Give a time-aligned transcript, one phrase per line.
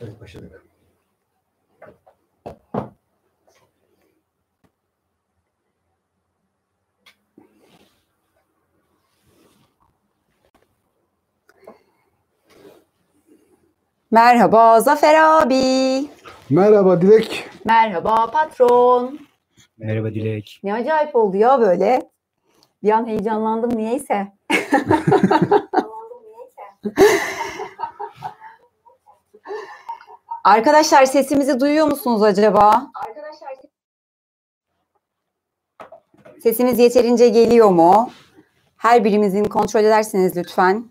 [0.00, 0.62] Evet başladık.
[14.10, 16.06] Merhaba Zafer abi.
[16.50, 17.48] Merhaba Dilek.
[17.64, 19.18] Merhaba patron.
[19.78, 20.60] Merhaba Dilek.
[20.64, 22.10] Ne acayip oldu ya böyle.
[22.82, 24.32] Bir an heyecanlandım niyeyse.
[30.48, 32.90] Arkadaşlar sesimizi duyuyor musunuz acaba?
[36.42, 38.10] Sesimiz yeterince geliyor mu?
[38.76, 40.84] Her birimizin kontrol ederseniz lütfen.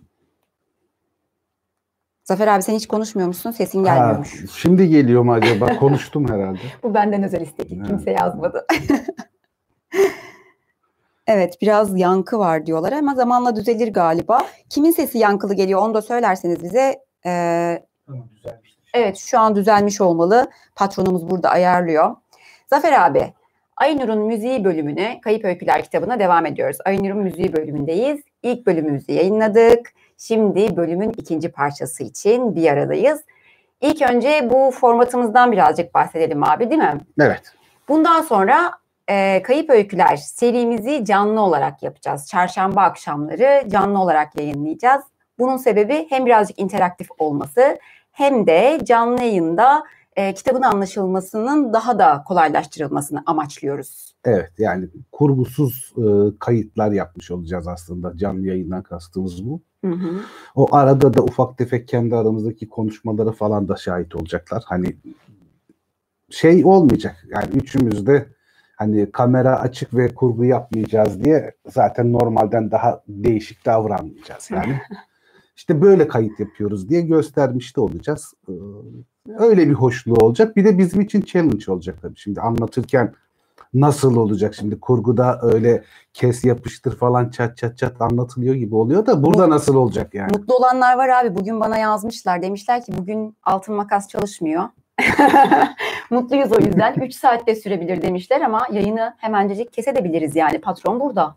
[2.24, 3.52] Zafer abi sen hiç konuşmuyor musun?
[3.52, 4.42] Sesin gelmiyormuş.
[4.42, 5.66] Ha, şimdi geliyor mu acaba?
[5.80, 6.60] Konuştum herhalde.
[6.84, 7.72] Bu benden özel istek.
[7.72, 7.84] Ha.
[7.88, 8.66] Kimse yazmadı.
[11.28, 14.48] evet biraz yankı var diyorlar ama zamanla düzelir galiba.
[14.70, 17.04] Kimin sesi yankılı geliyor onu da söylerseniz bize.
[17.26, 18.77] Ee, Tamam düzelmiştir.
[18.98, 20.48] Evet şu an düzelmiş olmalı.
[20.76, 22.16] Patronumuz burada ayarlıyor.
[22.70, 23.34] Zafer abi
[23.78, 26.78] Aynur'un müziği bölümüne Kayıp Öyküler kitabına devam ediyoruz.
[26.86, 28.22] Aynur'un müziği bölümündeyiz.
[28.44, 29.94] İlk bölümümüzü yayınladık.
[30.18, 33.22] Şimdi bölümün ikinci parçası için bir aradayız.
[33.82, 36.98] İlk önce bu formatımızdan birazcık bahsedelim abi değil mi?
[37.20, 37.42] Evet.
[37.88, 38.72] Bundan sonra
[39.10, 42.28] e, Kayıp Öyküler serimizi canlı olarak yapacağız.
[42.28, 45.04] Çarşamba akşamları canlı olarak yayınlayacağız.
[45.40, 47.80] Bunun sebebi hem birazcık interaktif olması
[48.18, 49.84] hem de canlı yayında
[50.16, 54.16] e, kitabın anlaşılmasının daha da kolaylaştırılmasını amaçlıyoruz.
[54.26, 56.04] Evet yani kurgusuz e,
[56.40, 58.18] kayıtlar yapmış olacağız aslında.
[58.18, 59.62] Canlı yayından kastımız bu.
[59.86, 60.20] Hı hı.
[60.56, 64.64] O arada da ufak tefek kendi aramızdaki konuşmalara falan da şahit olacaklar.
[64.66, 64.96] Hani
[66.30, 67.26] şey olmayacak.
[67.30, 68.28] Yani üçümüz de
[68.76, 74.82] hani kamera açık ve kurgu yapmayacağız diye zaten normalden daha değişik davranmayacağız yani.
[75.58, 78.34] İşte böyle kayıt yapıyoruz diye göstermiş de olacağız.
[78.50, 78.52] Ee,
[79.40, 80.58] Öyle bir hoşluğu olacak.
[80.58, 82.18] Bir de bizim için challenge olacak tabii.
[82.18, 83.14] Şimdi anlatırken
[83.74, 89.24] nasıl olacak şimdi kurguda öyle kes yapıştır falan çat çat çat anlatılıyor gibi oluyor da
[89.24, 90.32] burada nasıl olacak yani?
[90.38, 91.36] Mutlu olanlar var abi.
[91.36, 92.42] Bugün bana yazmışlar.
[92.42, 94.64] Demişler ki bugün altın makas çalışmıyor.
[96.10, 96.94] Mutluyuz o yüzden.
[96.94, 100.62] 3 saatte sürebilir demişler ama yayını hemencecik kesebiliriz yani.
[100.62, 101.36] Patron burada.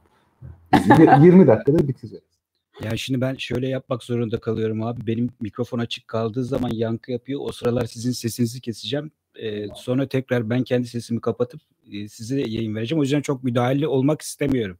[0.74, 2.24] Biz yine 20 dakikada bitireceğiz.
[2.84, 5.06] Ya şimdi ben şöyle yapmak zorunda kalıyorum abi.
[5.06, 7.40] Benim mikrofon açık kaldığı zaman yankı yapıyor.
[7.42, 9.10] O sıralar sizin sesinizi keseceğim.
[9.42, 11.60] Ee, sonra tekrar ben kendi sesimi kapatıp
[11.92, 13.00] e, size yayın vereceğim.
[13.00, 14.78] O yüzden çok müdahale olmak istemiyorum.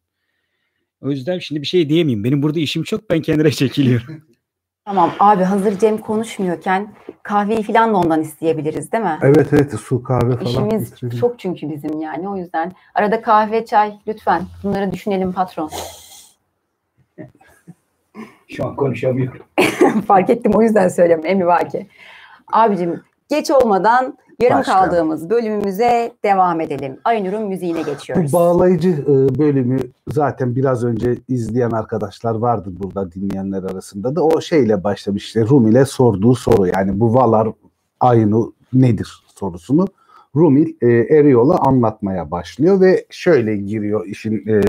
[1.03, 2.25] O yüzden şimdi bir şey diyemeyeyim.
[2.25, 3.11] Benim burada işim çok.
[3.11, 4.23] Ben kendine çekiliyorum.
[4.85, 9.19] Tamam abi hazır Cem konuşmuyorken kahveyi falan da ondan isteyebiliriz değil mi?
[9.23, 10.47] Evet evet su kahve falan.
[10.51, 11.19] İşimiz bitirelim.
[11.19, 12.73] çok çünkü bizim yani o yüzden.
[12.95, 15.71] Arada kahve, çay lütfen bunları düşünelim patron.
[18.51, 19.43] Şu an konuşamıyorum.
[20.07, 21.87] Fark ettim o yüzden söylüyorum emri vaki.
[22.53, 24.91] Abicim geç olmadan yarım Başlayalım.
[24.91, 26.97] kaldığımız bölümümüze devam edelim.
[27.05, 28.33] Aynur'un müziğine geçiyoruz.
[28.33, 29.79] Bu bağlayıcı e, bölümü
[30.09, 35.85] zaten biraz önce izleyen arkadaşlar vardı burada dinleyenler arasında da o şeyle başlamış işte Rumil'e
[35.85, 37.49] sorduğu soru yani bu Valar
[38.01, 39.87] Aynu nedir sorusunu
[40.37, 44.61] Rumil e, Eriol'a anlatmaya başlıyor ve şöyle giriyor işin e,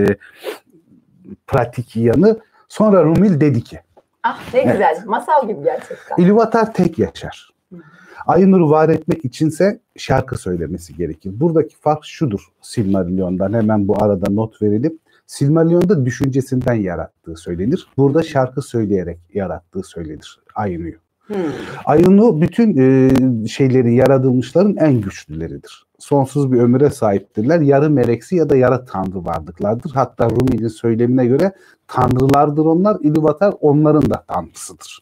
[1.47, 2.39] pratik yanı.
[2.71, 3.79] Sonra Rumil dedi ki
[4.23, 5.03] Ah ne güzel.
[5.05, 6.15] Masal gibi gerçekten.
[6.17, 7.49] İlúvatar tek yaşar.
[8.27, 11.31] Aynur'u var etmek içinse şarkı söylemesi gerekir.
[11.33, 14.99] Buradaki fark şudur Silmarillion'dan hemen bu arada not verelim.
[15.27, 17.87] Silmarillion'da düşüncesinden yarattığı söylenir.
[17.97, 20.97] Burada şarkı söyleyerek yarattığı söylenir Aynu'yu.
[21.27, 21.35] Hmm.
[21.85, 25.85] Aynu bütün e, şeyleri yaratılmışların en güçlüleridir.
[26.01, 27.61] Sonsuz bir ömüre sahiptirler.
[27.61, 29.91] Yarı meleksi ya da yarı tanrı varlıklardır.
[29.91, 31.51] Hatta Rumi'nin söylemine göre
[31.87, 32.95] tanrılardır onlar.
[32.95, 34.99] İlúvatar onların da tanrısıdır.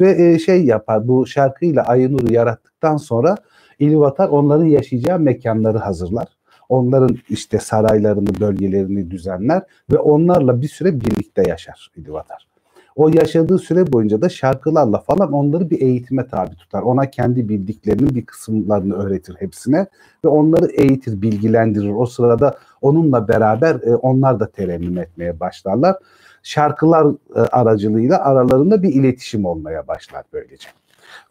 [0.00, 3.34] Ve e, şey yapar bu şarkıyla Aynur'u yarattıktan sonra
[3.80, 6.28] İlúvatar onların yaşayacağı mekanları hazırlar.
[6.68, 9.62] Onların işte saraylarını, bölgelerini düzenler
[9.92, 12.55] ve onlarla bir süre birlikte yaşar İlúvatar.
[12.96, 16.82] O yaşadığı süre boyunca da şarkılarla falan onları bir eğitime tabi tutar.
[16.82, 19.86] Ona kendi bildiklerinin bir kısımlarını öğretir hepsine
[20.24, 21.90] ve onları eğitir, bilgilendirir.
[21.90, 25.96] O sırada onunla beraber e, onlar da terennüm etmeye başlarlar.
[26.42, 27.06] Şarkılar
[27.36, 30.68] e, aracılığıyla aralarında bir iletişim olmaya başlar böylece.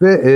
[0.02, 0.32] Ve e,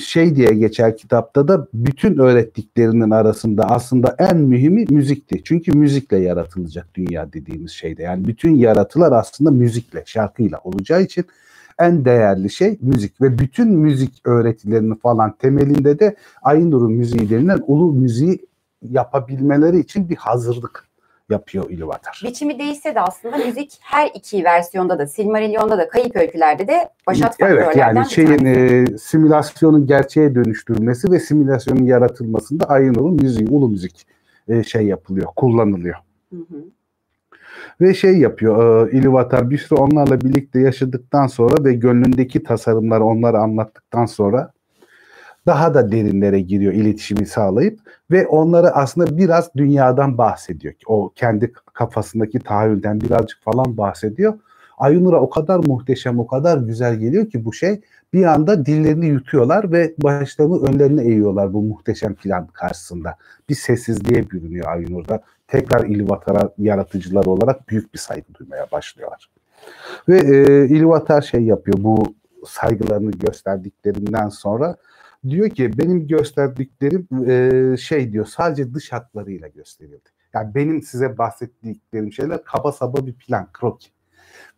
[0.00, 5.40] şey diye geçer kitapta da bütün öğrettiklerinin arasında aslında en mühimi müzikti.
[5.44, 8.02] Çünkü müzikle yaratılacak dünya dediğimiz şeyde.
[8.02, 11.24] Yani bütün yaratılar aslında müzikle, şarkıyla olacağı için
[11.78, 17.92] en değerli şey müzik ve bütün müzik öğretilerinin falan temelinde de Aynur'un müziği denilen ulu
[17.92, 18.46] müziği
[18.82, 20.84] yapabilmeleri için bir hazırlık
[21.30, 22.20] yapıyor İluvatar.
[22.24, 27.36] Biçimi değişse de aslında müzik her iki versiyonda da Silmarillion'da da Kayıp Öyküler'de de başat
[27.40, 34.06] Evet yani şeyin e, simülasyonun gerçeğe dönüştürülmesi ve simülasyonun yaratılmasında Ayınur'un müziği, ulu müzik
[34.48, 35.96] e, şey yapılıyor, kullanılıyor.
[36.30, 36.64] Hı hı.
[37.80, 43.38] Ve şey yapıyor, e, İluvatar bir süre onlarla birlikte yaşadıktan sonra ve gönlündeki tasarımları onlara
[43.38, 44.52] anlattıktan sonra
[45.46, 47.80] daha da derinlere giriyor iletişimi sağlayıp
[48.10, 50.74] ve onlara aslında biraz dünyadan bahsediyor.
[50.86, 54.34] O kendi kafasındaki tahayyülden birazcık falan bahsediyor.
[54.78, 57.80] Ayunur'a o kadar muhteşem, o kadar güzel geliyor ki bu şey
[58.12, 63.16] bir anda dillerini yutuyorlar ve başlarını önlerine eğiyorlar bu muhteşem plan karşısında.
[63.48, 65.22] Bir sessizliğe bürünüyor Ayunur'da.
[65.48, 69.30] Tekrar İlvatar'a yaratıcılar olarak büyük bir saygı duymaya başlıyorlar.
[70.08, 72.14] Ve e, İlvatar şey yapıyor bu
[72.46, 74.76] saygılarını gösterdiklerinden sonra
[75.28, 80.08] diyor ki benim gösterdiklerim e, şey diyor sadece dış hatlarıyla gösterildi.
[80.34, 83.88] Yani benim size bahsettiklerim şeyler kaba saba bir plan, kroki.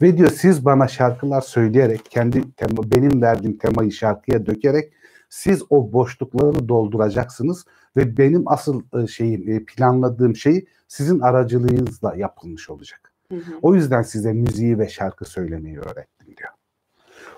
[0.02, 4.92] Ve diyor siz bana şarkılar söyleyerek kendi tema, benim verdiğim temayı şarkıya dökerek
[5.28, 7.64] siz o boşlukları dolduracaksınız
[7.96, 13.12] ve benim asıl e, şeyim e, planladığım şey sizin aracılığınızla yapılmış olacak.
[13.32, 13.58] Hı hı.
[13.62, 16.50] O yüzden size müziği ve şarkı söylemeyi öğrettim diyor.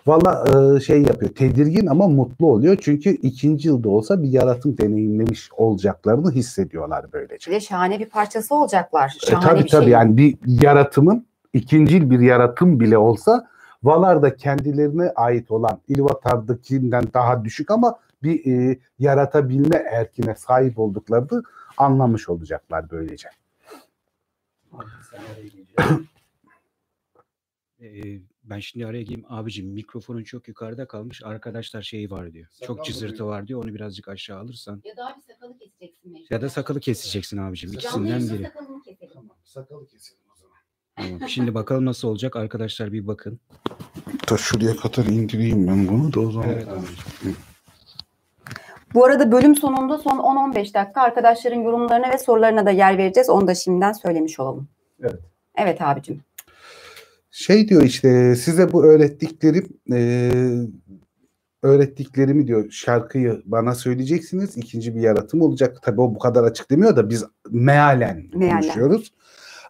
[0.08, 0.44] Valla
[0.76, 6.32] e, şey yapıyor tedirgin ama mutlu oluyor çünkü ikinci yılda olsa bir yaratım deneyimlemiş olacaklarını
[6.32, 7.50] hissediyorlar böylece.
[7.50, 9.16] Bir de şahane bir parçası olacaklar.
[9.22, 9.81] E, Şahane tabii bir şey.
[9.81, 13.49] tabii yani bir yaratımın ikincil bir yaratım bile olsa
[13.82, 21.43] Valar da kendilerine ait olan İlvatar'dakinden daha düşük ama bir e, yaratabilme erkine sahip olduklarını
[21.76, 23.28] anlamış olacaklar böylece.
[27.81, 28.19] Ee,
[28.50, 29.24] ben şimdi araya gireyim.
[29.28, 31.22] Abicim mikrofonun çok yukarıda kalmış.
[31.24, 32.48] Arkadaşlar şey var diyor.
[32.62, 33.64] Çok cızırtı var diyor.
[33.64, 34.82] Onu birazcık aşağı alırsan.
[34.84, 36.26] Ya da abi sakalı keseceksin mecbur.
[36.30, 37.72] Ya da sakalı keseceksin abicim.
[37.72, 38.42] İkisinden biri.
[38.44, 39.30] sakalını keselim.
[39.44, 40.56] Sakalı keselim o zaman.
[40.96, 41.28] Tamam.
[41.28, 42.36] Şimdi bakalım nasıl olacak.
[42.36, 43.40] Arkadaşlar bir bakın.
[44.30, 46.48] Da şuraya kadar indireyim ben bunu da o zaman.
[46.48, 47.36] Evet abicim.
[48.94, 53.30] Bu arada bölüm sonunda son 10-15 dakika arkadaşların yorumlarına ve sorularına da yer vereceğiz.
[53.30, 54.68] Onu da şimdiden söylemiş olalım.
[55.00, 55.20] Evet.
[55.56, 56.27] Evet abicim.
[57.30, 60.30] Şey diyor işte size bu öğrettiklerim e,
[61.62, 64.56] öğrettiklerimi diyor şarkıyı bana söyleyeceksiniz.
[64.56, 65.78] İkinci bir yaratım olacak.
[65.82, 68.60] Tabii o bu kadar açık demiyor da biz mealen, Mealen.
[68.60, 69.12] konuşuyoruz.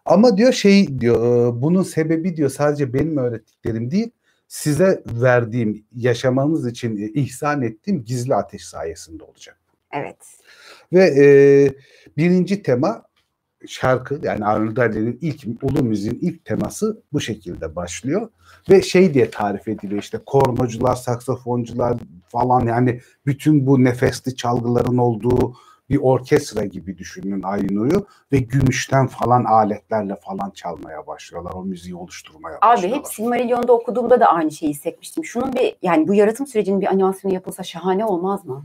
[0.05, 1.17] Ama diyor şey diyor
[1.57, 4.11] e, bunun sebebi diyor sadece benim öğrettiklerim değil
[4.49, 9.61] size verdiğim yaşamanız için e, ihsan ettiğim gizli ateş sayesinde olacak.
[9.93, 10.17] Evet.
[10.93, 11.27] Ve e,
[12.17, 13.08] birinci tema
[13.67, 18.29] şarkı yani Arnold Darley'nin ilk ulu müziğin ilk teması bu şekilde başlıyor
[18.71, 21.97] ve şey diye tarif ediliyor işte kornocular, saksafoncular
[22.29, 25.55] falan yani bütün bu nefesli çalgıların olduğu
[25.91, 31.53] bir orkestra gibi düşünün Aynur'u ve gümüşten falan aletlerle falan çalmaya başlıyorlar.
[31.55, 32.99] O müziği oluşturmaya Abi başlıyorlar.
[32.99, 35.25] hep Silmarillion'da okuduğumda da aynı şeyi hissetmiştim.
[35.25, 38.65] Şunun bir yani bu yaratım sürecinin bir animasyonu yapılsa şahane olmaz mı?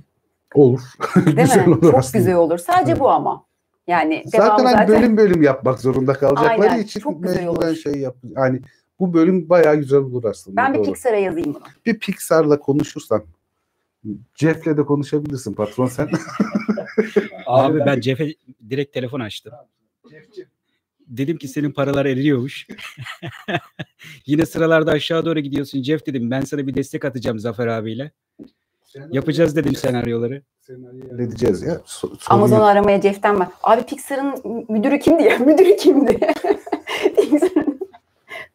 [0.55, 0.81] Olur.
[1.15, 1.73] Değil Güzel mi?
[1.73, 2.17] olur Çok aslında.
[2.17, 2.57] güzel olur.
[2.57, 3.45] Sadece bu ama.
[3.87, 7.75] Yani Zaten hani zaten bölüm bölüm yapmak zorunda kalacakları Aynen, için çok güzel olur.
[7.75, 8.15] şey yap.
[8.35, 8.61] Yani
[8.99, 10.57] bu bölüm bayağı güzel olur aslında.
[10.57, 10.85] ben bir doğru.
[10.85, 11.63] Pixar'a yazayım bunu.
[11.85, 13.23] bir Pixar'la konuşursan
[14.35, 16.09] Jeff'le de konuşabilirsin patron sen.
[17.45, 18.35] Abi ben Jeff'e
[18.69, 19.53] direkt telefon açtım.
[21.07, 22.67] Dedim ki senin paralar eriyormuş.
[24.25, 26.31] Yine sıralarda aşağı doğru gidiyorsun Jeff dedim.
[26.31, 28.11] Ben sana bir destek atacağım Zafer abiyle.
[29.11, 30.41] Yapacağız dedim senaryoları.
[31.09, 31.73] Halledeceğiz ya.
[31.73, 32.17] So-
[32.55, 32.63] yok.
[32.63, 33.51] aramaya Jeff'ten bak.
[33.63, 35.37] Abi Pixar'ın müdürü kimdi ya?
[35.45, 36.19] Müdürü kimdi?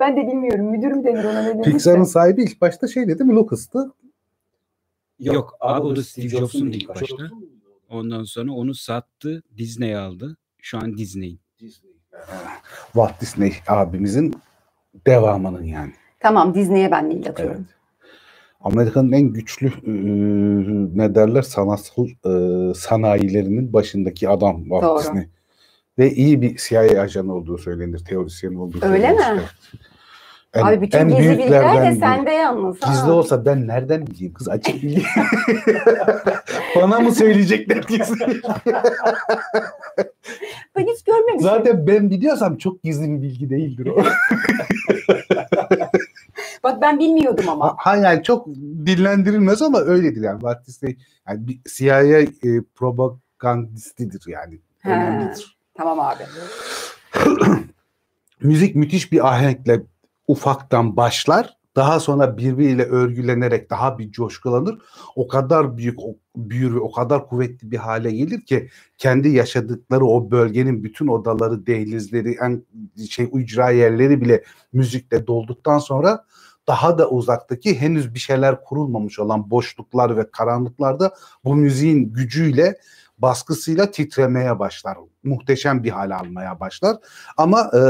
[0.00, 0.66] Ben de bilmiyorum.
[0.66, 1.62] Müdürüm denir ona ne.
[1.62, 3.92] Pixar'ın sahibi ilk başta şey dedi mi Lucas'tı.
[5.18, 7.30] Yok, abi o da Steve Jobs'un ilk başta.
[7.90, 9.42] Ondan sonra onu sattı.
[9.56, 10.36] Disney aldı.
[10.58, 11.40] Şu an Disney'in.
[12.92, 14.34] Walt Disney abimizin
[15.06, 15.92] devamının yani.
[16.20, 17.58] Tamam Disney'e ben mail Evet.
[18.60, 19.92] Amerika'nın en güçlü e,
[20.98, 24.98] ne derler sanatsal e, sanayilerinin başındaki adam Walt Doğru.
[25.00, 25.28] Disney.
[25.98, 29.36] Ve iyi bir CIA ajanı olduğu söylenir, teorisyen olduğu Öyle söylenir.
[29.36, 29.42] mi?
[30.54, 32.82] En, Abi bütün en gizli bilgiler de sende yalnız.
[32.82, 32.92] ha.
[32.92, 35.02] Gizli olsa ben nereden bileyim kız açık bilgi.
[36.76, 38.26] Bana mı söyleyecekler gizli?
[40.76, 41.40] Ben hiç görmemişim.
[41.40, 44.02] Zaten ben biliyorsam çok gizli bir bilgi değildir o.
[46.64, 47.66] Bak ben bilmiyordum ama.
[47.66, 48.46] Ha, ha yani çok
[48.86, 50.40] dillendirilmez ama öyledir yani.
[50.40, 50.98] Walt Disney
[51.28, 52.28] yani bir CIA e,
[52.74, 54.60] propagandistidir yani.
[54.78, 54.90] He.
[54.90, 55.58] Önemlidir.
[55.74, 56.22] Tamam abi.
[58.42, 59.82] Müzik müthiş bir ahenkle
[60.28, 61.58] ufaktan başlar.
[61.76, 64.78] daha sonra birbiriyle örgülenerek daha bir coşkulanır.
[65.16, 70.04] O kadar büyük o, büyür ve o kadar kuvvetli bir hale gelir ki kendi yaşadıkları
[70.04, 72.64] o bölgenin bütün odaları, dehlizleri, en
[73.10, 76.24] şey ücra yerleri bile müzikle dolduktan sonra
[76.68, 82.78] daha da uzaktaki henüz bir şeyler kurulmamış olan boşluklar ve karanlıklarda bu müziğin gücüyle
[83.18, 84.98] baskısıyla titremeye başlar.
[85.22, 86.96] Muhteşem bir hal almaya başlar.
[87.36, 87.80] Ama e,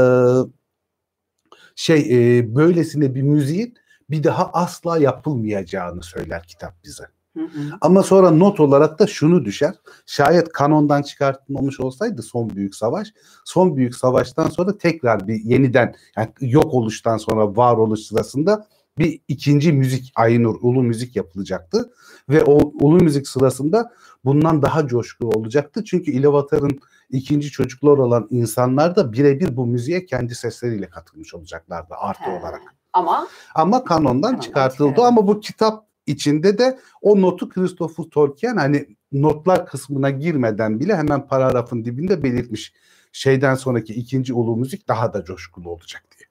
[1.75, 1.99] şey
[2.37, 3.75] e, böylesine bir müziğin
[4.09, 7.18] bir daha asla yapılmayacağını söyler kitap bize.
[7.37, 7.59] Hı hı.
[7.81, 9.75] Ama sonra not olarak da şunu düşer.
[10.05, 13.13] Şayet kanondan çıkartılmamış olsaydı son büyük savaş,
[13.45, 18.67] son büyük savaştan sonra tekrar bir yeniden yani yok oluştan sonra varoluş sırasında
[18.97, 21.93] bir ikinci müzik Aynur Ulu müzik yapılacaktı
[22.29, 23.91] ve o ulu müzik sırasında
[24.25, 25.83] bundan daha coşkulu olacaktı.
[25.83, 32.23] Çünkü İlevatar'ın ikinci çocuklar olan insanlar da birebir bu müziğe kendi sesleriyle katılmış olacaklardı artı
[32.23, 32.39] He.
[32.39, 32.61] olarak.
[32.93, 35.07] Ama ama kanondan, kanondan çıkartıldı çıkarıldı.
[35.07, 41.27] ama bu kitap içinde de o notu Christopher Tolkien hani notlar kısmına girmeden bile hemen
[41.27, 42.73] paragrafın dibinde belirtmiş.
[43.11, 46.29] Şeyden sonraki ikinci ulu müzik daha da coşkulu olacak diye.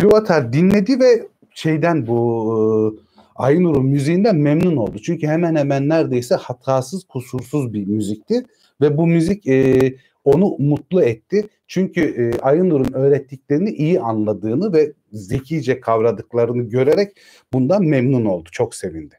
[0.00, 2.98] Ilúvatar dinledi ve şeyden bu
[3.34, 4.98] Aynur'un müziğinden memnun oldu.
[4.98, 8.46] Çünkü hemen hemen neredeyse hatasız, kusursuz bir müzikti
[8.80, 9.80] ve bu müzik e,
[10.24, 11.48] onu mutlu etti.
[11.66, 17.16] Çünkü e, Aynur'un öğrettiklerini iyi anladığını ve zekice kavradıklarını görerek
[17.52, 18.48] bundan memnun oldu.
[18.52, 19.14] Çok sevindi.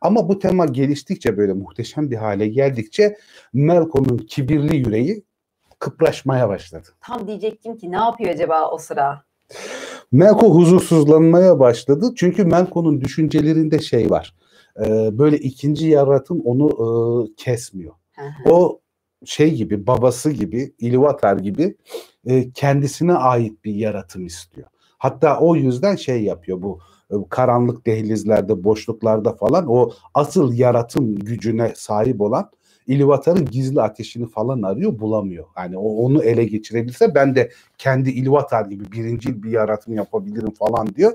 [0.00, 3.16] Ama bu tema geliştikçe böyle muhteşem bir hale geldikçe
[3.52, 5.24] Melkon'un kibirli yüreği
[5.78, 6.88] kıpraşmaya başladı.
[7.00, 9.24] Tam diyecektim ki ne yapıyor acaba o sıra?
[10.12, 12.12] Melko huzursuzlanmaya başladı.
[12.16, 14.34] Çünkü Melko'nun düşüncelerinde şey var.
[14.86, 16.88] E, böyle ikinci yaratım onu e,
[17.34, 17.92] kesmiyor.
[18.44, 18.80] o
[19.24, 21.76] şey gibi babası gibi İlvatar gibi
[22.26, 24.68] e, kendisine ait bir yaratım istiyor.
[24.98, 26.78] Hatta o yüzden şey yapıyor bu
[27.10, 32.50] e, karanlık dehlizlerde, boşluklarda falan o asıl yaratım gücüne sahip olan
[32.86, 35.44] İlvatar'ın gizli ateşini falan arıyor bulamıyor.
[35.56, 40.94] Yani o, onu ele geçirebilse ben de kendi İlvatar gibi birinci bir yaratım yapabilirim falan
[40.94, 41.12] diyor.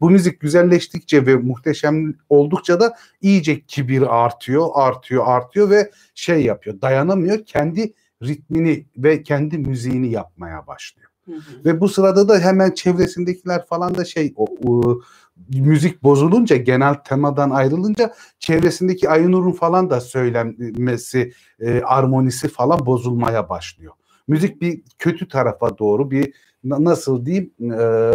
[0.00, 6.80] Bu müzik güzelleştikçe ve muhteşem oldukça da iyice kibir artıyor, artıyor, artıyor ve şey yapıyor
[6.80, 7.44] dayanamıyor.
[7.44, 11.08] Kendi ritmini ve kendi müziğini yapmaya başlıyor.
[11.24, 11.64] Hı hı.
[11.64, 15.00] Ve bu sırada da hemen çevresindekiler falan da şey o, o
[15.48, 23.92] müzik bozulunca genel temadan ayrılınca çevresindeki Aynur'un falan da söylenmesi e, armonisi falan bozulmaya başlıyor.
[24.28, 28.12] Müzik bir kötü tarafa doğru bir nasıl diyeyim e,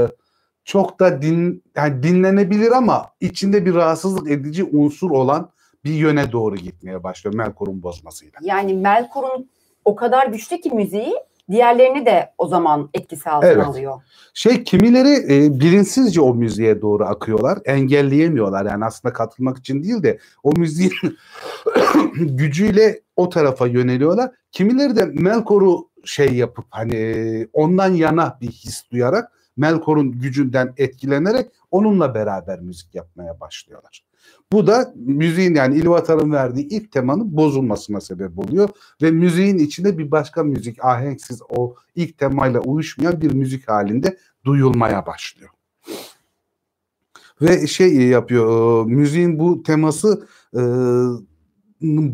[0.63, 5.51] çok da din yani dinlenebilir ama içinde bir rahatsızlık edici unsur olan
[5.83, 8.39] bir yöne doğru gitmeye başlıyor Melkor'un bozmasıyla.
[8.41, 9.49] Yani Melkor'un
[9.85, 11.13] o kadar güçlü ki müziği
[11.49, 13.65] diğerlerini de o zaman etkisi altına evet.
[13.65, 14.01] alıyor.
[14.33, 17.59] Şey kimileri e, bilinçsizce o müziğe doğru akıyorlar.
[17.65, 18.65] Engelleyemiyorlar.
[18.65, 20.93] Yani aslında katılmak için değil de o müziğin
[22.15, 24.31] gücüyle o tarafa yöneliyorlar.
[24.51, 32.15] Kimileri de Melkor'u şey yapıp hani ondan yana bir his duyarak Melkor'un gücünden etkilenerek onunla
[32.15, 34.08] beraber müzik yapmaya başlıyorlar.
[34.51, 38.69] Bu da müziğin yani İlvatar'ın verdiği ilk temanın bozulmasına sebep oluyor
[39.01, 45.05] ve müziğin içinde bir başka müzik ahenksiz o ilk temayla uyuşmayan bir müzik halinde duyulmaya
[45.05, 45.49] başlıyor.
[47.41, 50.61] Ve şey yapıyor müziğin bu teması e,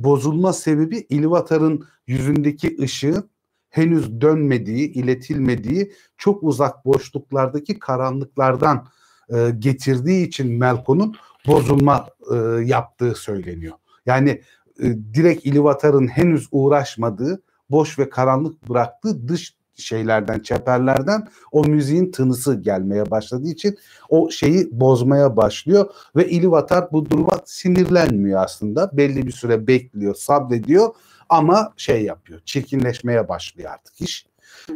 [0.03, 3.29] bozulma sebebi İlvatar'ın yüzündeki ışığın
[3.69, 8.87] henüz dönmediği, iletilmediği çok uzak boşluklardaki karanlıklardan
[9.29, 11.15] e, getirdiği için Melko'nun
[11.47, 12.35] bozulma e,
[12.65, 13.73] yaptığı söyleniyor.
[14.05, 14.41] Yani
[14.79, 14.83] e,
[15.13, 23.11] direkt İlivatar'ın henüz uğraşmadığı, boş ve karanlık bıraktığı dış şeylerden, çeperlerden o müziğin tınısı gelmeye
[23.11, 23.77] başladığı için
[24.09, 28.89] o şeyi bozmaya başlıyor ve İlivatar bu duruma sinirlenmiyor aslında.
[28.93, 30.95] Belli bir süre bekliyor, sabrediyor
[31.29, 34.27] ama şey yapıyor, çirkinleşmeye başlıyor artık iş.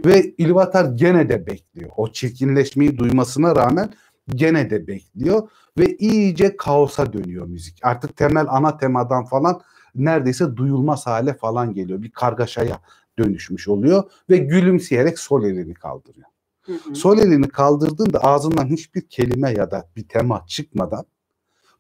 [0.06, 1.92] Ve İlivatar gene de bekliyor.
[1.98, 3.94] O çirkinleşmeyi duymasına rağmen
[4.36, 7.80] gene de bekliyor ve iyice kaosa dönüyor müzik.
[7.84, 9.62] Artık temel ana temadan falan
[9.96, 12.02] neredeyse duyulmaz hale falan geliyor.
[12.02, 12.80] Bir kargaşaya
[13.20, 16.28] dönüşmüş oluyor ve gülümseyerek sol elini kaldırıyor.
[16.62, 16.96] Hı hı.
[16.96, 21.06] Sol elini kaldırdığında ağzından hiçbir kelime ya da bir tema çıkmadan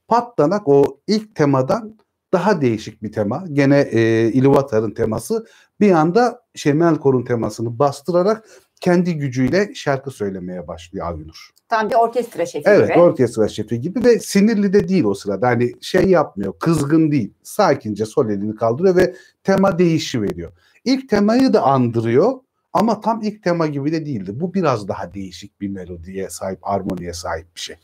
[0.07, 1.97] patlanak o ilk temadan
[2.33, 3.43] daha değişik bir tema.
[3.53, 5.45] Gene e, Ilúvatar'ın teması
[5.79, 8.45] bir anda Şemelkor'un temasını bastırarak
[8.79, 11.49] kendi gücüyle şarkı söylemeye başlıyor Avinur.
[11.69, 12.87] Tam bir orkestra şefi evet, gibi.
[12.87, 15.47] Evet orkestra şefi gibi ve sinirli de değil o sırada.
[15.47, 17.33] Hani şey yapmıyor kızgın değil.
[17.43, 20.51] Sakince sol elini kaldırıyor ve tema değişi veriyor.
[20.85, 22.33] İlk temayı da andırıyor
[22.73, 24.39] ama tam ilk tema gibi de değildi.
[24.39, 27.75] Bu biraz daha değişik bir melodiye sahip, armoniye sahip bir şey.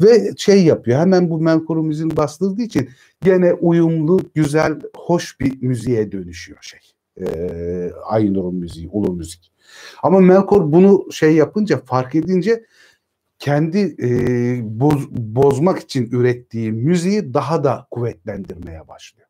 [0.00, 2.90] Ve şey yapıyor hemen bu Melkor'un müziğini bastırdığı için
[3.22, 6.80] gene uyumlu, güzel, hoş bir müziğe dönüşüyor şey.
[7.20, 9.52] Ee, Aynur'un müziği, ulu müzik.
[10.02, 12.64] Ama Melkor bunu şey yapınca, fark edince
[13.38, 14.10] kendi e,
[14.80, 19.28] boz, bozmak için ürettiği müziği daha da kuvvetlendirmeye başlıyor.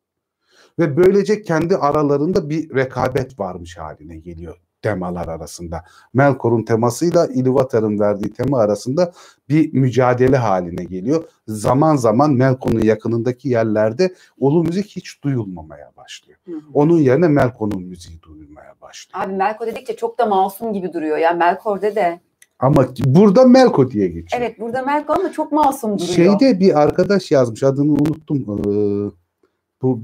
[0.79, 5.83] Ve böylece kendi aralarında bir rekabet varmış haline geliyor temalar arasında.
[6.13, 9.11] Melkor'un temasıyla Ilúvatar'ın verdiği tema arasında
[9.49, 11.23] bir mücadele haline geliyor.
[11.47, 16.39] Zaman zaman Melkor'un yakınındaki yerlerde ulu müzik hiç duyulmamaya başlıyor.
[16.45, 16.61] Hı hı.
[16.73, 19.25] Onun yerine Melkor'un müziği duyulmaya başlıyor.
[19.25, 21.17] Abi Melkor dedikçe çok da masum gibi duruyor.
[21.17, 22.19] Yani Melkor de
[22.59, 24.41] ama burada Melko diye geçiyor.
[24.41, 26.13] Evet burada Melko ama çok masum duruyor.
[26.13, 28.45] Şeyde bir arkadaş yazmış adını unuttum.
[28.49, 29.11] Ee,
[29.81, 30.03] bu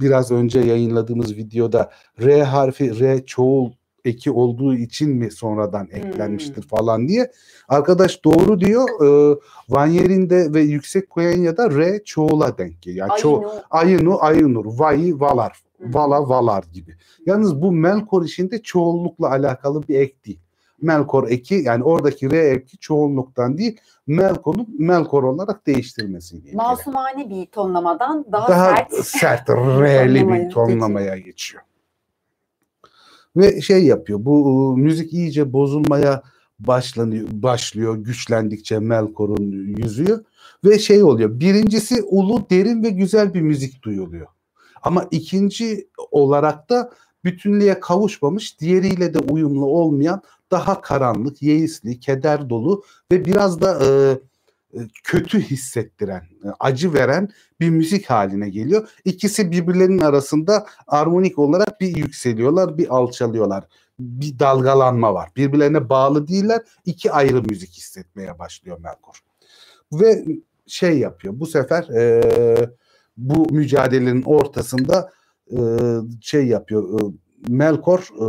[0.00, 3.72] biraz önce yayınladığımız videoda R harfi R çoğul
[4.04, 6.68] eki olduğu için mi sonradan eklenmiştir hmm.
[6.68, 7.30] falan diye.
[7.68, 8.88] Arkadaş doğru diyor.
[9.04, 13.08] E, Vanyerin'de ve Yüksek Koyanya'da R çoğula denk geliyor.
[13.08, 15.94] Yani ço Aynu, Ayunur, Vayi, Valar, hmm.
[15.94, 16.94] Vala, Valar gibi.
[17.26, 20.40] Yalnız bu Melkor işinde çoğullukla alakalı bir ek değil.
[20.82, 26.56] Melkor eki yani oradaki R eki çoğunluktan değil Melkor'un Melkor olarak değiştirmesiyle ilgili.
[26.56, 31.62] Masumane bir tonlamadan daha, daha sert, sert R'li bir tonlamaya geçiyor.
[33.36, 36.22] Ve şey yapıyor bu müzik iyice bozulmaya
[36.58, 40.24] başlanıyor, başlıyor güçlendikçe Melkor'un yüzüğü
[40.64, 41.40] ve şey oluyor.
[41.40, 44.26] Birincisi ulu, derin ve güzel bir müzik duyuluyor.
[44.82, 46.90] Ama ikinci olarak da
[47.24, 53.88] bütünlüğe kavuşmamış, diğeriyle de uyumlu olmayan daha karanlık, yeisli, keder dolu ve biraz da e,
[55.04, 57.28] kötü hissettiren, e, acı veren
[57.60, 58.88] bir müzik haline geliyor.
[59.04, 63.64] İkisi birbirlerinin arasında armonik olarak bir yükseliyorlar, bir alçalıyorlar.
[63.98, 65.30] Bir dalgalanma var.
[65.36, 66.62] Birbirlerine bağlı değiller.
[66.84, 69.18] İki ayrı müzik hissetmeye başlıyor Melkor.
[69.92, 70.24] Ve
[70.66, 71.34] şey yapıyor.
[71.36, 72.70] Bu sefer e,
[73.16, 75.10] bu mücadelenin ortasında
[75.50, 75.58] e,
[76.20, 77.00] şey yapıyor.
[77.00, 77.04] E,
[77.48, 78.26] Melkor e,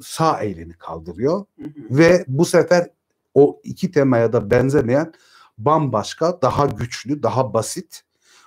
[0.00, 1.98] sağ elini kaldırıyor hı hı.
[1.98, 2.90] ve bu sefer
[3.34, 5.12] o iki temaya da benzemeyen
[5.58, 8.02] bambaşka, daha güçlü, daha basit.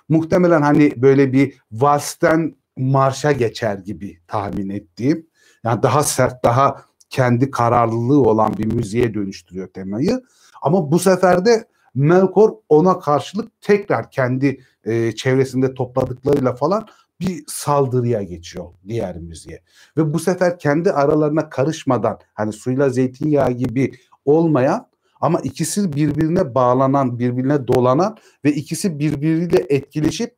[0.08, 5.26] Muhtemelen hani böyle bir valsten marşa geçer gibi tahmin ettiğim.
[5.64, 10.22] Yani daha sert, daha kendi kararlılığı olan bir müziğe dönüştürüyor temayı.
[10.62, 16.86] Ama bu sefer de Melkor ona karşılık tekrar kendi e, çevresinde topladıklarıyla falan
[17.20, 19.62] bir saldırıya geçiyor diğer müziğe.
[19.96, 23.92] Ve bu sefer kendi aralarına karışmadan hani suyla zeytinyağı gibi
[24.24, 24.86] olmayan
[25.22, 30.36] ama ikisi birbirine bağlanan, birbirine dolanan ve ikisi birbiriyle etkileşip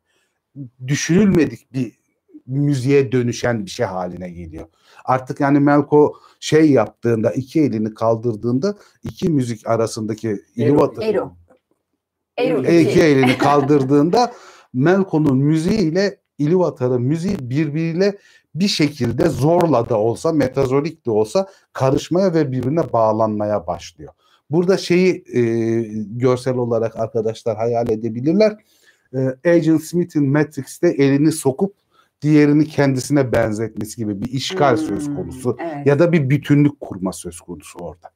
[0.87, 1.92] düşünülmedik bir
[2.47, 4.66] müziğe dönüşen bir şey haline geliyor.
[5.05, 10.92] Artık yani Melko şey yaptığında iki elini kaldırdığında iki müzik arasındaki Ero.
[11.01, 11.33] Ero.
[12.37, 12.62] Ero.
[12.62, 14.33] iki elini kaldırdığında
[14.73, 18.18] Melko'nun müziğiyle İluvatar'ın müziği birbiriyle
[18.55, 24.12] bir şekilde zorla da olsa, metazorik de olsa karışmaya ve birbirine bağlanmaya başlıyor.
[24.50, 25.40] Burada şeyi e,
[26.11, 28.57] görsel olarak arkadaşlar hayal edebilirler.
[29.14, 31.74] E, Agent Smith'in Matrix'te elini sokup
[32.22, 35.87] diğerini kendisine benzetmesi gibi bir işgal hmm, söz konusu evet.
[35.87, 38.11] ya da bir bütünlük kurma söz konusu orada.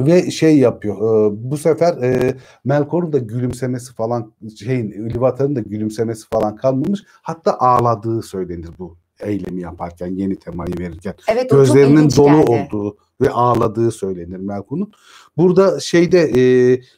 [0.00, 0.96] Ve şey yapıyor.
[0.96, 4.32] E, bu sefer e, Melkor'un da gülümsemesi falan
[4.64, 7.02] şeyin Livatar'ın da gülümsemesi falan kalmamış.
[7.22, 11.14] Hatta ağladığı söylenir bu eylemi yaparken yeni temayı verirken.
[11.28, 12.50] Evet, Gözlerinin dolu geldi.
[12.50, 14.92] olduğu ve ağladığı söylenir Melkor'un.
[15.36, 16.42] Burada şeyde e,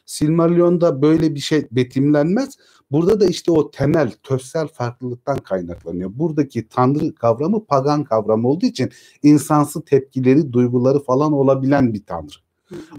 [0.05, 2.57] Silmarillion'da böyle bir şey betimlenmez.
[2.91, 6.09] Burada da işte o temel tözsel farklılıktan kaynaklanıyor.
[6.13, 8.89] Buradaki tanrı kavramı pagan kavramı olduğu için
[9.23, 12.46] insansı tepkileri, duyguları falan olabilen bir tanrı.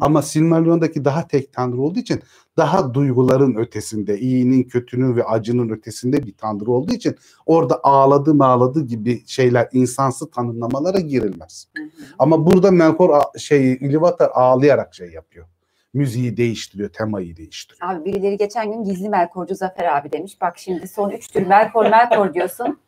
[0.00, 2.22] Ama Silmarillion'daki daha tek tanrı olduğu için
[2.57, 8.87] daha duyguların ötesinde, iyinin, kötünün ve acının ötesinde bir tanrı olduğu için orada ağladı mağladı
[8.87, 11.68] gibi şeyler insansı tanımlamalara girilmez.
[11.76, 11.88] Hı hı.
[12.18, 15.46] Ama burada Melkor şey Ilúvatar ağlayarak şey yapıyor.
[15.94, 17.92] Müziği değiştiriyor, temayı değiştiriyor.
[17.92, 20.40] Abi birileri geçen gün gizli Melkorcu Zafer abi demiş.
[20.40, 22.78] Bak şimdi son üç tür Melkor Melkor diyorsun.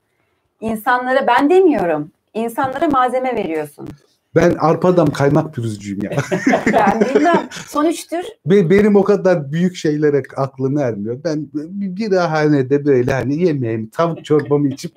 [0.60, 2.10] İnsanlara ben demiyorum.
[2.34, 3.88] İnsanlara malzeme veriyorsun.
[4.34, 6.10] Ben arpadan kaymak pürüzcüyüm ya.
[6.72, 7.48] ben bilmem.
[7.50, 8.22] Sonuçtur.
[8.46, 11.20] Be, benim o kadar büyük şeylere aklım ermiyor.
[11.24, 14.92] Ben bir hanede böyle hani yemeğimi, tavuk çorbamı içip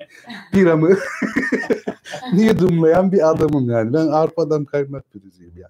[0.54, 0.90] biramı
[2.32, 3.92] yudumlayan bir adamım yani.
[3.92, 5.68] Ben arpadan kaymak pürüzcüyüm ya.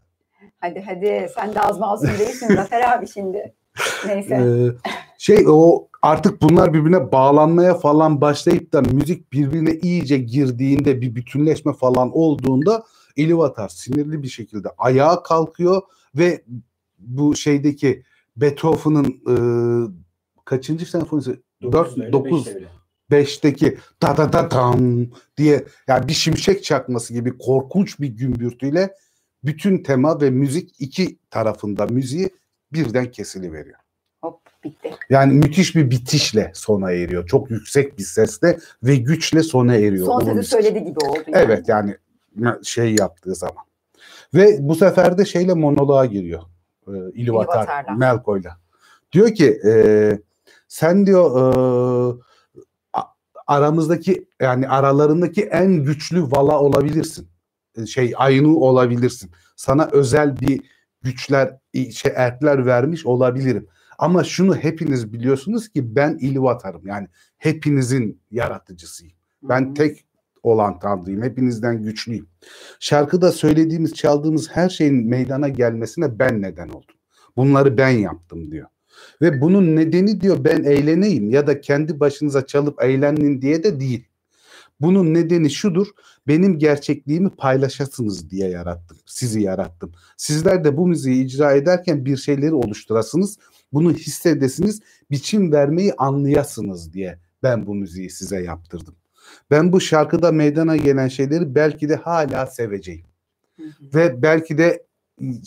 [0.61, 3.55] Hadi hadi sen de az masum değilsin Zafer abi şimdi.
[4.07, 4.35] Neyse.
[4.35, 11.15] Ee, şey o artık bunlar birbirine bağlanmaya falan başlayıp da müzik birbirine iyice girdiğinde bir
[11.15, 12.85] bütünleşme falan olduğunda
[13.17, 15.83] Ilúvatar sinirli bir şekilde ayağa kalkıyor
[16.15, 16.45] ve
[16.99, 18.03] bu şeydeki
[18.37, 19.37] Beethoven'ın e,
[20.45, 21.41] kaçıncı senfonisi?
[21.63, 22.49] 4 9
[23.11, 28.95] 5'teki ta ta ta tam diye yani bir şimşek çakması gibi korkunç bir gümbürtüyle
[29.45, 32.31] bütün tema ve müzik iki tarafında müziği
[32.73, 33.79] birden kesili veriyor.
[34.23, 34.91] Hop bitti.
[35.11, 37.27] Yani müthiş bir bitişle sona eriyor.
[37.27, 40.07] Çok yüksek bir sesle ve güçle sona eriyor.
[40.07, 41.19] Son sözü söyledi gibi oldu.
[41.27, 41.45] Yani.
[41.45, 41.97] Evet yani
[42.63, 43.65] şey yaptığı zaman.
[44.35, 46.43] Ve bu sefer de şeyle monoloğa giriyor.
[46.89, 48.59] E, İlvatar, Melko'yla.
[49.13, 49.73] Diyor ki e,
[50.69, 52.25] sen diyor e,
[53.47, 57.29] aramızdaki yani aralarındaki en güçlü vala olabilirsin.
[57.77, 59.31] E, şey Aynu olabilirsin.
[59.57, 60.63] Sana özel bir
[61.03, 61.57] güçler,
[61.93, 63.69] şey erkler vermiş olabilirim.
[63.99, 66.87] Ama şunu hepiniz biliyorsunuz ki ben İlvatar'ım.
[66.87, 69.15] Yani hepinizin yaratıcısıyım.
[69.43, 70.05] Ben tek
[70.45, 71.23] olan Tanrıyım.
[71.23, 72.27] Hepinizden güçlüyüm.
[72.81, 76.97] Şarkıda söylediğimiz, çaldığımız her şeyin meydana gelmesine ben neden oldum.
[77.37, 78.67] Bunları ben yaptım diyor.
[79.23, 84.09] Ve bunun nedeni diyor ben eğleneyim ya da kendi başınıza çalıp eğlenin diye de değil.
[84.81, 85.87] Bunun nedeni şudur.
[86.29, 88.99] Benim gerçekliğimi paylaşasınız diye yarattım.
[89.07, 89.93] Sizi yarattım.
[90.17, 93.39] Sizler de bu müziği icra ederken bir şeyleri oluşturasınız.
[93.73, 94.81] Bunu hissedesiniz.
[95.11, 98.95] Biçim vermeyi anlayasınız diye ben bu müziği size yaptırdım.
[99.51, 103.05] Ben bu şarkıda meydana gelen şeyleri belki de hala seveceğim.
[103.57, 103.95] Hı hı.
[103.95, 104.87] Ve belki de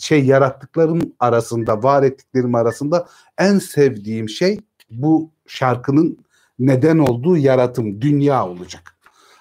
[0.00, 3.08] şey yarattıklarım arasında, var ettiklerim arasında
[3.38, 4.58] en sevdiğim şey
[4.90, 6.18] bu şarkının
[6.58, 8.96] neden olduğu yaratım, dünya olacak.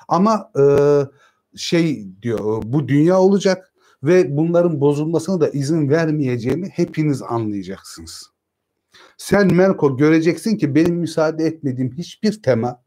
[0.08, 0.64] Ama e,
[1.56, 8.32] şey diyor, bu dünya olacak ve bunların bozulmasına da izin vermeyeceğimi hepiniz anlayacaksınız.
[9.18, 12.84] Sen Melko göreceksin ki benim müsaade etmediğim hiçbir tema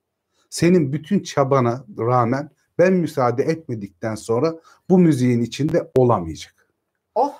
[0.50, 4.54] senin bütün çabana rağmen ben müsaade etmedikten sonra
[4.90, 6.66] bu müziğin içinde olamayacak.
[7.14, 7.34] Oh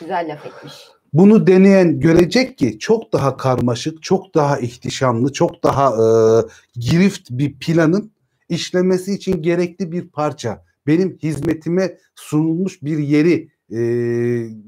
[0.00, 0.74] güzel laf etmiş.
[1.12, 6.06] Bunu deneyen görecek ki çok daha karmaşık, çok daha ihtişamlı, çok daha e,
[6.80, 8.12] girift bir planın
[8.48, 10.64] işlemesi için gerekli bir parça.
[10.86, 13.80] Benim hizmetime sunulmuş bir yeri e,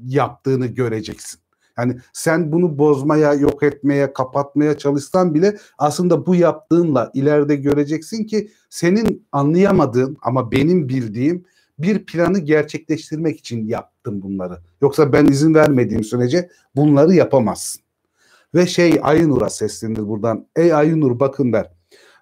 [0.05, 1.39] yaptığını göreceksin.
[1.77, 8.51] Yani sen bunu bozmaya, yok etmeye, kapatmaya çalışsan bile aslında bu yaptığınla ileride göreceksin ki
[8.69, 11.45] senin anlayamadığın ama benim bildiğim
[11.79, 14.57] bir planı gerçekleştirmek için yaptım bunları.
[14.81, 17.81] Yoksa ben izin vermediğim sürece bunları yapamazsın.
[18.55, 20.47] Ve şey Ayınur'a seslendir buradan.
[20.55, 21.71] Ey Ayınur bakın der.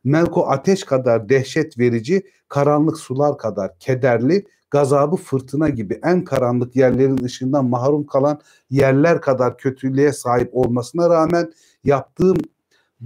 [0.03, 7.23] Melko ateş kadar dehşet verici, karanlık sular kadar kederli, gazabı fırtına gibi en karanlık yerlerin
[7.23, 12.37] ışığından mahrum kalan yerler kadar kötülüğe sahip olmasına rağmen yaptığım,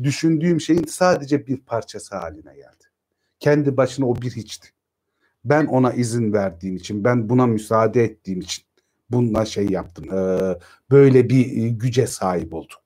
[0.03, 2.85] düşündüğüm şeyin sadece bir parçası haline geldi.
[3.39, 4.69] Kendi başına o bir hiçti.
[5.45, 8.63] Ben ona izin verdiğim için, ben buna müsaade ettiğim için
[9.09, 10.05] bununla şey yaptım.
[10.91, 12.77] böyle bir güce sahip oldum.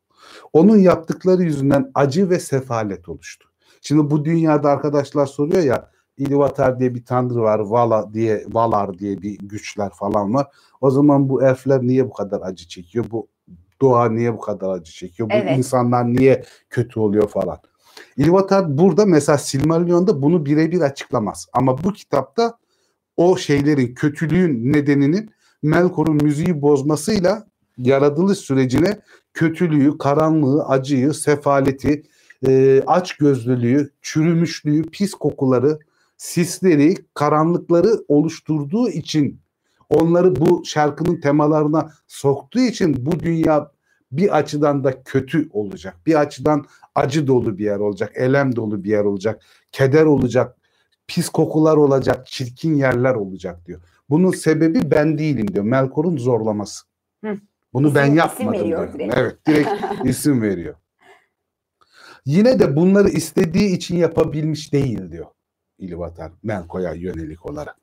[0.53, 3.49] Onun yaptıkları yüzünden acı ve sefalet oluştu.
[3.81, 9.21] Şimdi bu dünyada arkadaşlar soruyor ya İlivatar diye bir tanrı var, Vala diye, Valar diye
[9.21, 10.47] bir güçler falan var.
[10.81, 13.05] O zaman bu elfler niye bu kadar acı çekiyor?
[13.11, 13.27] Bu
[13.81, 15.29] doğa niye bu kadar acı çekiyor?
[15.29, 15.57] Bu evet.
[15.57, 17.57] insanlar niye kötü oluyor falan.
[18.17, 21.47] İlvatar burada mesela Silmarillion'da bunu birebir açıklamaz.
[21.53, 22.57] Ama bu kitapta
[23.17, 25.31] o şeylerin kötülüğün nedeninin
[25.63, 27.47] Melkor'un müziği bozmasıyla
[27.77, 28.99] yaratılış sürecine
[29.33, 32.03] kötülüğü, karanlığı, acıyı, sefaleti,
[32.47, 35.79] e, aç gözlülüğü, çürümüşlüğü, pis kokuları,
[36.23, 39.41] sisleri, karanlıkları oluşturduğu için
[39.89, 43.71] onları bu şarkının temalarına soktuğu için bu dünya
[44.11, 45.95] bir açıdan da kötü olacak.
[46.05, 50.57] Bir açıdan acı dolu bir yer olacak, elem dolu bir yer olacak, keder olacak,
[51.07, 53.81] pis kokular olacak, çirkin yerler olacak diyor.
[54.09, 55.65] Bunun sebebi ben değilim diyor.
[55.65, 56.85] Melkor'un zorlaması.
[57.23, 57.37] Hı.
[57.73, 58.93] Bunu isim, ben yapmadım diyor.
[58.93, 59.13] Direkt.
[59.17, 59.69] Evet, direkt
[60.05, 60.75] isim veriyor.
[62.25, 65.25] Yine de bunları istediği için yapabilmiş değil diyor.
[65.83, 67.75] İlvatar Melko'ya yönelik olarak.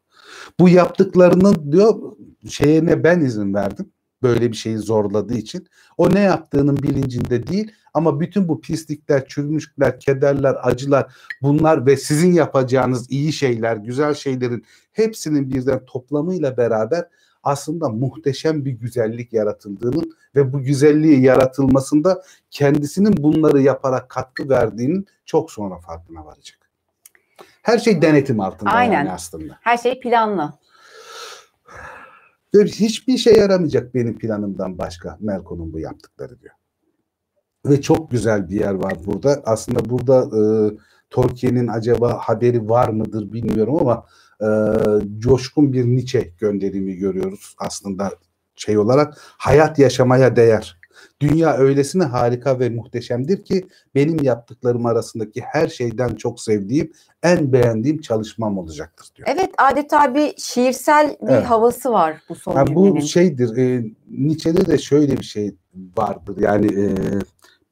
[0.60, 2.12] Bu yaptıklarının diyor
[2.48, 3.92] şeyine ben izin verdim.
[4.22, 5.66] Böyle bir şeyi zorladığı için.
[5.98, 12.32] O ne yaptığının bilincinde değil ama bütün bu pislikler, çürümüşlükler, kederler, acılar bunlar ve sizin
[12.32, 17.08] yapacağınız iyi şeyler, güzel şeylerin hepsinin birden toplamıyla beraber
[17.42, 25.50] aslında muhteşem bir güzellik yaratıldığının ve bu güzelliği yaratılmasında kendisinin bunları yaparak katkı verdiğinin çok
[25.50, 26.69] sonra farkına varacak.
[27.62, 28.92] Her şey denetim altında Aynen.
[28.92, 29.58] yani aslında.
[29.60, 30.52] Her şey planlı.
[32.54, 36.54] Ve hiçbir şey yaramayacak benim planımdan başka Melko'nun bu yaptıkları diyor.
[37.66, 39.42] Ve çok güzel bir yer var burada.
[39.44, 40.42] Aslında burada e,
[41.10, 44.06] Tolkien'in acaba haberi var mıdır bilmiyorum ama
[44.40, 44.48] e,
[45.18, 47.54] coşkun bir Nietzsche gönderimi görüyoruz.
[47.58, 48.10] Aslında
[48.56, 50.79] şey olarak hayat yaşamaya değer.
[51.20, 58.00] Dünya öylesine harika ve muhteşemdir ki benim yaptıklarım arasındaki her şeyden çok sevdiğim, en beğendiğim
[58.00, 59.28] çalışmam olacaktır diyor.
[59.32, 61.44] Evet adeta bir şiirsel bir Evet.
[61.44, 63.56] havası var bu son Yani bu şeydir.
[63.56, 65.54] E, Nietzsche'de de şöyle bir şey
[65.96, 66.36] vardır.
[66.40, 66.94] Yani e,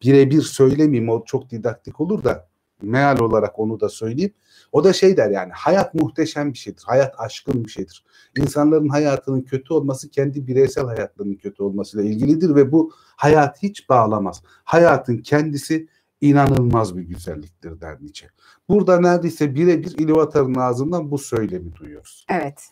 [0.02, 2.47] birebir söylemeyeyim o çok didaktik olur da
[2.82, 4.34] meal olarak onu da söyleyeyim.
[4.72, 6.82] O da şey der yani hayat muhteşem bir şeydir.
[6.86, 8.04] Hayat aşkın bir şeydir.
[8.36, 14.42] İnsanların hayatının kötü olması kendi bireysel hayatlarının kötü olmasıyla ilgilidir ve bu hayat hiç bağlamaz.
[14.64, 15.88] Hayatın kendisi
[16.20, 18.28] inanılmaz bir güzelliktir der Nietzsche.
[18.68, 22.26] Burada neredeyse birebir İlvatar'ın ağzından bu söylemi duyuyoruz.
[22.28, 22.68] Evet.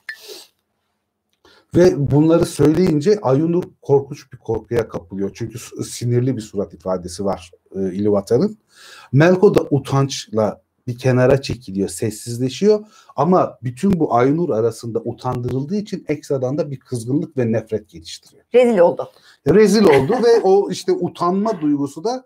[1.74, 5.31] Ve bunları söyleyince Ayunur korkunç bir korkuya kapılıyor.
[5.35, 8.59] Çünkü sinirli bir surat ifadesi var e, İlvatar'ın.
[9.12, 12.87] Melko da utançla bir kenara çekiliyor, sessizleşiyor.
[13.16, 18.44] Ama bütün bu Ayunur arasında utandırıldığı için ekstradan da bir kızgınlık ve nefret geliştiriyor.
[18.55, 19.11] Rezil oldu.
[19.48, 22.24] Rezil oldu ve o işte utanma duygusu da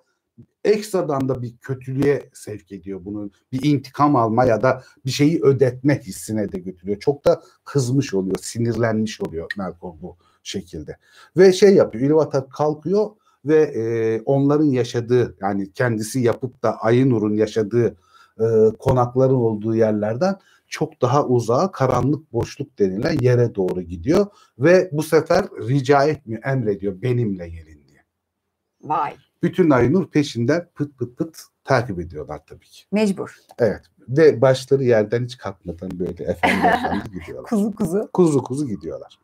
[0.64, 3.31] ekstradan da bir kötülüğe sevk ediyor bunu.
[3.53, 6.98] Bir intikam alma ya da bir şeyi ödetme hissine de götürüyor.
[6.98, 10.96] Çok da kızmış oluyor, sinirlenmiş oluyor Melkor bu şekilde.
[11.37, 13.11] Ve şey yapıyor, İlvatar kalkıyor
[13.44, 17.96] ve e, onların yaşadığı yani kendisi yapıp da Ayınur'un yaşadığı
[18.40, 18.44] e,
[18.79, 24.26] konakların olduğu yerlerden çok daha uzağa karanlık boşluk denilen yere doğru gidiyor
[24.59, 28.05] ve bu sefer rica etmiyor, emrediyor benimle gelin diye.
[28.83, 29.16] Vay.
[29.42, 32.85] Bütün Aynur peşinden pıt pıt pıt takip ediyorlar tabii ki.
[32.92, 33.37] Mecbur.
[33.59, 37.50] Evet ve başları yerden hiç kalkmadan böyle efendi efendi gidiyorlar.
[37.50, 38.11] Kuzu kuzu.
[38.12, 39.18] Kuzu kuzu gidiyorlar.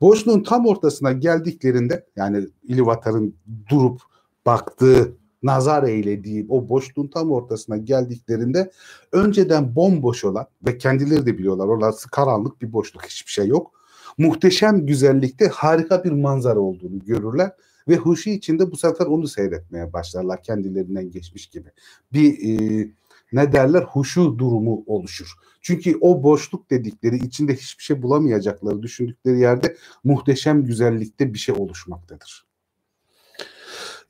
[0.00, 3.34] Boşluğun tam ortasına geldiklerinde yani İlivatar'ın
[3.70, 4.00] durup
[4.46, 8.70] baktığı, nazar eylediği o boşluğun tam ortasına geldiklerinde
[9.12, 13.72] önceden bomboş olan ve kendileri de biliyorlar orası karanlık bir boşluk hiçbir şey yok.
[14.18, 17.52] Muhteşem güzellikte harika bir manzara olduğunu görürler
[17.88, 21.68] ve huşu içinde bu sefer onu seyretmeye başlarlar kendilerinden geçmiş gibi.
[22.12, 22.88] Bir e,
[23.32, 25.32] ne derler huşu durumu oluşur.
[25.60, 32.46] Çünkü o boşluk dedikleri içinde hiçbir şey bulamayacakları düşündükleri yerde muhteşem güzellikte bir şey oluşmaktadır.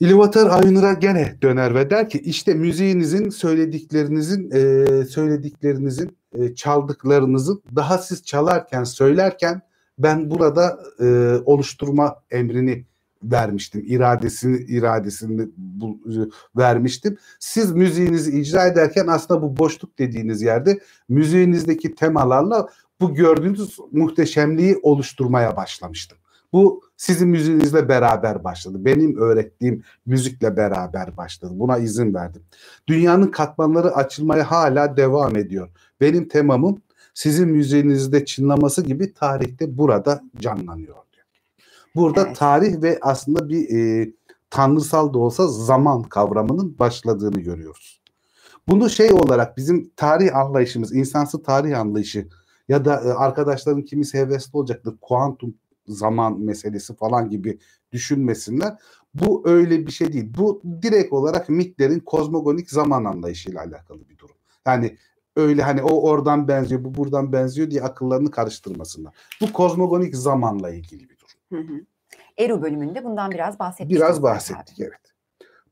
[0.01, 7.99] İlvatar Aynur'a gene döner ve der ki işte müziğinizin söylediklerinizin e, söylediklerinizin e, çaldıklarınızın daha
[7.99, 9.63] siz çalarken söylerken
[9.99, 11.07] ben burada e,
[11.45, 12.85] oluşturma emrini
[13.23, 13.85] vermiştim.
[13.87, 15.99] iradesini iradesini bu,
[16.57, 17.17] vermiştim.
[17.41, 22.69] Siz müziğinizi icra ederken aslında bu boşluk dediğiniz yerde müziğinizdeki temalarla
[23.01, 26.19] bu gördüğünüz muhteşemliği oluşturmaya başlamıştım.
[26.53, 28.85] Bu sizin müziğinizle beraber başladı.
[28.85, 31.53] Benim öğrettiğim müzikle beraber başladı.
[31.57, 32.43] Buna izin verdim.
[32.89, 35.69] Dünyanın katmanları açılmaya hala devam ediyor.
[36.01, 36.83] Benim temamım
[37.15, 41.06] sizin müziğinizde çınlaması gibi tarihte burada canlanıyor.
[41.97, 42.37] Burada Evet.
[42.37, 44.11] tarih ve aslında bir e,
[44.51, 48.01] tanrısal da olsa zaman kavramının başladığını görüyoruz.
[48.69, 52.29] Bunu şey olarak bizim tarih anlayışımız, insansı tarih anlayışı
[52.69, 54.95] ya da e, arkadaşların kimisi hevesli olacaktır.
[55.01, 55.55] Kuantum
[55.87, 57.59] zaman meselesi falan gibi
[57.93, 58.79] düşünmesinler.
[59.15, 60.33] Bu öyle bir şey değil.
[60.39, 64.37] Bu direkt olarak mitlerin kozmogonik zaman anlayışıyla alakalı bir durum.
[64.67, 64.97] Yani
[65.37, 69.15] öyle hani o oradan benziyor, bu buradan benziyor diye akıllarını karıştırmasınlar.
[69.41, 71.16] Bu kozmogonik zamanla ilgili bir.
[71.57, 71.81] Hı hı.
[72.39, 74.03] Eru bölümünde bundan biraz bahsetmiştik.
[74.03, 75.01] Biraz bahsettik evet.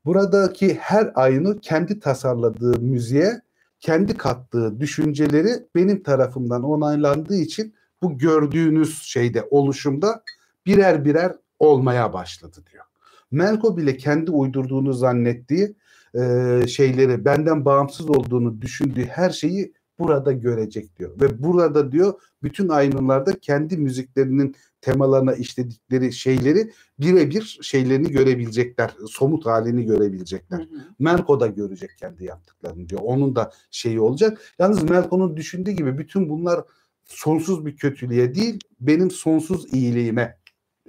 [0.05, 3.41] Buradaki her ayını kendi tasarladığı müziğe
[3.79, 10.23] kendi kattığı düşünceleri benim tarafımdan onaylandığı için bu gördüğünüz şeyde oluşumda
[10.65, 12.85] birer birer olmaya başladı diyor.
[13.31, 15.75] Melko bile kendi uydurduğunu zannettiği
[16.15, 21.11] e, şeyleri benden bağımsız olduğunu düşündüğü her şeyi burada görecek diyor.
[21.21, 28.95] Ve burada diyor bütün aynılarda kendi müziklerinin temalarına işledikleri şeyleri birebir şeylerini görebilecekler.
[29.09, 30.57] Somut halini görebilecekler.
[30.57, 30.79] Hı hı.
[30.99, 33.01] Melko da görecek kendi yaptıklarını diyor.
[33.03, 34.41] Onun da şeyi olacak.
[34.59, 36.61] Yalnız Melko'nun düşündüğü gibi bütün bunlar
[37.05, 40.37] sonsuz bir kötülüğe değil, benim sonsuz iyiliğime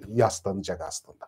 [0.09, 1.27] yaslanacak aslında.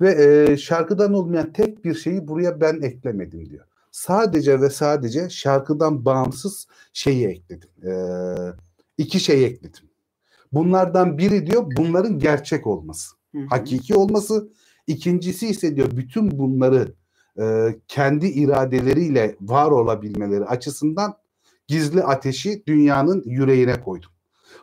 [0.00, 3.66] Ve e, şarkıdan olmayan tek bir şeyi buraya ben eklemedim diyor.
[3.90, 7.70] Sadece ve sadece şarkıdan bağımsız şeyi ekledim.
[7.84, 7.92] E,
[8.98, 9.93] iki şey ekledim.
[10.54, 13.46] Bunlardan biri diyor bunların gerçek olması Hı hı.
[13.50, 14.48] hakiki olması.
[14.86, 16.94] İkincisi ise diyor bütün bunları
[17.40, 21.14] e, kendi iradeleriyle var olabilmeleri açısından
[21.66, 24.10] gizli ateşi dünyanın yüreğine koydum.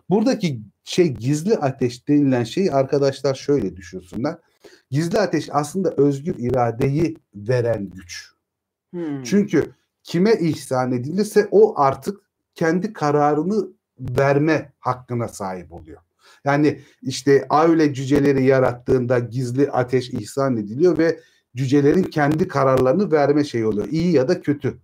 [0.10, 4.38] Buradaki şey gizli ateş denilen şey arkadaşlar şöyle düşünsünler.
[4.92, 8.32] Gizli ateş aslında özgür iradeyi veren güç.
[8.94, 9.22] Hı.
[9.24, 9.72] Çünkü
[10.04, 12.22] kime ihsan edilirse o artık
[12.56, 13.68] kendi kararını
[14.18, 16.02] verme hakkına sahip oluyor.
[16.46, 21.20] Yani işte öyle cüceleri yarattığında gizli ateş ihsan ediliyor ve
[21.56, 23.88] cücelerin kendi kararlarını verme şey oluyor.
[23.88, 24.78] İyi ya da kötü.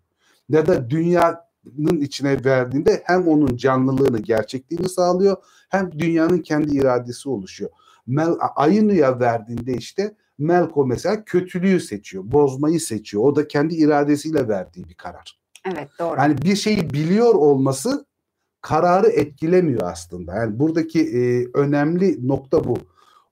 [0.49, 5.38] Ya da dünyanın içine verdiğinde hem onun canlılığını, gerçekliğini sağlıyor
[5.69, 7.71] hem dünyanın kendi iradesi oluşuyor.
[8.08, 13.23] Mel, Aynu'ya verdiğinde işte Melko mesela kötülüğü seçiyor, bozmayı seçiyor.
[13.23, 15.39] O da kendi iradesiyle verdiği bir karar.
[15.65, 16.17] Evet doğru.
[16.17, 18.06] Yani bir şeyi biliyor olması
[18.61, 20.35] kararı etkilemiyor aslında.
[20.35, 22.77] Yani buradaki e, önemli nokta bu.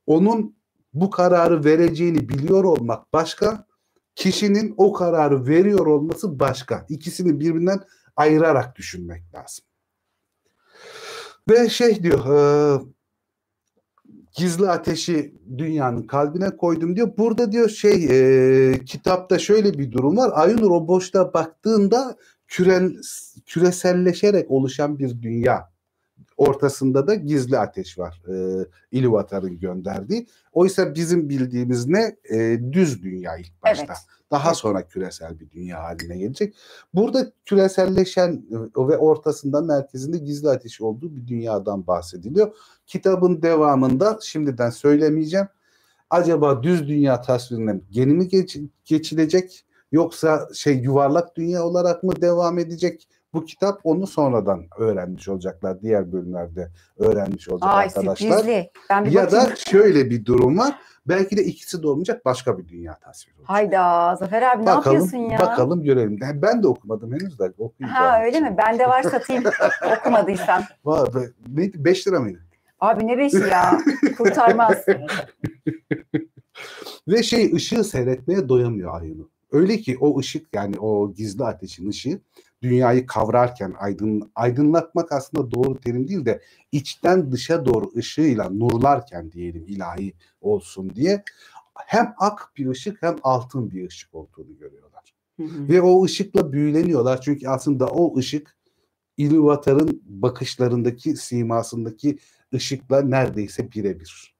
[0.07, 0.55] Onun
[0.93, 3.65] bu kararı vereceğini biliyor olmak başka,
[4.15, 6.85] kişinin o kararı veriyor olması başka.
[6.89, 7.79] İkisini birbirinden
[8.15, 9.65] ayırarak düşünmek lazım.
[11.49, 12.81] Ve şey diyor, e,
[14.35, 17.17] gizli ateşi dünyanın kalbine koydum diyor.
[17.17, 20.31] Burada diyor şey e, kitapta şöyle bir durum var.
[20.33, 20.88] Ayunur o
[21.33, 22.95] baktığında küren,
[23.45, 25.75] küreselleşerek oluşan bir dünya.
[26.38, 28.21] Ortasında da gizli ateş var.
[28.27, 30.27] E, İluvatar'ın gönderdiği.
[30.53, 32.15] Oysa bizim bildiğimiz ne?
[32.31, 33.86] E, düz dünya ilk başta.
[33.86, 33.97] Evet.
[34.31, 34.58] Daha evet.
[34.58, 36.55] sonra küresel bir dünya haline gelecek.
[36.93, 42.55] Burada küreselleşen e, ve ortasında merkezinde gizli ateş olduğu bir dünyadan bahsediliyor.
[42.88, 45.47] Kitabın devamında şimdiden söylemeyeceğim.
[46.10, 52.60] Acaba düz dünya tasvirine yeni mi geç, geçilecek yoksa şey yuvarlak dünya olarak mı devam
[52.60, 53.08] edecek?
[53.34, 55.81] Bu kitap onu sonradan öğrenmiş olacaklar.
[55.81, 58.15] Diğer bölümlerde öğrenmiş olacak Ay, arkadaşlar.
[58.15, 58.69] Sürprizli.
[58.89, 59.45] Ben bir ya bakayım.
[59.45, 60.75] da şöyle bir durum var.
[61.08, 63.49] Belki de ikisi de olmayacak başka bir dünya tasviri olacak.
[63.49, 65.39] Hayda Zafer abi bakalım, ne yapıyorsun ya?
[65.39, 66.19] Bakalım görelim.
[66.21, 68.01] Ben de okumadım henüz de okuyacağım.
[68.03, 68.55] Ha öyle mi?
[68.58, 69.43] Bende var satayım
[69.99, 70.63] okumadıysan.
[70.86, 71.10] Var.
[71.47, 71.86] Neydi?
[71.86, 72.39] 5 lira mıydı?
[72.79, 73.77] Abi ne beşi ya?
[74.17, 74.77] Kurtarmaz.
[77.08, 79.29] Ve şey ışığı seyretmeye doyamıyor Ayunu.
[79.56, 82.20] Öyle ki o ışık yani o gizli ateşin ışığı
[82.62, 86.41] dünyayı kavrarken aydın, aydınlatmak aslında doğru terim değil de
[86.72, 91.24] içten dışa doğru ışığıyla nurlarken diyelim ilahi olsun diye
[91.76, 95.13] hem ak bir ışık hem altın bir ışık olduğunu görüyorlar.
[95.38, 95.70] Hı hı.
[95.70, 98.58] Ve o ışıkla büyüleniyorlar çünkü aslında o ışık
[99.18, 102.18] İlvatar'ın bakışlarındaki simasındaki
[102.54, 104.36] ışıkla neredeyse birebir.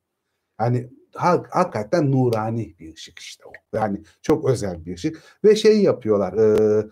[0.60, 3.78] Yani hakikaten nurani bir ışık işte o.
[3.78, 6.34] Yani çok özel bir ışık ve şey yapıyorlar.
[6.34, 6.86] E,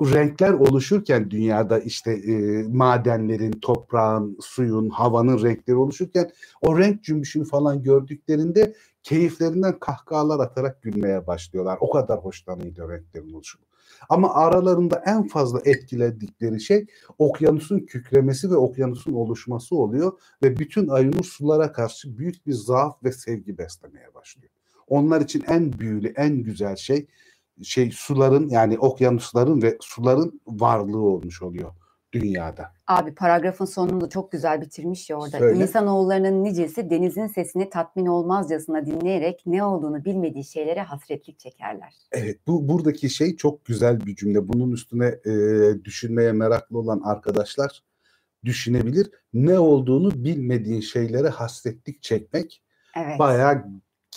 [0.00, 6.30] renkler oluşurken dünyada işte e, madenlerin, toprağın, suyun, havanın renkleri oluşurken
[6.62, 11.78] o renk cümbüşünü falan gördüklerinde keyiflerinden kahkahalar atarak gülmeye başlıyorlar.
[11.80, 13.67] O kadar hoşlanıyor renklerin oluşumu.
[14.08, 16.86] Ama aralarında en fazla etkiledikleri şey
[17.18, 23.12] okyanusun kükremesi ve okyanusun oluşması oluyor ve bütün Ayunur sulara karşı büyük bir zaaf ve
[23.12, 24.50] sevgi beslemeye başlıyor.
[24.86, 27.06] Onlar için en büyülü, en güzel şey
[27.62, 31.72] şey suların yani okyanusların ve suların varlığı olmuş oluyor
[32.12, 32.72] dünyada.
[32.86, 35.38] Abi paragrafın sonunda çok güzel bitirmiş ya orada.
[35.38, 35.62] Söyle.
[35.62, 41.94] İnsanoğullarının nicesi denizin sesini tatmin olmazcasına dinleyerek ne olduğunu bilmediği şeylere hasretlik çekerler.
[42.12, 44.48] Evet bu buradaki şey çok güzel bir cümle.
[44.48, 45.32] Bunun üstüne e,
[45.84, 47.82] düşünmeye meraklı olan arkadaşlar
[48.44, 49.10] düşünebilir.
[49.34, 52.62] Ne olduğunu bilmediğin şeylere hasretlik çekmek
[52.96, 53.18] evet.
[53.18, 53.64] bayağı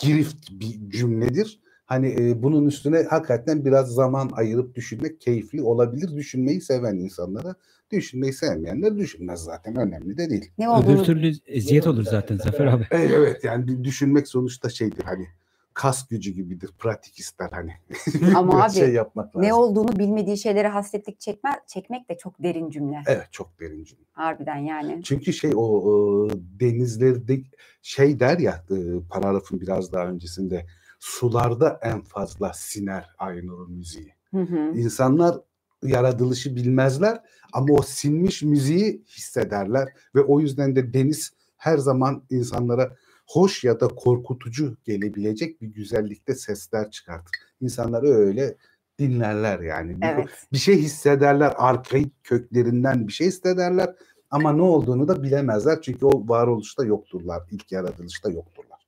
[0.02, 1.62] girift bir cümledir.
[1.92, 6.16] Hani e, bunun üstüne hakikaten biraz zaman ayırıp düşünmek keyifli olabilir.
[6.16, 7.56] Düşünmeyi seven insanlara
[7.92, 9.76] Düşünmeyi sevmeyenler düşünmez zaten.
[9.76, 10.52] Önemli de değil.
[10.58, 12.88] Ne Öbür türlü eziyet olur zaten Zafer abi.
[12.92, 15.28] Evet, evet yani düşünmek sonuçta şeydir hani
[15.74, 16.70] kas gücü gibidir.
[16.80, 17.74] Pratik ister hani.
[18.36, 19.42] Ama abi şey yapmak lazım.
[19.42, 23.04] ne olduğunu bilmediği şeylere hasretlik çekme, çekmek de çok derin cümle.
[23.08, 24.04] Evet çok derin cümle.
[24.12, 25.04] Harbiden yani.
[25.04, 27.40] Çünkü şey o, o denizlerde
[27.82, 28.76] şey der ya e,
[29.10, 30.66] paragrafın biraz daha öncesinde
[31.02, 34.14] sularda en fazla siner Aynur'un müziği.
[34.32, 34.58] Hı hı.
[34.76, 35.38] İnsanlar
[35.84, 37.20] yaratılışı bilmezler
[37.54, 42.96] ama o sinmiş müziği hissederler ve o yüzden de deniz her zaman insanlara
[43.28, 47.32] hoş ya da korkutucu gelebilecek bir güzellikte sesler çıkartır.
[47.62, 48.58] İnsanları öyle
[49.00, 49.98] dinlerler yani.
[50.02, 50.26] Evet.
[50.26, 53.96] Bir, bir şey hissederler, arkaik köklerinden bir şey hissederler
[54.32, 58.81] ama ne olduğunu da bilemezler çünkü o varoluşta yokturlar, ilk yaratılışta yokturlar.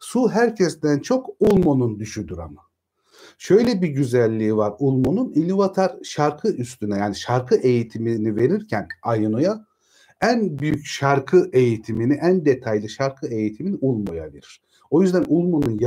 [0.00, 2.60] Su herkesten çok Ulmo'nun düşüdür ama.
[3.38, 9.66] Şöyle bir güzelliği var Ulmo'nun İlivatar şarkı üstüne yani şarkı eğitimini verirken Ayno'ya
[10.20, 14.62] en büyük şarkı eğitimini, en detaylı şarkı eğitimini Ulmo'ya verir.
[14.90, 15.80] O yüzden Ulmo'nun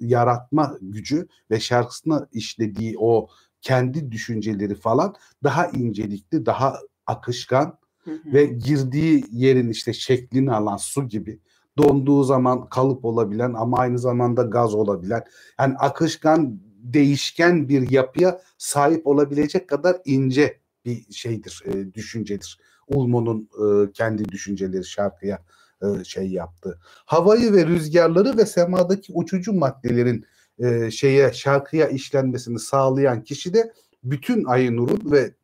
[0.00, 3.28] yaratma gücü ve şarkısına işlediği o
[3.60, 11.40] kendi düşünceleri falan daha incelikli, daha akışkan ve girdiği yerin işte şeklini alan su gibi
[11.78, 15.24] donduğu zaman kalıp olabilen ama aynı zamanda gaz olabilen
[15.60, 22.58] yani akışkan değişken bir yapıya sahip olabilecek kadar ince bir şeydir, e, düşüncedir.
[22.88, 25.38] Ulmo'nun e, kendi düşünceleri şarkıya
[25.82, 26.78] e, şey yaptı.
[27.06, 30.24] Havayı ve rüzgarları ve semadaki uçucu maddelerin
[30.58, 33.72] e, şeye şarkıya işlenmesini sağlayan kişi de
[34.04, 35.34] bütün Aynur'un ve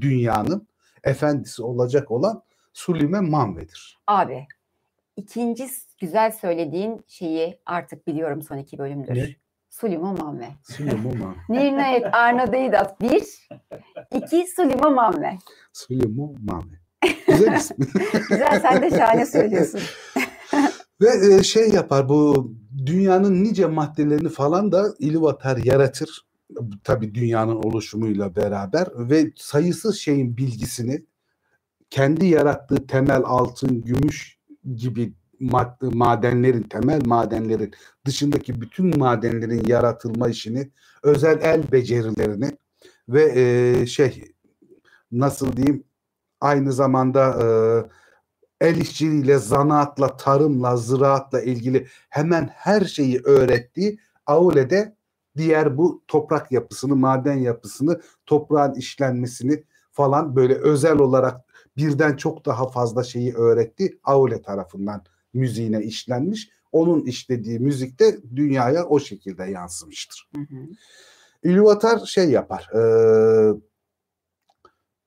[0.00, 0.68] dünyanın
[1.04, 3.98] efendisi olacak olan Sulime Manve'dir.
[4.06, 4.46] Abi
[5.18, 5.66] ikinci
[6.00, 9.14] güzel söylediğin şeyi artık biliyorum son iki bölümdür.
[9.14, 9.36] Ne?
[9.70, 10.48] Sulimo Manve.
[11.48, 13.48] Nirnayet Arnadaydat bir,
[14.14, 14.46] iki.
[14.56, 15.38] Sulimo Manve.
[17.26, 17.76] Güzel isim.
[18.28, 19.80] Güzel sen de şahane söylüyorsun.
[21.00, 22.52] Ve e, şey yapar bu
[22.86, 26.28] dünyanın nice maddelerini falan da İluvatar yaratır.
[26.84, 31.04] Tabi dünyanın oluşumuyla beraber ve sayısız şeyin bilgisini
[31.90, 34.37] kendi yarattığı temel altın, gümüş
[34.76, 37.74] gibi madde, madenlerin, temel madenlerin
[38.06, 40.70] dışındaki bütün madenlerin yaratılma işini,
[41.02, 42.50] özel el becerilerini
[43.08, 44.24] ve e, şey
[45.12, 45.84] nasıl diyeyim
[46.40, 47.46] aynı zamanda e,
[48.60, 54.96] el işçiliğiyle, zanaatla, tarımla, ziraatla ilgili hemen her şeyi öğrettiği Aule'de
[55.36, 61.47] diğer bu toprak yapısını, maden yapısını, toprağın işlenmesini falan böyle özel olarak
[61.78, 63.98] birden çok daha fazla şeyi öğretti.
[64.04, 65.04] Aule tarafından
[65.34, 66.50] müziğine işlenmiş.
[66.72, 70.30] Onun işlediği müzik de dünyaya o şekilde yansımıştır.
[70.36, 70.40] Hı
[72.06, 72.70] şey yapar.
[72.74, 72.80] E,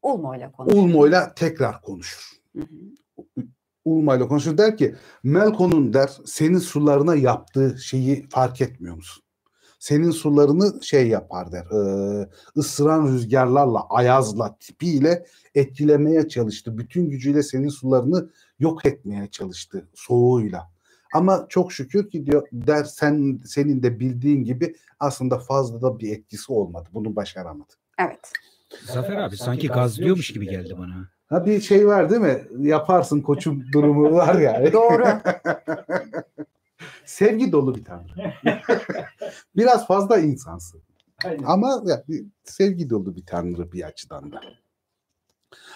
[0.02, 0.84] Ulmo ile konuşuyor.
[0.84, 2.32] Ulmo'yla tekrar konuşur.
[2.56, 4.28] Hı hı.
[4.28, 9.21] Konuşur der ki Melko'nun der senin sularına yaptığı şeyi fark etmiyor musun?
[9.82, 12.28] Senin sularını şey yapar der e,
[12.58, 15.26] ısıran rüzgarlarla ayazla tipiyle
[15.56, 16.78] etkilemeye çalıştı.
[16.78, 18.30] Bütün gücüyle senin sularını
[18.60, 20.70] yok etmeye çalıştı soğuğuyla.
[21.14, 26.12] Ama çok şükür ki diyor der sen senin de bildiğin gibi aslında fazla da bir
[26.12, 26.90] etkisi olmadı.
[26.94, 27.74] Bunu başaramadı.
[28.00, 28.32] Evet.
[28.86, 31.10] Zafer abi sanki gazlıyormuş gibi geldi bana.
[31.28, 32.48] Ha bir şey var değil mi?
[32.60, 34.74] Yaparsın koçum durumu var ya.
[34.74, 35.06] Doğru.
[37.12, 38.34] Sevgi dolu bir tanrı.
[39.55, 40.82] Biraz fazla insansın.
[41.45, 44.41] Ama yani sevgi dolu bir tanrı bir açıdan da.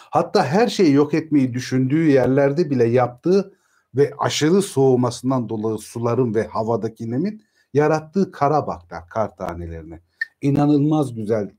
[0.10, 3.54] Hatta her şeyi yok etmeyi düşündüğü yerlerde bile yaptığı
[3.96, 10.00] ve aşırı soğumasından dolayı suların ve havadaki nemin yarattığı kara baklar kar tanelerine.
[10.42, 11.52] İnanılmaz güzel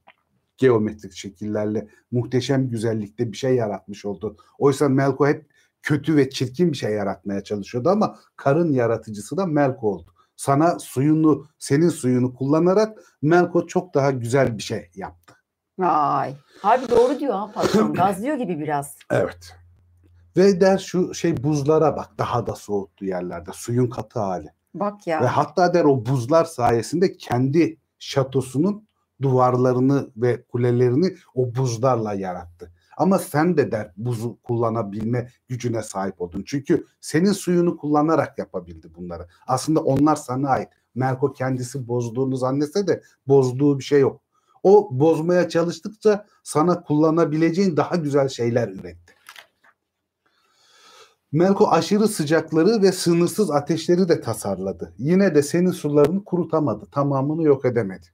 [0.59, 4.37] geometrik şekillerle muhteşem güzellikte bir şey yaratmış oldu.
[4.59, 5.47] Oysa Melko hep
[5.87, 10.11] kötü ve çirkin bir şey yaratmaya çalışıyordu ama karın yaratıcısı da Melko oldu.
[10.37, 15.35] Sana suyunu, senin suyunu kullanarak Melko çok daha güzel bir şey yaptı.
[15.79, 16.35] Vay.
[16.63, 17.93] Harbi doğru diyor ha patron.
[17.95, 18.97] Gazlıyor gibi biraz.
[19.11, 19.57] Evet.
[20.37, 24.49] Ve der şu şey buzlara bak daha da soğuttu yerlerde suyun katı hali.
[24.75, 25.37] Bak Ve ya.
[25.37, 28.89] hatta der o buzlar sayesinde kendi şatosunun
[29.23, 32.73] duvarlarını ve kulelerini o buzlarla yarattı.
[32.97, 36.43] Ama sen de der buzu kullanabilme gücüne sahip oldun.
[36.47, 39.29] Çünkü senin suyunu kullanarak yapabildi bunları.
[39.47, 40.69] Aslında onlar sana ait.
[40.95, 44.21] Merko kendisi bozduğunu zannetse de bozduğu bir şey yok.
[44.63, 49.17] O bozmaya çalıştıkça sana kullanabileceğin daha güzel şeyler üretti.
[51.33, 54.95] Melko aşırı sıcakları ve sınırsız ateşleri de tasarladı.
[54.99, 56.87] Yine de senin sularını kurutamadı.
[56.91, 58.07] Tamamını yok edemedi.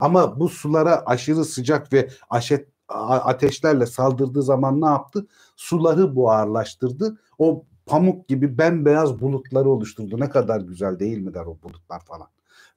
[0.00, 5.26] Ama bu sulara aşırı sıcak ve aşet, ateşlerle saldırdığı zaman ne yaptı?
[5.56, 7.18] Suları buharlaştırdı.
[7.38, 10.20] O pamuk gibi bembeyaz bulutları oluşturdu.
[10.20, 12.28] Ne kadar güzel değil mi der o bulutlar falan.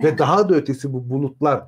[0.04, 1.64] Ve daha da ötesi bu bulutlar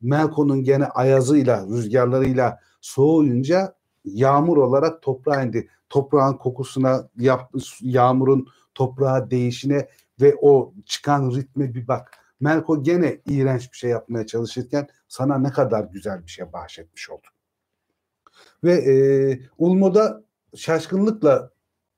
[0.00, 3.74] Melko'nun gene ayazıyla, rüzgarlarıyla soğuyunca
[4.04, 5.68] yağmur olarak toprağa indi.
[5.90, 9.88] Toprağın kokusuna, yap, yağmurun toprağa değişine
[10.20, 12.10] ve o çıkan ritme bir bak.
[12.40, 17.26] Melko gene iğrenç bir şey yapmaya çalışırken sana ne kadar güzel bir şey bahşetmiş oldu.
[18.64, 18.94] Ve e,
[19.58, 20.24] Ulmo'da
[20.56, 21.50] şaşkınlıkla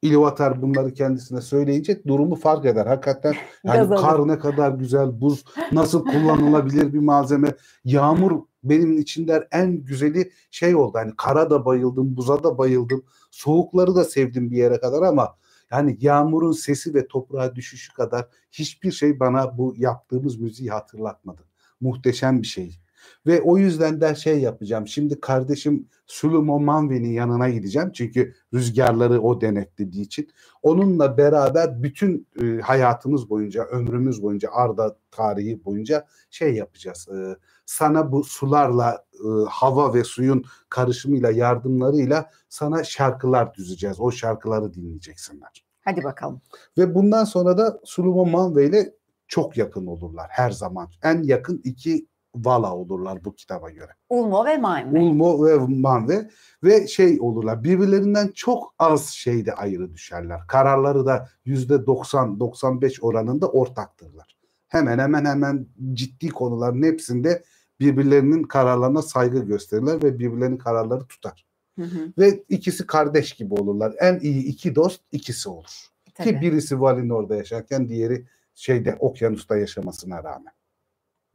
[0.03, 2.87] İlvatar bunları kendisine söyleyince durumu fark eder.
[2.87, 3.35] Hakikaten
[3.65, 7.55] yani kar ne kadar güzel, buz nasıl kullanılabilir bir malzeme.
[7.85, 10.99] Yağmur benim için der en güzeli şey oldu.
[10.99, 13.05] Hani kara da bayıldım, buza da bayıldım.
[13.31, 15.37] Soğukları da sevdim bir yere kadar ama
[15.71, 21.43] yani yağmurun sesi ve toprağa düşüşü kadar hiçbir şey bana bu yaptığımız müziği hatırlatmadı.
[21.81, 22.79] Muhteşem bir şey.
[23.27, 24.87] Ve o yüzden de şey yapacağım.
[24.87, 27.91] Şimdi kardeşim Sulumo Manve'nin yanına gideceğim.
[27.93, 30.29] Çünkü rüzgarları o denetlediği için.
[30.63, 37.09] Onunla beraber bütün e, hayatımız boyunca, ömrümüz boyunca, Arda tarihi boyunca şey yapacağız.
[37.09, 37.37] E,
[37.67, 44.01] sana bu sularla, e, hava ve suyun karışımıyla, yardımlarıyla sana şarkılar düzeceğiz.
[44.01, 45.65] O şarkıları dinleyeceksinler.
[45.81, 46.41] Hadi bakalım.
[46.79, 48.95] Ve bundan sonra da Sulumo Manve ile
[49.29, 50.89] çok yakın olurlar her zaman.
[51.03, 52.07] En yakın iki
[52.45, 53.91] Vala olurlar bu kitaba göre.
[54.09, 54.99] Ulmo ve Manve.
[55.01, 56.31] Ulmo ve Manve
[56.65, 57.65] ve şey olurlar.
[57.65, 60.41] Birbirlerinden çok az şeyde ayrı düşerler.
[60.49, 64.37] Kararları da yüzde 90-95 oranında ortaktırlar.
[64.69, 67.43] Hemen hemen hemen ciddi konuların hepsinde
[67.81, 71.45] birbirlerinin kararlarına saygı gösterirler ve birbirlerinin kararları tutar.
[71.79, 73.95] Hı hı, Ve ikisi kardeş gibi olurlar.
[74.01, 75.87] En iyi iki dost ikisi olur.
[76.15, 76.29] tabii.
[76.29, 78.25] Ki birisi Valinor'da yaşarken diğeri
[78.55, 80.53] şeyde okyanusta yaşamasına rağmen.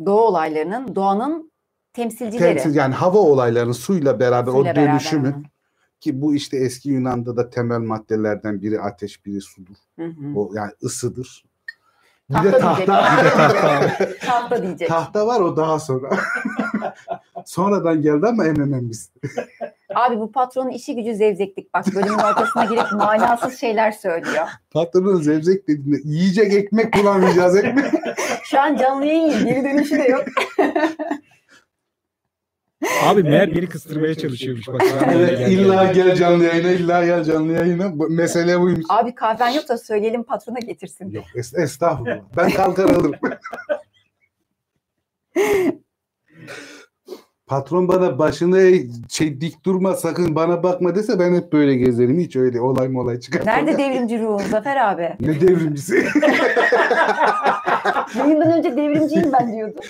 [0.05, 1.51] Doğa olaylarının, doğanın
[1.93, 2.53] temsilcileri.
[2.57, 5.45] Temsil yani hava olaylarının suyla beraber Suyla o beraber onun.
[5.99, 9.75] ki bu işte eski Yunan'da da temel maddelerden biri ateş, biri sudur.
[9.99, 10.35] Hı hı.
[10.35, 11.45] O yani ısıdır.
[12.29, 12.85] Bir Tahta de diyecek.
[12.87, 13.97] tahta.
[14.25, 14.87] Tahta diyecek.
[14.87, 16.09] tahta var o daha sonra.
[17.45, 19.11] Sonradan geldi ama en önemlisi.
[19.95, 21.73] Abi bu patronun işi gücü zevzeklik.
[21.73, 24.47] Bak bölümün ortasına girip manasız şeyler söylüyor.
[24.71, 27.85] Patronun zevzek dediğinde yiyecek ekmek bulamayacağız ekmek.
[28.43, 30.25] Şu an canlı yayın geri dönüşü de yok.
[33.03, 34.67] Abi meğer beni kıstırmaya çalışıyormuş.
[34.67, 34.81] Bak,
[35.13, 37.99] evet, illa gel canlı yayına, illa gel canlı yayına.
[37.99, 38.85] Bu- Mesele buymuş.
[38.89, 41.09] Abi kahven yok da söyleyelim patrona getirsin.
[41.11, 42.19] Yok es- estağfurullah.
[42.37, 43.13] Ben kalkar alırım.
[47.47, 48.71] Patron bana başını
[49.09, 52.19] şey dik durma sakın bana bakma dese ben hep böyle gezerim.
[52.19, 53.45] Hiç öyle olay mı olay çıkar.
[53.45, 55.15] Nerede devrimci ruhun Zafer abi?
[55.19, 55.95] Ne devrimcisi?
[58.17, 59.83] Yayından önce devrimciyim ben diyordum.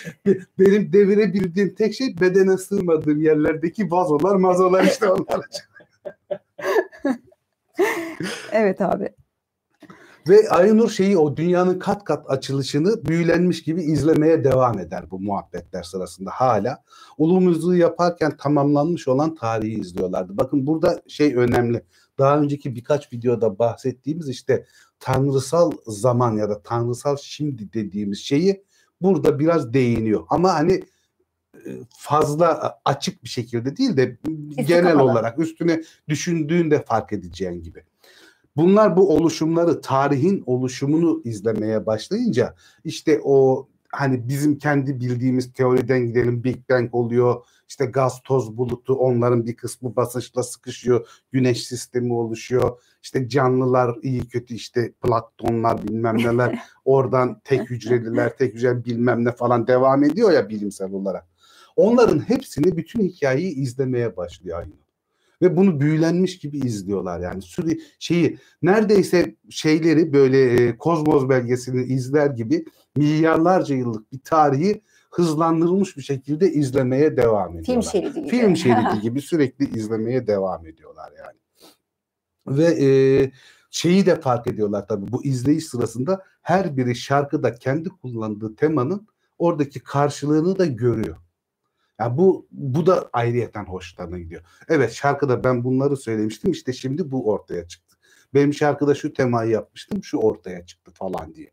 [0.60, 5.46] Benim devirebildiğim tek şey bedene sığmadığım yerlerdeki vazolar mazolar işte onlar.
[8.52, 9.10] Evet abi.
[10.28, 15.84] Ve Aynur şeyi o dünyanın kat kat açılışını büyülenmiş gibi izlemeye devam eder bu muhabbetler
[15.84, 16.84] sırasında hala.
[17.18, 20.38] Ulumuzu yaparken tamamlanmış olan tarihi izliyorlardı.
[20.38, 21.86] Bakın burada şey önemli.
[22.18, 24.66] Daha önceki birkaç videoda bahsettiğimiz işte
[25.00, 28.64] tanrısal zaman ya da tanrısal şimdi dediğimiz şeyi
[29.02, 30.24] burada biraz değiniyor.
[30.30, 30.74] Ama hani
[31.66, 34.18] e, fazla açık bir şekilde değil de
[34.68, 35.12] genel kapalı.
[35.12, 37.84] olarak üstüne düşündüğünde fark edeceğin gibi.
[38.56, 46.44] Bunlar bu oluşumları, tarihin oluşumunu izlemeye başlayınca işte o hani bizim kendi bildiğimiz teoriden gidelim
[46.44, 47.46] Big Bang oluyor.
[47.70, 51.08] İşte gaz toz bulutu onların bir kısmı basınçla sıkışıyor.
[51.32, 52.82] Güneş sistemi oluşuyor.
[53.04, 56.60] İşte canlılar iyi kötü işte planktonlar bilmem neler.
[56.86, 61.28] Oradan tek hücreliler, tek hücre bilmem ne falan devam ediyor ya bilimsel olarak.
[61.76, 64.83] Onların hepsini bütün hikayeyi izlemeye başlıyor aynı.
[65.44, 67.42] Ve bunu büyülenmiş gibi izliyorlar yani.
[67.42, 72.66] Süre şeyi neredeyse şeyleri böyle e, kozmos belgesini izler gibi
[72.96, 74.82] milyarlarca yıllık bir tarihi
[75.12, 77.64] hızlandırılmış bir şekilde izlemeye devam ediyorlar.
[77.66, 78.30] Film şeridi gibi.
[78.30, 81.38] Film şeridi gibi sürekli izlemeye devam ediyorlar yani.
[82.58, 82.88] Ve e,
[83.72, 89.80] şeyi de fark ediyorlar tabii bu izleyiş sırasında her biri şarkıda kendi kullandığı temanın oradaki
[89.80, 91.18] karşılığını da görüyor.
[92.04, 94.42] Yani bu bu da ayrıyeten hoşlarına gidiyor.
[94.70, 97.98] Evet şarkıda ben bunları söylemiştim işte şimdi bu ortaya çıktı.
[98.34, 101.52] Benim şarkıda şu temayı yapmıştım şu ortaya çıktı falan diye.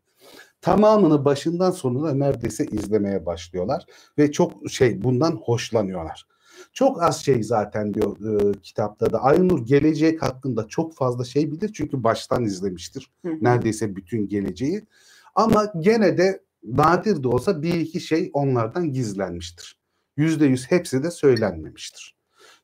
[0.61, 3.85] Tamamını başından sonuna neredeyse izlemeye başlıyorlar
[4.17, 6.27] ve çok şey bundan hoşlanıyorlar.
[6.73, 9.23] Çok az şey zaten diyor e, kitapta da.
[9.23, 13.11] Aynur gelecek hakkında çok fazla şey bilir çünkü baştan izlemiştir.
[13.41, 14.85] Neredeyse bütün geleceği.
[15.35, 19.80] Ama gene de nadir de olsa bir iki şey onlardan gizlenmiştir.
[20.17, 22.15] Yüzde yüz hepsi de söylenmemiştir.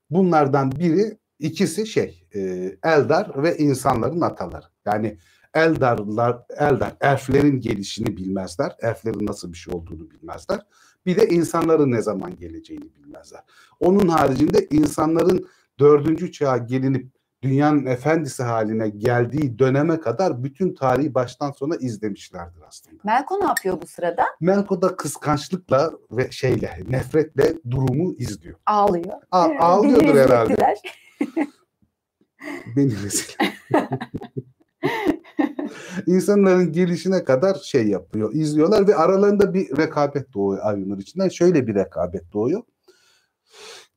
[0.10, 2.40] Bunlardan biri ikisi şey e,
[2.84, 4.66] Eldar ve insanların ataları.
[4.86, 5.18] Yani
[5.54, 8.76] Eldarlar, Eldar elflerin gelişini bilmezler.
[8.80, 10.60] Elflerin nasıl bir şey olduğunu bilmezler.
[11.06, 13.42] Bir de insanların ne zaman geleceğini bilmezler.
[13.80, 15.48] Onun haricinde insanların
[15.80, 22.98] dördüncü çağa gelinip dünyanın efendisi haline geldiği döneme kadar bütün tarihi baştan sona izlemişlerdir aslında.
[23.04, 24.26] Melko ne yapıyor bu sırada?
[24.42, 28.56] Melko da kıskançlıkla ve şeyle nefretle durumu izliyor.
[28.66, 29.14] Ağlıyor.
[29.32, 30.56] A- Beni ağlıyordur rezil herhalde.
[32.76, 33.34] Beni rezil.
[36.08, 41.30] İnsanların gelişine kadar şey yapıyor, izliyorlar ve aralarında bir rekabet doğuyor Aynur içinden.
[41.30, 42.62] Şöyle bir rekabet doğuyor.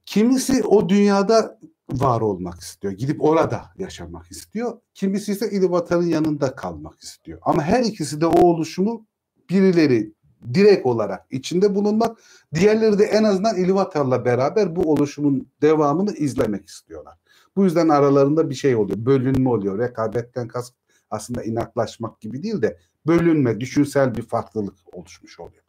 [0.06, 1.58] Kimisi o dünyada
[1.92, 2.92] var olmak istiyor.
[2.92, 4.80] Gidip orada yaşamak istiyor.
[4.94, 7.38] Kimisi ise İlivatar'ın yanında kalmak istiyor.
[7.42, 9.06] Ama her ikisi de o oluşumu
[9.50, 10.12] birileri
[10.54, 12.18] direkt olarak içinde bulunmak,
[12.54, 17.18] diğerleri de en azından İlivatar'la beraber bu oluşumun devamını izlemek istiyorlar.
[17.56, 19.06] Bu yüzden aralarında bir şey oluyor.
[19.06, 19.78] Bölünme oluyor.
[19.78, 20.74] Rekabetten kast
[21.10, 25.62] aslında inatlaşmak gibi değil de bölünme, düşünsel bir farklılık oluşmuş oluyor.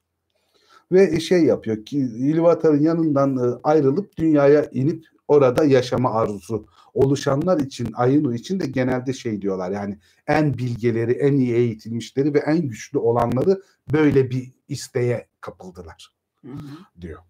[0.91, 7.89] Ve şey yapıyor ki İlvatar'ın yanından e, ayrılıp dünyaya inip orada yaşama arzusu oluşanlar için,
[7.93, 12.99] Ayınu için de genelde şey diyorlar yani en bilgeleri, en iyi eğitilmişleri ve en güçlü
[12.99, 13.61] olanları
[13.93, 16.15] böyle bir isteğe kapıldılar.
[16.45, 17.01] Hı hı.
[17.01, 17.21] diyor.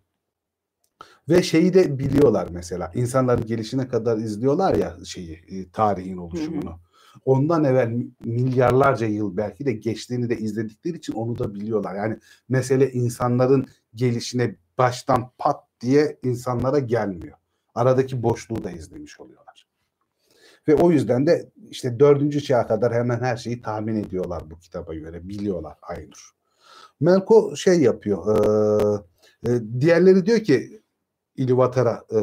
[1.30, 2.91] Ve şeyi de biliyorlar mesela.
[2.95, 6.80] insanların gelişine kadar izliyorlar ya şeyi, e, tarihin oluşumunu.
[7.26, 11.95] Ondan evvel milyarlarca yıl belki de geçtiğini de izledikleri için onu da biliyorlar.
[11.95, 12.18] Yani
[12.49, 17.38] mesele insanların gelişine baştan pat diye insanlara gelmiyor.
[17.76, 19.67] Aradaki boşluğu da izlemiş oluyorlar.
[20.67, 24.93] Ve o yüzden de işte dördüncü çağa kadar hemen her şeyi tahmin ediyorlar bu kitaba
[24.93, 25.30] göre.
[25.30, 26.32] Biliyorlar Aynur.
[26.99, 28.36] Melko şey yapıyor.
[29.45, 30.82] E, e, diğerleri diyor ki
[31.36, 32.19] İlivatar'a e,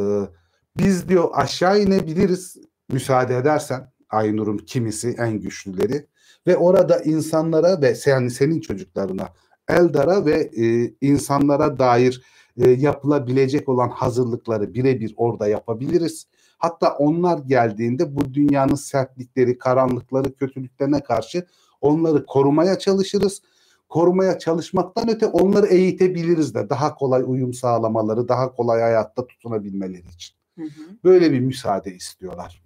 [0.77, 2.57] biz diyor aşağı inebiliriz
[2.89, 6.07] müsaade edersen Aynur'un kimisi en güçlüleri
[6.47, 9.29] ve orada insanlara ve yani senin çocuklarına
[9.69, 12.23] Eldar'a ve e, insanlara dair
[12.59, 16.27] e, yapılabilecek olan hazırlıkları birebir orada yapabiliriz.
[16.59, 21.47] Hatta onlar geldiğinde bu dünyanın sertlikleri, karanlıkları, kötülüklerine karşı
[21.81, 23.43] onları korumaya çalışırız.
[23.89, 30.37] Korumaya çalışmaktan öte onları eğitebiliriz de daha kolay uyum sağlamaları, daha kolay hayatta tutunabilmeleri için.
[30.59, 30.99] Hı hı.
[31.05, 32.63] Böyle bir müsaade istiyorlar.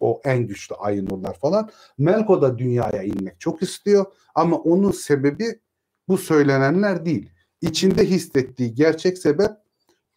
[0.00, 1.70] O en güçlü Aynurlar falan.
[1.98, 5.60] Melko da dünyaya inmek çok istiyor ama onun sebebi
[6.08, 7.30] bu söylenenler değil.
[7.68, 9.50] İçinde hissettiği gerçek sebep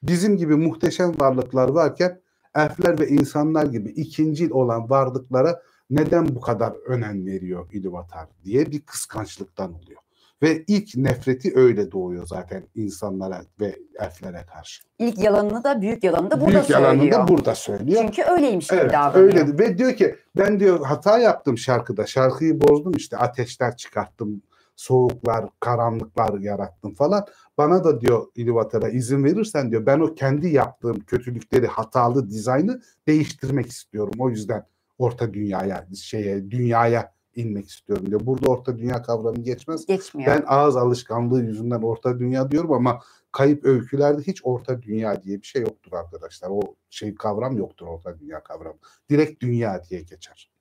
[0.03, 2.21] bizim gibi muhteşem varlıklar varken
[2.55, 8.81] elfler ve insanlar gibi ikincil olan varlıklara neden bu kadar önem veriyor İlúvatar diye bir
[8.81, 10.01] kıskançlıktan oluyor.
[10.41, 14.83] Ve ilk nefreti öyle doğuyor zaten insanlara ve elflere karşı.
[14.99, 17.21] İlk yalanını da büyük yalanını da burada Büyük yalanını söylüyor.
[17.23, 18.01] da burada söylüyor.
[18.05, 19.23] Çünkü öyleymiş gibi Evet davranıyor.
[19.33, 24.41] öyle ve diyor ki ben diyor hata yaptım şarkıda şarkıyı bozdum işte ateşler çıkarttım
[24.77, 27.25] soğuklar karanlıklar yarattım falan
[27.57, 33.67] bana da diyor İlivatar'a izin verirsen diyor ben o kendi yaptığım kötülükleri hatalı dizaynı değiştirmek
[33.67, 34.65] istiyorum o yüzden
[34.97, 40.31] orta dünyaya şeye dünyaya inmek istiyorum diyor burada orta dünya kavramı geçmez Geçmiyor.
[40.31, 43.01] ben ağız alışkanlığı yüzünden orta dünya diyorum ama
[43.31, 46.49] kayıp öykülerde hiç orta dünya diye bir şey yoktur arkadaşlar.
[46.49, 48.79] O şey kavram yoktur orta dünya kavramı.
[49.09, 50.51] Direkt dünya diye geçer.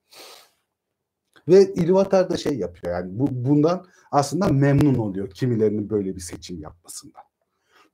[1.49, 6.61] Ve İlvatar da şey yapıyor yani bu, bundan aslında memnun oluyor kimilerinin böyle bir seçim
[6.61, 7.23] yapmasından.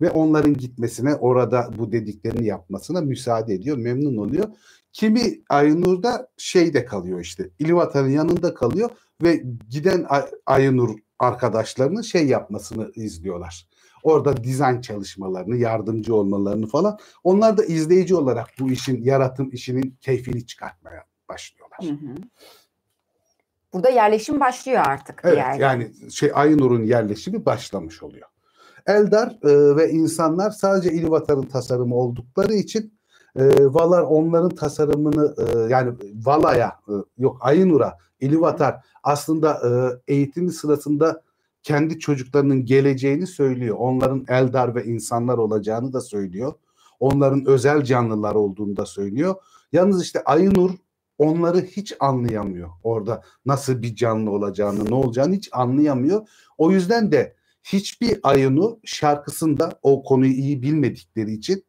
[0.00, 4.44] Ve onların gitmesine orada bu dediklerini yapmasına müsaade ediyor, memnun oluyor.
[4.92, 8.90] Kimi Aynur'da şeyde kalıyor işte İlvatar'ın yanında kalıyor
[9.22, 13.68] ve giden Ay- Aynur arkadaşlarının şey yapmasını izliyorlar.
[14.03, 16.98] Orada dizayn çalışmalarını, yardımcı olmalarını falan.
[17.24, 21.78] Onlar da izleyici olarak bu işin, yaratım işinin keyfini çıkartmaya başlıyorlar.
[21.82, 22.14] Hı hı.
[23.72, 25.62] Burada yerleşim başlıyor artık Evet yerde.
[25.62, 28.28] yani şey Aynur'un yerleşimi başlamış oluyor.
[28.86, 32.94] Eldar e, ve insanlar sadece İlvatar'ın tasarımı oldukları için
[33.36, 39.60] e, Valar onların tasarımını e, yani Vala'ya e, yok Aynur'a İlvatar aslında
[40.08, 41.22] e, eğitimi sırasında
[41.62, 43.76] kendi çocuklarının geleceğini söylüyor.
[43.78, 46.52] Onların Eldar ve insanlar olacağını da söylüyor.
[47.00, 49.34] Onların özel canlılar olduğunu da söylüyor.
[49.72, 50.70] Yalnız işte Aynur
[51.22, 52.70] onları hiç anlayamıyor.
[52.82, 56.28] Orada nasıl bir canlı olacağını, ne olacağını hiç anlayamıyor.
[56.58, 61.64] O yüzden de hiçbir Aynur şarkısında o konuyu iyi bilmedikleri için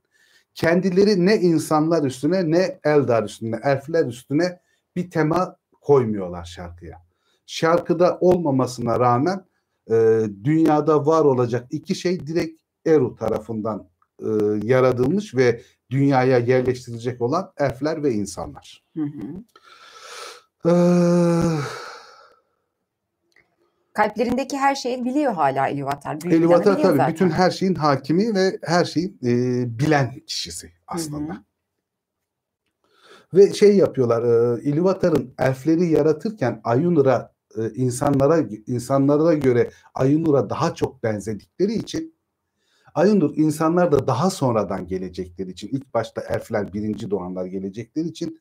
[0.56, 4.60] kendileri ne insanlar üstüne ne Eldar üstüne, elfler üstüne
[4.96, 6.98] bir tema koymuyorlar şarkıya.
[7.46, 9.46] Şarkıda olmamasına rağmen
[9.92, 13.88] e, dünyada var olacak iki şey direkt Eru tarafından
[14.20, 14.28] e,
[14.64, 15.62] yaratılmış ve
[15.94, 18.84] dünyaya yerleştirilecek olan elfler ve insanlar.
[18.98, 19.44] Hı hı.
[20.66, 20.72] Ee,
[23.94, 27.14] Kalplerindeki her şeyi biliyor hala Elivatar biliyor tabii zaten.
[27.14, 29.30] bütün her şeyin hakimi ve her şeyin e,
[29.80, 31.34] bilen kişisi aslında.
[31.34, 31.44] Hı hı.
[33.34, 41.04] Ve şey yapıyorlar, e, İlúvatar'ın elfleri yaratırken Ayunur'a e, insanlara insanlara göre Ayunur'a daha çok
[41.04, 42.13] benzedikleri için
[42.94, 48.40] Ayunur insanlar da daha sonradan gelecekleri için ilk başta elfler birinci doğanlar gelecekleri için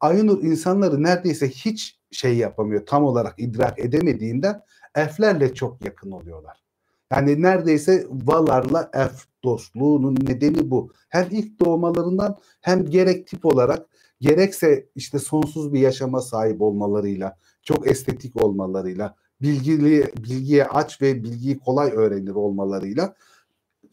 [0.00, 4.62] Ayunur insanları neredeyse hiç şey yapamıyor tam olarak idrak edemediğinden
[4.94, 6.64] elflerle çok yakın oluyorlar.
[7.12, 10.92] Yani neredeyse Valar'la elf dostluğunun nedeni bu.
[11.08, 13.86] Hem ilk doğmalarından hem gerek tip olarak
[14.20, 21.58] gerekse işte sonsuz bir yaşama sahip olmalarıyla, çok estetik olmalarıyla, bilgili bilgiye aç ve bilgiyi
[21.58, 23.14] kolay öğrenir olmalarıyla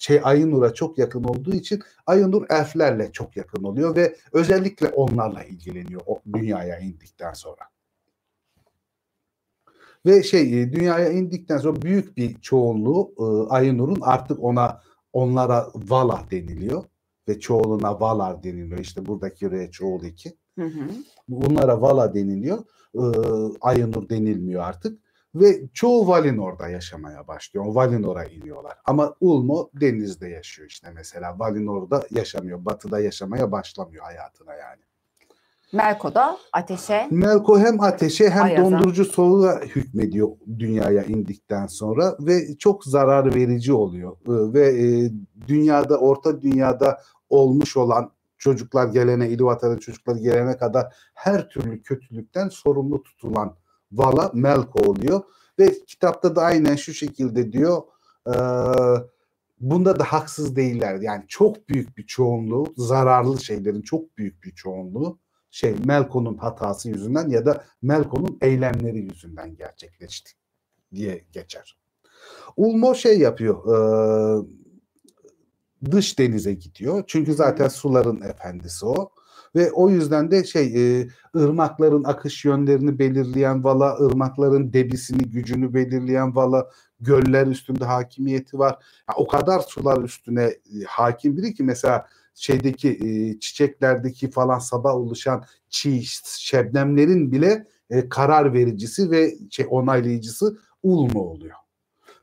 [0.02, 6.02] şey Ayınur'a çok yakın olduğu için Ayınur elflerle çok yakın oluyor ve özellikle onlarla ilgileniyor
[6.06, 7.62] o dünyaya indikten sonra.
[10.06, 14.82] Ve şey e, dünyaya indikten sonra büyük bir çoğunluğu e, Ayınur'un artık ona
[15.14, 16.84] onlara Vala deniliyor
[17.28, 18.80] ve çoğuluna Valar deniliyor.
[18.80, 20.38] İşte buradaki R çoğul iki.
[20.60, 20.82] Hı hı.
[21.28, 22.64] Bunlara Vala deniliyor.
[22.95, 22.99] Ee,
[23.62, 24.99] Ayınur denilmiyor artık.
[25.36, 27.66] Ve çoğu Valinor'da yaşamaya başlıyor.
[27.68, 28.78] Valinor'a iniyorlar.
[28.86, 31.40] Ama Ulmo denizde yaşıyor işte mesela.
[31.40, 32.66] Valinor'da yaşamıyor.
[32.66, 34.82] Batı'da yaşamaya başlamıyor hayatına yani.
[35.74, 37.08] Melko da ateşe.
[37.12, 38.64] Melko hem ateşe hem Ayaza.
[38.64, 40.30] dondurucu soğuğa hükmediyor
[40.60, 44.12] dünyaya indikten sonra ve çok zarar verici oluyor.
[44.12, 45.12] Ee, Ve e,
[45.48, 53.04] dünyada, orta dünyada olmuş olan çocuklar gelene, İluvatar'ın çocukları gelene kadar her türlü kötülükten sorumlu
[53.04, 53.56] tutulan
[53.92, 55.22] Vala Melko oluyor.
[55.60, 57.82] Ve kitapta da aynen şu şekilde diyor.
[58.28, 58.34] e,
[59.60, 60.96] bunda da haksız değiller.
[60.96, 65.20] Yani çok büyük bir çoğunluğu, zararlı şeylerin çok büyük bir çoğunluğu
[65.52, 70.32] şey Melko'nun hatası yüzünden ya da Melko'nun eylemleri yüzünden gerçekleşti
[70.94, 71.78] diye geçer.
[72.58, 73.58] Ulmo şey yapıyor.
[73.68, 74.46] e,
[75.92, 77.04] dış denize gidiyor.
[77.08, 79.12] Çünkü zaten suların efendisi o.
[79.56, 86.36] Ve o yüzden de şey e, ırmakların akış yönlerini belirleyen vala, ırmakların debisini, gücünü belirleyen
[86.36, 88.78] vala, göller üstünde hakimiyeti var.
[89.10, 94.95] Ya o kadar sular üstüne e, hakim biri ki mesela şeydeki e, çiçeklerdeki falan sabah
[94.95, 101.56] oluşan çiğ şebnemlerin bile e, karar vericisi ve şey onaylayıcısı Ulmo oluyor.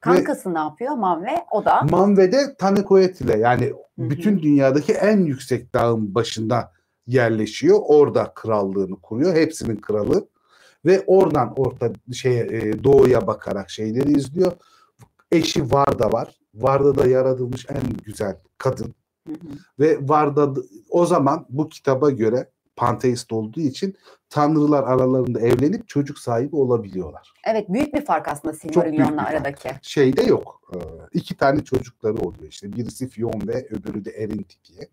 [0.01, 0.95] Kankası ne yapıyor?
[0.95, 1.83] Manve o da.
[1.91, 4.11] Manve'de Tanakoyatile yani Hı hı.
[4.11, 6.73] bütün dünyadaki en yüksek dağın başında
[7.09, 7.79] yerleşiyor.
[7.83, 9.35] Orada krallığını kuruyor.
[9.35, 10.29] Hepsinin kralı
[10.85, 14.53] ve oradan orta şeye e, doğuya bakarak şeyleri izliyor.
[15.33, 16.39] Eşi Varda var.
[16.55, 18.95] Varda da yaratılmış en güzel kadın.
[19.27, 19.37] Hı hı.
[19.81, 20.55] Ve Varda
[20.91, 23.97] o zaman bu kitaba göre panteist olduğu için
[24.31, 27.33] tanrılar aralarında evlenip çocuk sahibi olabiliyorlar.
[27.47, 29.35] Evet büyük bir fark aslında Silmarillion'la fark.
[29.35, 29.69] aradaki.
[29.83, 30.61] Şeyde yok.
[30.75, 30.79] Ee,
[31.13, 32.73] iki tane çocukları oluyor işte.
[32.73, 34.89] Birisi Fion ve öbürü de Erinti diye.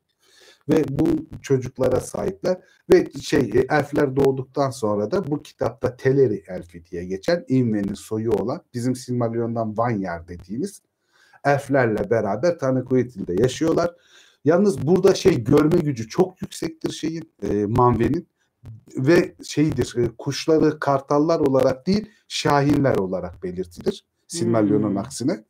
[0.69, 1.07] Ve bu
[1.41, 2.57] çocuklara sahipler
[2.93, 8.31] ve şey e, elfler doğduktan sonra da bu kitapta Teleri elfi diye geçen Inve'nin soyu
[8.31, 10.81] olan bizim Silmarillion'dan Vanyar dediğimiz
[11.43, 13.91] elflerle beraber Tanakoyatli'de yaşıyorlar.
[14.45, 18.27] Yalnız burada şey görme gücü çok yüksektir şeyin e, Manve'nin
[18.97, 24.05] ve şeydir e, kuşları kartallar olarak değil şahinler olarak belirtilir.
[24.27, 24.97] Silmarillion'un Hmm.
[24.97, 25.43] aksine.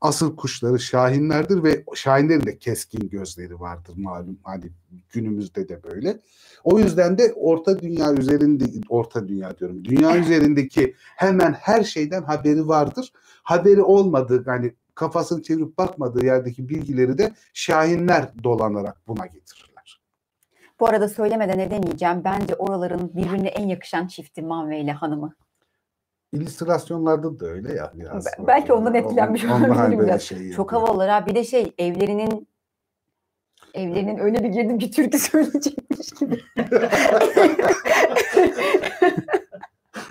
[0.00, 4.38] Asıl kuşları şahinlerdir ve şahinlerin de keskin gözleri vardır malum.
[4.42, 4.64] Hani
[5.10, 6.18] günümüzde de böyle.
[6.64, 9.84] O yüzden de orta dünya üzerinde orta dünya diyorum.
[9.84, 13.12] Dünya üzerindeki hemen her şeyden haberi vardır.
[13.42, 20.00] Haberi olmadığı yani kafasını çevirip bakmadığı yerdeki bilgileri de şahinler dolanarak buna getirirler.
[20.80, 22.24] Bu arada söylemeden edemeyeceğim.
[22.24, 25.34] Bence oraların birbirine en yakışan çifti Manve ile hanımı.
[26.36, 28.26] İllüstrasyonlarda da öyle ya biraz.
[28.26, 30.22] Be- belki ondan etkilenmiş olabilirim biraz.
[30.22, 31.26] şey Çok havalılar ha.
[31.26, 32.48] Bir de şey evlerinin
[33.74, 36.40] evlerinin öyle bir girdim ki türkü söyleyecekmiş gibi.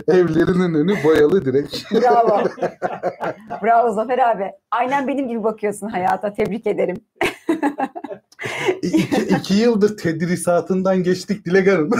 [0.08, 1.92] Evlerinin önü boyalı direkt.
[1.92, 2.44] Bravo.
[3.64, 4.52] Bravo Zafer abi.
[4.72, 6.34] Aynen benim gibi bakıyorsun hayata.
[6.34, 6.98] Tebrik ederim.
[8.82, 11.90] iki, iki yıldır tedrisatından geçtik Dilek Hanım.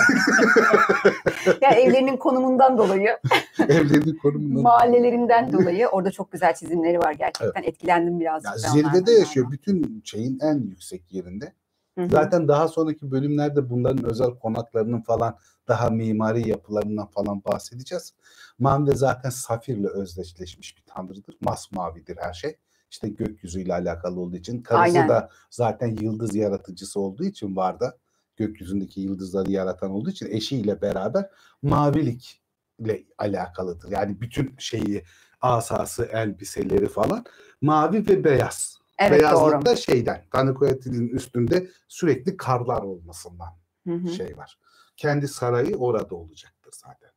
[1.62, 3.10] Ya evlerinin konumundan dolayı,
[3.60, 4.64] Evlerinin konumundan.
[4.64, 7.64] mahallelerinden dolayı orada çok güzel çizimleri var gerçekten.
[7.64, 8.52] Etkilendim birazcık.
[8.52, 9.52] Ya zirvede yaşıyor.
[9.52, 11.46] Bütün şeyin en yüksek yerinde.
[11.46, 11.56] yani.
[11.98, 12.10] Hı hı.
[12.10, 15.38] Zaten daha sonraki bölümlerde bunların özel konaklarının falan
[15.68, 18.14] daha mimari yapılarından falan bahsedeceğiz.
[18.60, 21.38] Manve zaten safirle özdeşleşmiş bir tanrıdır.
[21.42, 22.56] Masmavidir her şey.
[22.96, 24.62] İşte gökyüzüyle alakalı olduğu için.
[24.62, 25.10] Karısı Aynen.
[25.10, 27.98] da zaten yıldız yaratıcısı olduğu için var da
[28.38, 31.30] gökyüzündeki yıldızları yaratan olduğu için eşiyle beraber
[31.62, 33.92] mavilikle alakalıdır.
[33.92, 35.04] Yani bütün şeyi
[35.42, 37.26] asası, elbiseleri falan
[37.62, 38.80] mavi ve beyaz.
[39.00, 43.50] Evet Beyazlık da şeyden, Tanıkoyatli'nin üstünde sürekli karlar olmasından
[43.88, 44.10] Hı hı.
[44.10, 44.60] şey var.
[44.98, 47.15] Kendi sarayı orada olacaktır zaten.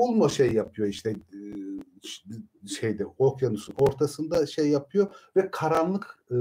[0.00, 1.38] Ulmo şey yapıyor işte e,
[2.02, 2.22] ş-
[2.80, 6.36] şeyde okyanusun ortasında şey yapıyor ve karanlık e,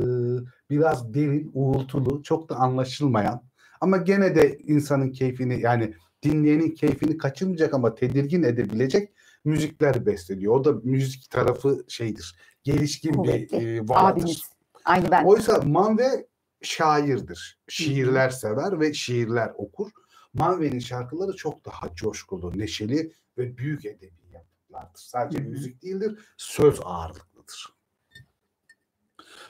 [0.70, 3.42] biraz derin, uğultulu, çok da anlaşılmayan
[3.82, 5.94] ama gene de insanın keyfini yani
[6.24, 9.14] dinleyenin keyfini kaçırmayacak ama tedirgin edebilecek
[9.46, 10.54] müzikler besteliyor.
[10.54, 12.36] O da müzik tarafı şeydir.
[12.64, 13.60] Gelişkin Kuvvetli.
[13.60, 13.84] bir e.
[13.90, 14.42] Abimiz.
[14.86, 15.26] Aynı ben.
[15.26, 16.28] Oysa Manve
[16.62, 17.60] şairdir.
[17.68, 19.92] Şiirler sever ve şiirler okur.
[20.36, 25.00] Manve'nin şarkıları çok daha coşkulu, neşeli ve büyük edebi yapıtlardır.
[25.00, 25.50] Sadece hı.
[25.50, 27.76] müzik değildir, söz ağırlıklıdır.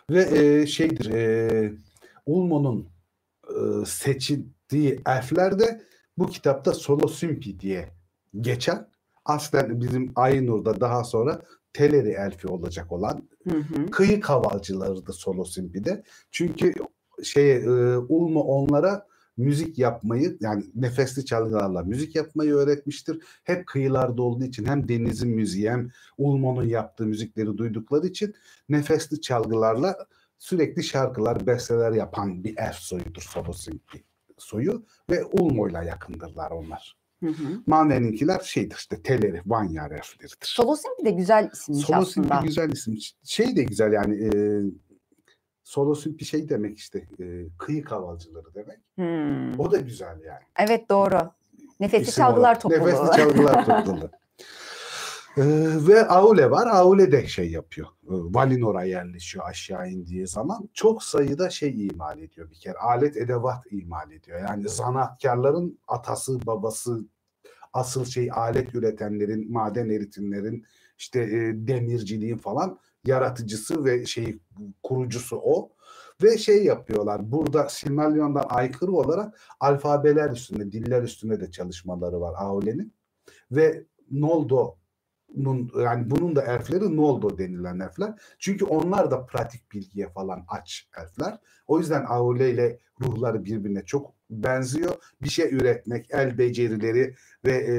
[0.10, 1.74] Ve e, şeydir, e,
[2.26, 2.90] Ulmo'nun
[3.50, 5.82] e, seçildiği elfler de
[6.18, 7.90] bu kitapta Solosympi diye
[8.42, 8.90] geçen,
[9.26, 11.42] aslen bizim Aynur'da daha sonra
[11.74, 13.92] Teleri elfi olacak olan Hı hı.
[13.92, 16.04] kıyı kavalcılarıdır Solosimpi'de.
[16.32, 16.74] Çünkü
[17.24, 19.08] şey e, Ulmo onlara
[19.38, 23.24] müzik yapmayı yani nefesli çalgılarla müzik yapmayı öğretmiştir.
[23.44, 28.36] Hep kıyılarda olduğu için hem denizin müziği hem Ulmo'nun yaptığı müzikleri duydukları için
[28.70, 29.98] nefesli çalgılarla
[30.38, 34.04] sürekli şarkılar, besteler yapan bir elf soyudur Solosimpi
[34.38, 36.98] soyu ve Ulmo'yla yakındırlar onlar.
[37.24, 37.62] Hı hı.
[37.68, 40.38] Manve'ninkiler şeydir işte Teleri, Vanyar elfleridir.
[40.42, 42.42] Solosimpi de güzel Solosimpi aslında.
[42.48, 42.98] güzel isim.
[43.24, 44.30] Şey de güzel yani e,
[45.66, 48.80] Solosimpi şey demek işte e, kıyı kavalcıları demek.
[48.96, 49.60] Hmm.
[49.60, 50.44] O da güzel yani.
[50.60, 51.32] Evet doğru.
[51.80, 52.62] Nefesli İsim çalgılar olarak.
[52.62, 52.88] topluluğu.
[52.88, 54.10] Nefesli çalgılar topluluğu.
[55.38, 55.44] Ee,
[55.88, 56.68] ve Aule var.
[56.68, 57.88] Aule de şey yapıyor.
[57.88, 60.70] Ee, Valinor'a yerleşiyor aşağı indiği zaman.
[60.74, 62.78] Çok sayıda şey imal ediyor bir kere.
[62.78, 64.40] Alet edevat imal ediyor.
[64.40, 67.06] Yani zanaatkarların atası, babası,
[67.74, 70.66] asıl şey alet üretenlerin, maden eritimlerin,
[70.98, 74.40] işte e, demirciliğin falan yaratıcısı ve şey
[74.84, 75.72] kurucusu o.
[76.24, 77.32] Ve şey yapıyorlar.
[77.32, 82.94] Burada Silmarillion'dan aykırı olarak alfabeler üstünde, diller üstünde de çalışmaları var Aule'nin.
[83.52, 88.14] Ve Noldo'nun yani bunun da elfleri Noldo denilen elfler.
[88.40, 91.40] Çünkü onlar da pratik bilgiye falan aç elfler.
[91.68, 94.96] O yüzden Aule ile ruhları birbirine çok benziyor.
[95.22, 97.76] Bir şey üretmek, el becerileri ve e,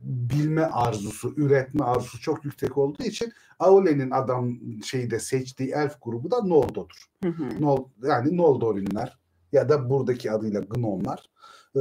[0.00, 6.40] bilme arzusu, üretme arzusu çok yüksek olduğu için Aule'nin adam şeyde seçtiği elf grubu da
[6.40, 7.04] Noldo'dur.
[7.24, 7.60] Hı hı.
[7.60, 9.18] Nol, yani Noldorinler
[9.52, 11.30] ya da buradaki adıyla Gnomlar.
[11.76, 11.80] Ee,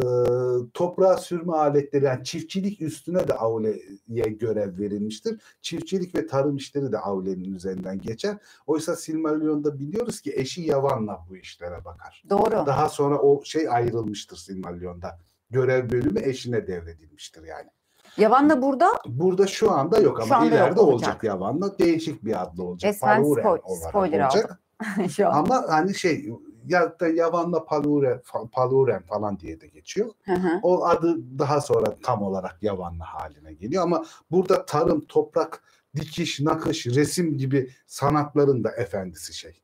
[0.74, 5.42] toprağa sürme aletleri yani çiftçilik üstüne de Aule'ye görev verilmiştir.
[5.62, 8.38] Çiftçilik ve tarım işleri de Aule'nin üzerinden geçer.
[8.68, 12.24] Oysa Silmarillion'da biliyoruz ki eşi Yavan'la bu işlere bakar.
[12.30, 12.66] Doğru.
[12.66, 15.20] Daha sonra o şey ayrılmıştır Silmarillion'da.
[15.50, 17.70] Görev bölümü eşine devredilmiştir yani.
[18.18, 21.08] Yavan da burada Burada şu anda yok Şu ama anda ileride yok, olacak.
[21.10, 21.24] olacak.
[21.24, 22.96] Yavan'la değişik bir adlı olacak.
[22.96, 24.60] Spoil- olarak spoiler olacak.
[25.10, 25.32] şu an.
[25.34, 26.30] Ama hani şey
[26.66, 30.10] ya da Yavan'la Paluren, Paluren falan diye de geçiyor.
[30.26, 30.60] Hı hı.
[30.64, 35.64] O adı daha sonra tam olarak Yavanlı haline geliyor ama burada tarım, toprak,
[35.96, 39.62] dikiş, nakış, resim gibi sanatların da efendisi şey.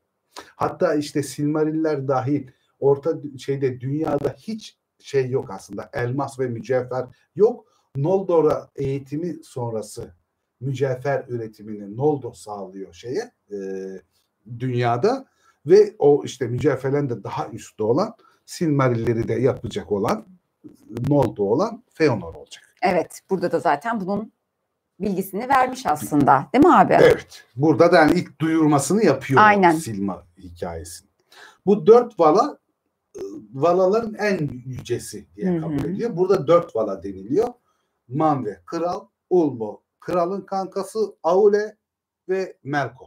[0.56, 2.48] Hatta işte Silmariller dahil
[2.80, 5.90] orta şeyde dünyada hiç şey yok aslında.
[5.92, 7.64] Elmas ve mücevher yok.
[7.96, 10.14] Noldor'a eğitimi sonrası
[10.60, 13.58] mücevher üretimini Noldor sağlıyor şeye e,
[14.58, 15.26] dünyada
[15.66, 18.14] ve o işte mücevherlerin de daha üstte olan
[18.46, 20.24] Silmarilleri de yapacak olan
[21.08, 22.74] Noldor olan Feanor olacak.
[22.82, 24.32] Evet burada da zaten bunun
[25.00, 26.46] bilgisini vermiş aslında.
[26.54, 26.92] Değil mi abi?
[27.00, 27.44] Evet.
[27.56, 29.72] Burada da yani ilk duyurmasını yapıyor Aynen.
[29.72, 31.08] Silma hikayesini.
[31.66, 32.58] Bu dört vala
[33.16, 33.20] e,
[33.54, 35.88] valaların en yücesi diye kabul hı.
[35.88, 36.16] ediyor.
[36.16, 37.48] Burada dört vala deniliyor.
[38.10, 41.76] Manve, Kral, Ulmo, Kralın kankası Aule
[42.28, 43.06] ve Melko.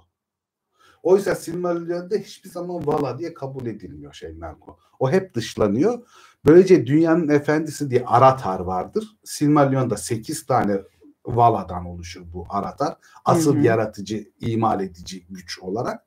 [1.04, 4.78] Oysa Silmarillion'da hiçbir zaman Vala diye kabul edilmiyor şey Melko.
[5.00, 6.08] O hep dışlanıyor.
[6.46, 9.18] Böylece dünyanın efendisi diye Aratar vardır.
[9.24, 10.82] Silmarillion'da 8 tane
[11.26, 12.98] Vala'dan oluşur bu Aratar.
[13.26, 13.64] Asıl Hı hı.
[13.64, 16.06] yaratıcı, imal edici güç olarak.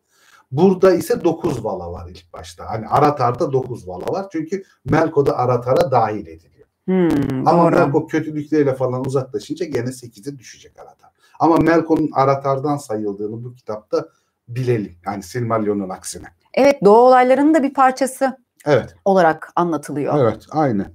[0.50, 2.70] Burada ise 9 Vala var ilk başta.
[2.70, 4.26] Hani Aratar'da 9 Vala var.
[4.32, 6.55] Çünkü Melko da Aratar'a dahil ediliyor.
[6.86, 7.74] Hmm, Ama doğru.
[7.80, 11.10] Melko kötülükleriyle falan uzaklaşınca gene 8'e düşecek Aratar.
[11.40, 14.08] Ama Melko'nun Aratar'dan sayıldığını bu kitapta
[14.48, 14.92] bilelim.
[15.06, 16.26] Yani Silmarillion'un aksine.
[16.54, 18.94] Evet doğa olaylarının da bir parçası Evet.
[19.04, 20.18] olarak anlatılıyor.
[20.18, 20.46] Evet.
[20.50, 20.92] Aynı.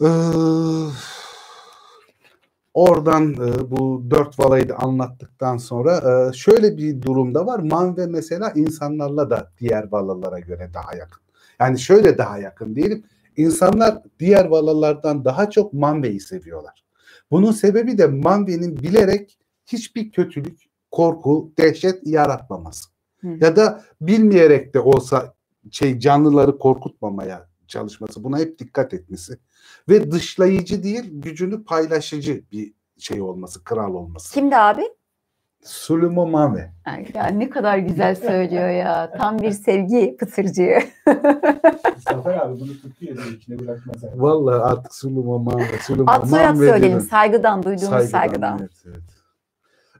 [0.00, 0.06] Ee,
[2.74, 7.58] oradan e, bu dört valayı da anlattıktan sonra e, şöyle bir durumda var.
[7.58, 11.22] Manve mesela insanlarla da diğer valalara göre daha yakın.
[11.60, 13.04] Yani şöyle daha yakın diyelim.
[13.36, 16.84] İnsanlar diğer valalardan daha çok Manve'yi seviyorlar.
[17.30, 20.60] Bunun sebebi de Manve'nin bilerek hiçbir kötülük,
[20.90, 22.88] korku, dehşet yaratmaması.
[23.20, 23.28] Hı.
[23.40, 25.34] Ya da bilmeyerek de olsa
[25.70, 29.38] şey canlıları korkutmamaya çalışması, buna hep dikkat etmesi
[29.88, 34.34] ve dışlayıcı değil, gücünü paylaşıcı bir şey olması, kral olması.
[34.34, 34.82] Kimdi abi?
[35.62, 36.72] Sulimo Mame.
[36.84, 39.12] Ay, ya ne kadar güzel söylüyor ya.
[39.18, 40.78] Tam bir sevgi pıtırcığı.
[41.98, 44.04] Zafer abi bunu tutuyor diye içine bırakmaz.
[44.04, 44.22] abi.
[44.22, 45.66] Vallahi artık Sulimo Mame.
[45.82, 47.00] Sulimo Ad soyad söyleyelim.
[47.00, 48.58] Saygıdan, duyduğumuz saygıdan.
[48.60, 49.02] Evet, evet.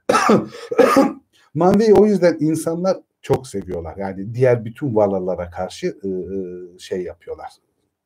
[1.53, 3.97] Manve'yi o yüzden insanlar çok seviyorlar.
[3.97, 7.49] Yani diğer bütün valalara karşı e, e, şey yapıyorlar.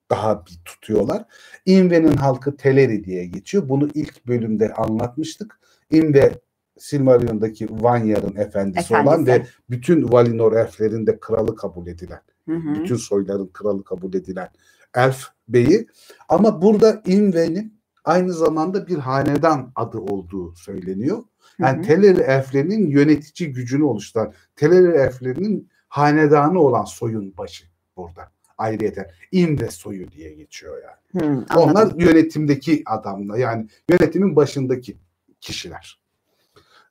[0.10, 1.26] Daha bir tutuyorlar.
[1.66, 3.70] Inve'nin halkı Teleri diye geçiyor.
[3.70, 5.60] Bunu ilk bölümde anlatmıştık.
[5.92, 6.34] Inve
[6.80, 9.32] Silmarillion'daki Vanyar'ın efendisi, olan Efendisi.
[9.32, 12.76] ve bütün Valinor elflerin de kralı kabul edilen Hı hı.
[12.76, 14.50] bütün soyların kralı kabul edilen
[14.96, 15.88] elf beyi.
[16.30, 21.24] Ama burada Inve'nin aynı zamanda bir hanedan adı olduğu söyleniyor.
[21.60, 21.86] Yani Hı hı.
[21.86, 27.66] Teleri elflerinin yönetici gücünü oluşturan, Teleri elflerinin hanedanı olan soyun başı
[27.98, 28.32] burada.
[28.58, 29.12] ayrıyeten.
[29.32, 31.26] İmre soyu diye geçiyor yani.
[31.26, 34.98] Hmm, Onlar yönetimdeki adamlar yani yönetimin başındaki
[35.42, 36.00] kişiler.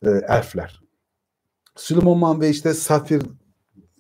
[0.03, 0.81] E, elfler.
[1.77, 3.23] Süleyman ve işte safir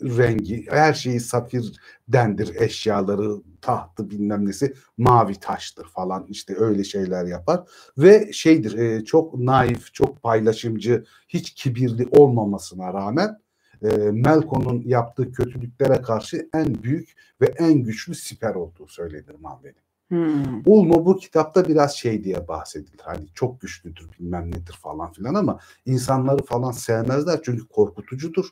[0.02, 7.64] rengi her şeyi safirdendir eşyaları tahtı bilmem nesi mavi taştır falan işte öyle şeyler yapar
[7.98, 13.38] ve şeydir e, çok naif çok paylaşımcı hiç kibirli olmamasına rağmen
[13.82, 19.85] e, Melkon'un yaptığı kötülüklere karşı en büyük ve en güçlü siper olduğu söylenir Manve'nin.
[20.08, 20.62] Hmm.
[20.66, 23.00] Ulmo bu kitapta biraz şey diye bahsedilir.
[23.04, 28.46] Hani çok güçlüdür bilmem nedir falan filan ama insanları falan sevmezler çünkü korkutucudur.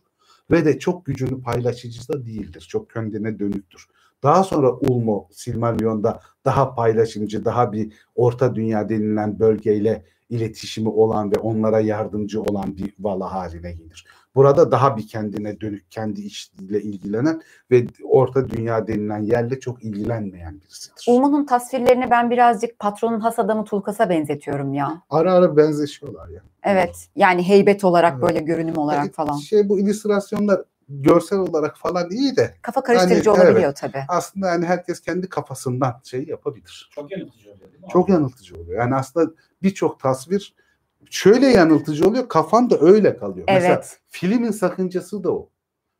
[0.50, 2.66] Ve de çok gücünü paylaşıcı da değildir.
[2.68, 3.86] Çok kendine dönüktür.
[4.22, 11.36] Daha sonra Ulmo Silmarillion'da daha paylaşımcı, daha bir orta dünya denilen bölgeyle iletişimi olan ve
[11.36, 14.06] onlara yardımcı olan bir vala haline gelir.
[14.34, 20.60] Burada daha bir kendine dönük, kendi işiyle ilgilenen ve orta dünya denilen yerle çok ilgilenmeyen
[20.60, 21.04] birisidir.
[21.08, 25.02] Ulmo'nun tasvirlerini ben birazcık patronun has adamı Tulkas'a benzetiyorum ya.
[25.10, 26.40] Ara ara benzeşiyorlar ya.
[26.62, 27.08] Evet.
[27.16, 28.22] Yani heybet olarak Evet.
[28.22, 29.36] böyle görünüm olarak falan.
[29.36, 33.76] Şey bu illüstrasyonlar görsel olarak falan iyi de Kafa karıştırıcı Yani, olabiliyor evet.
[33.76, 34.04] tabii.
[34.08, 36.90] aslında yani herkes kendi kafasından şey yapabilir.
[36.94, 37.88] Çok yanıltıcı oluyor değil mi?
[37.92, 38.78] Çok yanıltıcı oluyor.
[38.80, 39.30] Yani aslında
[39.62, 40.54] birçok tasvir
[41.10, 42.28] şöyle yanıltıcı oluyor.
[42.28, 43.46] Kafan da öyle kalıyor.
[43.48, 43.98] Mesela Evet.
[44.08, 45.50] filmin sakıncası da o.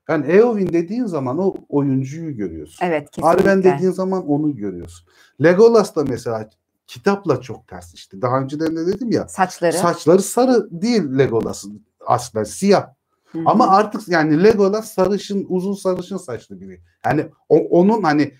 [0.08, 2.86] Yani Eowyn dediğin zaman o oyuncuyu görüyorsun.
[2.86, 3.28] Evet kesinlikle.
[3.28, 5.08] Arwen dediğin zaman onu görüyorsun.
[5.42, 6.50] Legolas da mesela
[6.86, 8.22] kitapla çok ters işte.
[8.22, 9.72] Daha önceden de dedim ya Saçları.
[9.72, 12.86] saçları sarı değil Legolas'ın aslında siyah.
[13.32, 13.42] Hı hı.
[13.46, 16.80] Ama artık yani Legolas sarışın, uzun sarışın saçlı biri.
[17.06, 18.34] Yani o- onun hani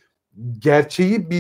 [0.59, 1.31] gerçeği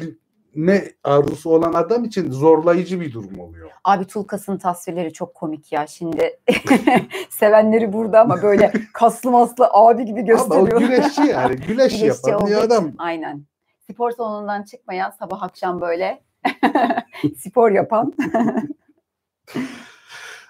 [0.55, 3.71] bilme arzusu olan adam için zorlayıcı bir durum oluyor.
[3.85, 5.87] Abi Tulkas'ın tasvirleri çok komik ya.
[5.87, 6.41] Şimdi
[7.31, 10.81] sevenleri burada ama böyle kaslı maslı abi gibi Ama o gösteriyor.
[10.81, 11.57] güreşçi yani.
[11.69, 12.85] Güreşçi yapan bir adam.
[12.89, 13.43] için, Aynen.
[13.91, 16.23] Spor salonundan çıkmayan sabah akşam böyle
[17.39, 18.13] spor yapan.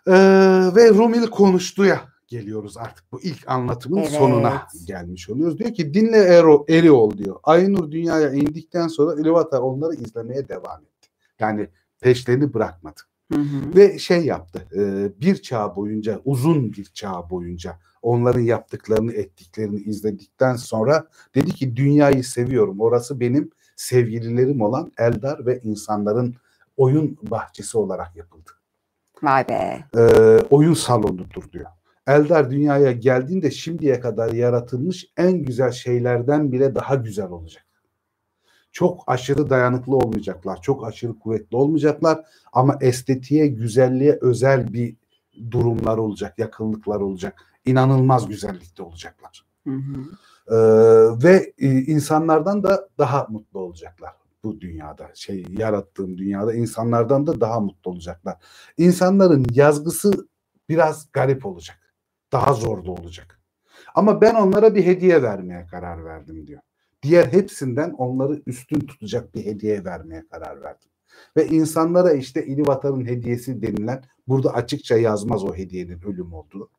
[0.07, 0.13] Ee,
[0.77, 3.13] ve Rumil konuştuya geliyoruz artık.
[3.13, 4.11] Bu ilk anlatımın Evet.
[4.11, 5.59] sonuna gelmiş oluyoruz.
[5.59, 7.37] Diyor ki dinle Ero, Eriol diyor.
[7.43, 11.09] Aynur dünyaya indikten sonra Ilúvatar onları izlemeye devam etti.
[11.39, 11.69] Yani
[12.01, 13.01] peşlerini bırakmadı.
[13.33, 13.77] Hı hı.
[13.77, 20.57] Ve şey yaptı e, bir çağ boyunca uzun bir çağ boyunca onların yaptıklarını ettiklerini izledikten
[20.57, 26.35] sonra dedi ki dünyayı seviyorum orası benim sevgililerim olan Eldar ve insanların
[26.77, 28.51] oyun bahçesi olarak yapıldı.
[29.23, 29.85] Vay be.
[29.97, 30.03] E,
[30.51, 31.71] oyun salonudur diyor.
[32.07, 37.65] Eldar dünyaya geldiğinde şimdiye kadar yaratılmış en güzel şeylerden bile daha güzel olacak.
[38.73, 44.97] Çok aşırı dayanıklı olmayacaklar, çok aşırı kuvvetli olmayacaklar ama estetiğe, güzelliğe özel bir
[45.51, 47.43] durumlar olacak, yakınlıklar olacak.
[47.67, 49.45] İnanılmaz güzellikte olacaklar.
[49.65, 50.01] Hı hı.
[50.49, 50.55] Ee,
[51.25, 54.13] ve e, insanlardan da daha mutlu olacaklar
[54.45, 55.11] bu dünyada.
[55.15, 58.37] Şey yarattığım dünyada insanlardan da daha mutlu olacaklar.
[58.79, 60.29] İnsanların yazgısı
[60.69, 61.84] biraz garip olacak.
[62.35, 63.41] Daha zor da olacak.
[63.95, 66.61] Ama ben onlara bir hediye vermeye karar verdim diyor.
[67.03, 70.91] Diğer hepsinden onları üstün tutacak bir hediye vermeye karar verdim.
[71.37, 76.71] Ve insanlara işte İlivatar'ın hediyesi denilen burada açıkça yazmaz o hediyenin ölüm olduğu.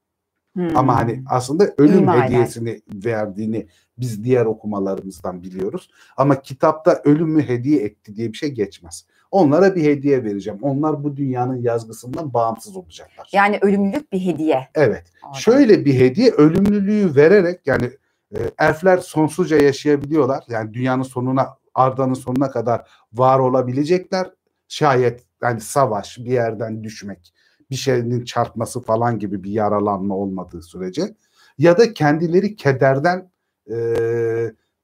[0.58, 0.68] Hı.
[0.76, 2.26] Ama hani aslında ölüm İma eder.
[2.26, 5.90] hediyesini verdiğini biz diğer okumalarımızdan biliyoruz.
[6.18, 9.08] Ama kitapta ölümü hediye etti diye bir şey geçmez.
[9.32, 10.60] Onlara bir hediye vereceğim.
[10.62, 13.30] Onlar bu dünyanın yazgısından bağımsız olacaklar.
[13.32, 14.68] Yani ölümlülük bir hediye.
[14.76, 15.04] Evet.
[15.24, 15.36] Adam.
[15.36, 17.92] Şöyle bir hediye ölümlülüğü vererek yani
[18.36, 20.44] e, elfler sonsuzca yaşayabiliyorlar.
[20.50, 24.32] Yani dünyanın sonuna Arda'nın sonuna kadar var olabilecekler.
[24.68, 27.34] Şayet yani savaş, bir yerden düşmek,
[27.72, 31.16] bir şeyin çarpması falan gibi bir yaralanma olmadığı sürece
[31.58, 33.32] ya da kendileri kederden
[33.72, 33.76] e,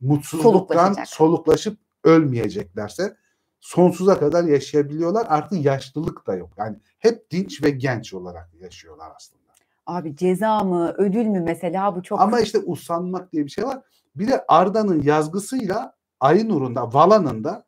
[0.02, 3.16] mutsuzluktan soluklaşıp ölmeyeceklerse
[3.62, 5.26] sonsuza kadar yaşayabiliyorlar.
[5.30, 6.50] Artık yaşlılık da yok.
[6.58, 9.42] Yani hep dinç ve genç olarak yaşıyorlar aslında.
[9.86, 13.82] Abi ceza mı, ödül mü mesela bu çok Ama işte usanmak diye bir şey var.
[14.16, 17.66] Bir de Arda'nın yazgısıyla Aynur'un da Vala'nın da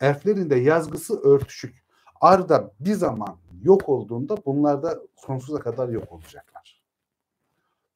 [0.00, 1.84] elflerin de yazgısı örtüşük.
[2.20, 6.82] Arda bir zaman yok olduğunda bunlar da sonsuza kadar yok olacaklar.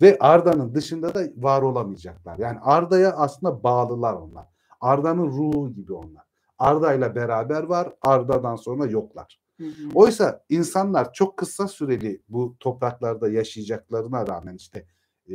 [0.03, 2.39] Ve Arda'nın dışında da var olamayacaklar.
[2.39, 4.47] Yani Arda'ya aslında bağlılar onlar.
[4.81, 6.32] Arda'nın ruhu gibi onlar.
[6.59, 9.41] Arda ile beraber var, Arda'dan sonra yoklar.
[9.61, 9.91] Hı hı.
[9.95, 14.87] Oysa insanlar çok kısa süreli bu topraklarda yaşayacaklarına rağmen işte
[15.29, 15.33] e,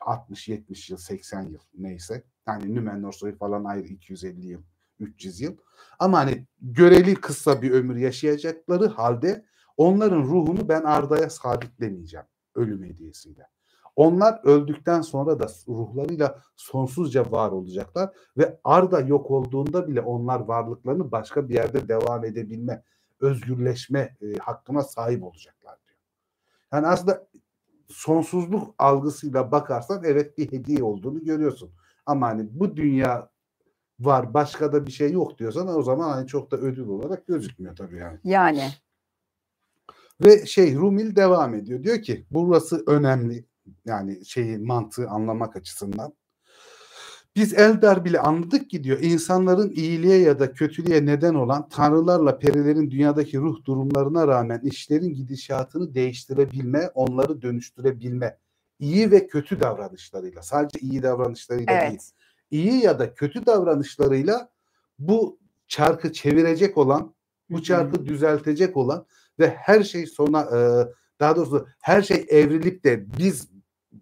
[0.00, 2.24] 60-70 yıl, 80 yıl neyse.
[2.46, 4.62] Yani Nümenor soyu falan ayrı 250 yıl,
[5.00, 5.56] 300 yıl.
[5.98, 9.44] Ama hani göreli kısa bir ömür yaşayacakları halde
[9.76, 13.46] onların ruhunu ben Arda'ya sabitlemeyeceğim ölüm hediyesiyle.
[13.96, 21.12] Onlar öldükten sonra da ruhlarıyla sonsuzca var olacaklar ve Arda yok olduğunda bile onlar varlıklarını
[21.12, 22.82] başka bir yerde devam edebilme,
[23.20, 25.98] özgürleşme e, hakkına sahip olacaklar diyor.
[26.72, 27.26] Yani aslında
[27.88, 31.70] sonsuzluk algısıyla bakarsan evet bir hediye olduğunu görüyorsun.
[32.06, 33.30] Ama hani bu dünya
[34.00, 37.76] var başka da bir şey yok diyorsan o zaman hani çok da ödül olarak gözükmüyor
[37.76, 38.18] tabii yani.
[38.24, 38.68] Yani.
[40.20, 41.82] Ve şey Rumil devam ediyor.
[41.82, 43.44] Diyor ki burası önemli.
[43.84, 46.12] Yani şeyi mantığı anlamak açısından.
[47.36, 52.90] Biz Eldar bile anladık ki diyor insanların iyiliğe ya da kötülüğe neden olan tanrılarla perilerin
[52.90, 58.38] dünyadaki ruh durumlarına rağmen işlerin gidişatını değiştirebilme, onları dönüştürebilme.
[58.78, 61.90] iyi ve kötü davranışlarıyla sadece iyi davranışlarıyla Evet.
[61.90, 62.00] değil.
[62.50, 64.48] iyi ya da kötü davranışlarıyla
[64.98, 65.38] bu
[65.68, 67.14] çarkı çevirecek olan,
[67.50, 69.06] bu çarkı düzeltecek olan
[69.38, 70.58] ve her şey sona e,
[71.22, 73.48] daha doğrusu her şey evrilip de biz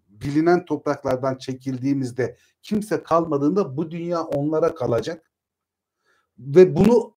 [0.08, 5.30] bilinen topraklardan çekildiğimizde kimse kalmadığında bu dünya onlara kalacak.
[6.38, 7.16] Ve bunu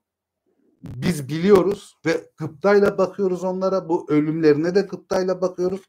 [0.84, 3.90] biz biliyoruz ve gıptayla bakıyoruz onlara.
[3.90, 5.82] Bu ölümlerine de gıptayla bakıyoruz.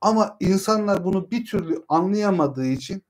[0.00, 3.02] Ama insanlar bunu bir türlü anlayamadığı için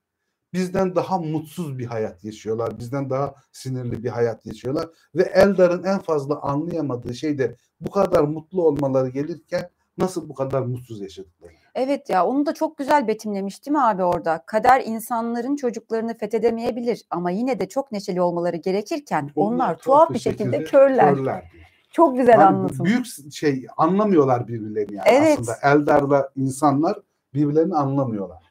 [0.52, 2.78] bizden daha mutsuz bir hayat yaşıyorlar.
[2.78, 4.88] Bizden daha sinirli bir hayat yaşıyorlar.
[5.14, 10.62] Ve Eldar'ın en fazla anlayamadığı şey de bu kadar mutlu olmaları gelirken nasıl bu kadar
[10.62, 11.53] mutsuz yaşadıkları.
[11.74, 14.42] Evet ya onu da çok güzel betimlemiş değil mi abi orada?
[14.46, 20.64] Kader insanların çocuklarını fethedemeyebilir ama yine de çok neşeli olmaları gerekirken onlar, tuhaf bir şekilde,
[20.64, 21.14] körler.
[21.14, 21.64] körler diyor.
[21.90, 22.84] Çok güzel Yani anlatım.
[22.86, 25.38] büyük şey anlamıyorlar birbirlerini yani Evet.
[25.40, 25.57] aslında.
[25.62, 26.99] Eldar'la insanlar
[27.34, 28.42] birbirlerini anlamıyorlar.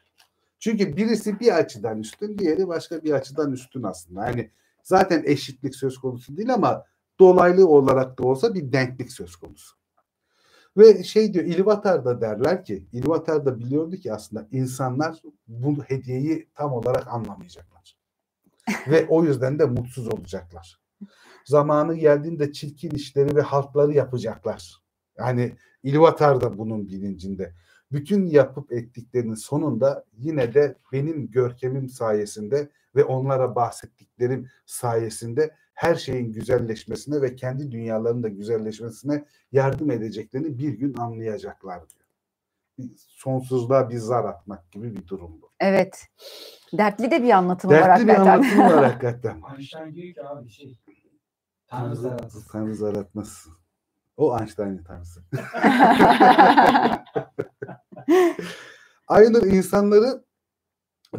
[0.58, 4.26] Çünkü birisi bir açıdan üstün, diğeri başka bir açıdan üstün aslında.
[4.26, 4.50] Yani
[4.82, 6.84] zaten eşitlik söz konusu değil ama
[7.20, 9.77] dolaylı olarak da olsa bir denklik söz konusu.
[10.78, 16.48] Ve şey diyor İlvatar da derler ki İlvatar da biliyordu ki aslında insanlar bu hediyeyi
[16.54, 17.96] tam olarak anlamayacaklar.
[18.88, 20.80] Ve o yüzden de mutsuz olacaklar.
[21.44, 24.82] Zamanı geldiğinde çirkin işleri ve haltları yapacaklar.
[25.18, 27.54] Yani İlvatar da bunun bilincinde.
[27.92, 36.32] Bütün yapıp ettiklerinin sonunda yine de benim görkemim sayesinde ve onlara bahsettiklerim sayesinde her şeyin
[36.32, 42.04] güzelleşmesine ve kendi dünyalarının da güzelleşmesine yardım edeceklerini bir gün anlayacaklar diyor.
[42.78, 45.50] Bir Sonsuzluğa bir zar atmak gibi bir durum bu.
[45.60, 46.06] Evet.
[46.72, 48.32] Dertli de bir anlatım var Dertli bir hakikaten.
[48.32, 49.42] anlatım var hakikaten.
[49.56, 50.78] Einstein diyor ki abi şey
[51.66, 52.46] Tanrı zararsız.
[52.46, 53.46] Tanrı zar atmaz.
[54.16, 55.22] O Einstein'ın tanrısı.
[59.08, 60.24] Aynur insanları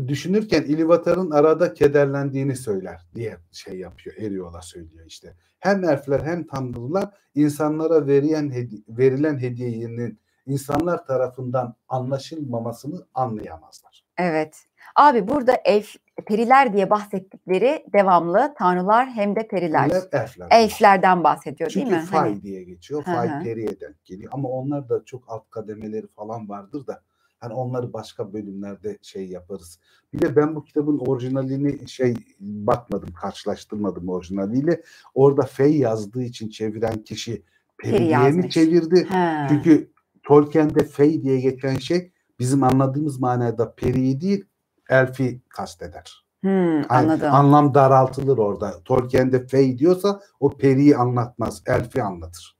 [0.07, 4.15] düşünürken İlivatar'ın arada kederlendiğini söyler diye şey yapıyor.
[4.15, 5.35] Eriola söylüyor işte.
[5.59, 14.05] Hem elfler hem tanrılar insanlara verilen, hedi- verilen hediyenin insanlar tarafından anlaşılmamasını anlayamazlar.
[14.17, 14.65] Evet.
[14.95, 15.95] Abi burada elf,
[16.27, 19.85] periler diye bahsettikleri devamlı tanrılar hem de periler.
[19.89, 20.47] Eller elfler.
[20.51, 22.07] Elflerden bahsediyor Çünkü değil mi?
[22.07, 23.03] fay Hani, diye geçiyor.
[23.03, 23.43] Fay hı.
[23.43, 24.31] periye denk geliyor.
[24.35, 27.01] Ama onlar da çok alt kademeleri falan vardır da
[27.39, 29.79] hani onları başka bölümlerde şey yaparız.
[30.13, 34.81] Bir de ben bu kitabın orijinalini şey bakmadım, karşılaştırmadım orijinaliyle.
[35.13, 37.43] Orada Fey yazdığı için çeviren kişi
[37.77, 39.03] Peri Peri diye mi çevirdi?
[39.03, 39.45] Ha.
[39.49, 39.91] Çünkü
[40.23, 44.45] Tolkien'de Fey diye geçen şey bizim anladığımız manada periyi değil
[44.89, 46.25] elfi kasteder.
[46.41, 47.33] Hmm, Yani anladım.
[47.33, 48.83] anlam daraltılır orada.
[48.85, 52.57] Tolkien'de fey diyorsa o periyi anlatmaz, elfi anlatır.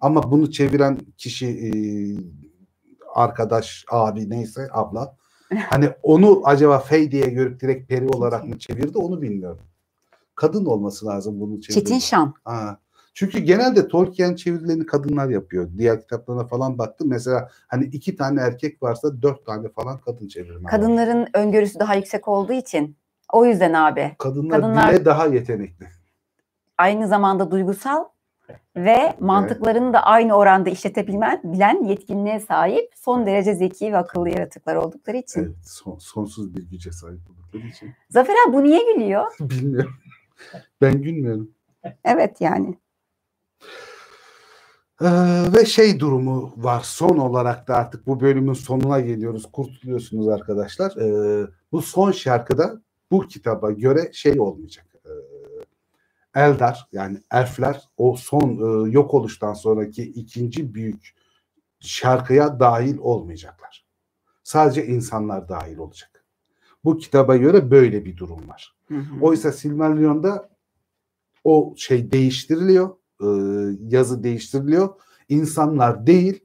[0.00, 1.70] Ama bunu çeviren kişi e,
[3.14, 5.16] arkadaş, abi neyse abla.
[5.70, 9.60] Hani onu acaba fey diye görüp direkt peri olarak mı çevirdi onu bilmiyorum.
[10.34, 11.80] Kadın olması lazım bunu çeviren.
[11.80, 12.34] Çetin Şan.
[12.44, 12.78] Ha.
[13.14, 15.68] Çünkü genelde Tolkien çevirilerini kadınlar yapıyor.
[15.78, 17.08] Diğer kitaplarına falan baktım.
[17.08, 20.70] Mesela hani iki tane erkek varsa dört tane falan kadın çevirmen var.
[20.70, 22.96] Kadınların öngörüsü daha yüksek olduğu için.
[23.32, 24.14] O yüzden abi.
[24.18, 25.88] Kadınlar, kadınlar- bile daha yetenekli.
[26.78, 28.04] Aynı zamanda duygusal
[28.76, 34.76] ve mantıklarını da aynı oranda işletebilen bilen yetkinliğe sahip son derece zeki ve akıllı yaratıklar
[34.76, 35.40] oldukları için.
[35.40, 37.90] Evet, son- sonsuz bir güce sahip oldukları için.
[38.10, 39.26] Zafer abi bu niye gülüyor?
[39.40, 39.94] Bilmiyorum.
[40.80, 41.50] Ben gülmüyorum.
[42.04, 42.78] Evet yani.
[45.02, 45.06] Ee,
[45.56, 46.80] ve şey durumu var.
[46.84, 49.52] Son olarak da artık bu bölümün sonuna geliyoruz.
[49.52, 50.96] Kurtuluyorsunuz arkadaşlar.
[50.96, 52.80] Ee, bu son şarkıda
[53.10, 54.86] bu kitaba göre şey olmayacak.
[56.34, 58.50] Eldar yani elfler o son
[58.86, 61.14] e, yok oluştan sonraki ikinci büyük
[61.80, 63.86] şarkıya dahil olmayacaklar.
[64.42, 66.24] Sadece insanlar dahil olacak.
[66.84, 68.76] Bu kitaba göre böyle bir durum var.
[68.88, 69.20] Hı hı.
[69.20, 70.50] Oysa Silmarillion'da
[71.44, 72.96] o şey değiştiriliyor.
[73.20, 73.26] e,
[73.80, 74.88] yazı değiştiriliyor.
[75.28, 76.44] İnsanlar değil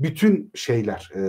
[0.00, 1.22] bütün şeyler e,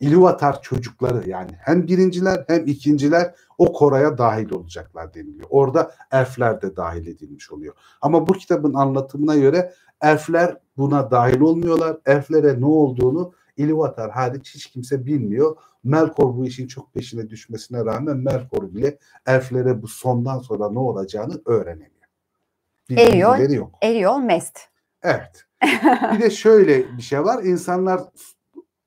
[0.00, 5.46] İluvatar çocukları yani hem birinciler hem ikinciler o koraya dahil olacaklar deniliyor.
[5.50, 7.74] Orada elfler de dahil edilmiş oluyor.
[8.00, 11.96] Ama bu kitabın anlatımına göre elfler buna dahil olmuyorlar.
[12.06, 15.56] Elflere ne olduğunu İluvatar hariç hiç kimse bilmiyor.
[15.84, 21.42] Melkor bu işin çok peşine düşmesine rağmen Melkor bile elflere bu sondan sonra ne olacağını
[21.46, 21.92] öğrenemiyor.
[22.90, 23.34] Bir Eriyor.
[23.34, 23.70] bilgileri yok.
[23.82, 24.58] Eriol Mest.
[25.02, 25.44] Evet.
[26.14, 27.44] Bir de şöyle bir şey var.
[27.44, 28.00] İnsanlar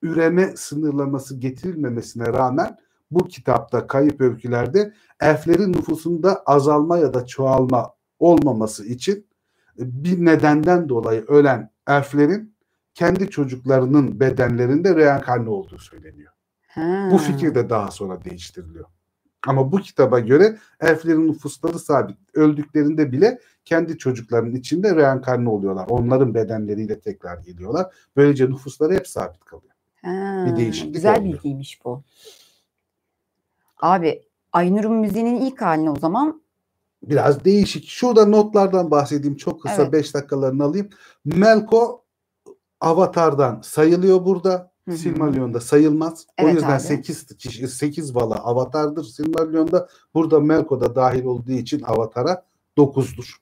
[0.02, 2.78] üreme sınırlaması getirilmemesine rağmen
[3.12, 9.28] bu kitapta kayıp öykülerde elflerin nüfusunda azalma ya da çoğalma olmaması için
[9.78, 12.56] bir nedenden dolayı ölen elflerin
[12.94, 16.32] kendi çocuklarının bedenlerinde reenkarne olduğu söyleniyor.
[16.68, 17.10] Ha.
[17.12, 18.86] Bu fikir de daha sonra değiştiriliyor.
[19.48, 22.18] Ama bu kitaba göre elflerin nüfusları sabit.
[22.34, 25.88] Öldüklerinde bile kendi çocuklarının içinde reenkarne oluyorlar.
[25.90, 27.94] Onların bedenleriyle tekrar geliyorlar.
[28.16, 29.74] Böylece nüfusları hep sabit kalıyor.
[30.02, 31.34] Ha, bir değişiklik Güzel olmuyor.
[31.34, 32.04] bilgiymiş bu.
[33.82, 34.24] Abi
[34.54, 36.46] Aynur'un müziğinin ilk halini o zaman
[37.04, 37.88] Biraz değişik.
[37.88, 39.38] Şurada notlardan bahsedeyim.
[39.38, 39.94] Çok kısa Evet.
[39.94, 40.90] 5 dakikalarını alayım.
[41.26, 42.04] Melko
[42.82, 44.72] Avatar'dan sayılıyor burada.
[44.86, 44.98] Hı hı.
[44.98, 46.28] Silmarillion'da sayılmaz.
[46.38, 46.80] Evet o yüzden abi.
[46.80, 49.90] 8 kişi 8 vala Avatar'dır Silmarillion'da.
[50.14, 52.46] Burada Melko da dahil olduğu için Avatar'a
[52.78, 53.36] 9'dur.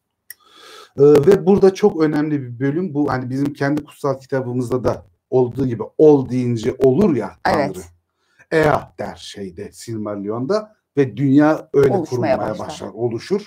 [0.98, 5.68] Ee, ve burada çok önemli bir bölüm bu hani bizim kendi kutsal kitabımızda da olduğu
[5.68, 7.60] gibi ol deyince olur ya Tanrı.
[7.62, 7.90] Evet.
[8.52, 12.68] Ea der şeyde Silmarillion'da ve dünya öyle Oluşmaya kurulmaya başlar.
[12.68, 13.42] başlar, oluşur.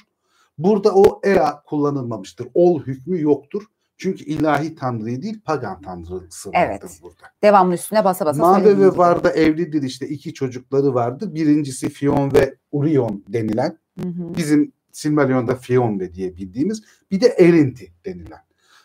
[0.59, 2.49] Burada o Ea kullanılmamıştır.
[2.55, 3.63] Ol hükmü yoktur.
[3.99, 6.99] Çünkü ilahi tanrıyı değil pagan tanrısı vardır Evet.
[7.03, 7.23] burada.
[7.43, 8.97] devamlı üstüne basa basa Mave ve.
[8.97, 11.35] Varda evlidir işte iki çocukları vardı.
[11.35, 14.37] Birincisi Fion ve Urion denilen Hı hı.
[14.37, 18.41] bizim Silmarillion'da Fionn diye bildiğimiz bir de Erinti denilen.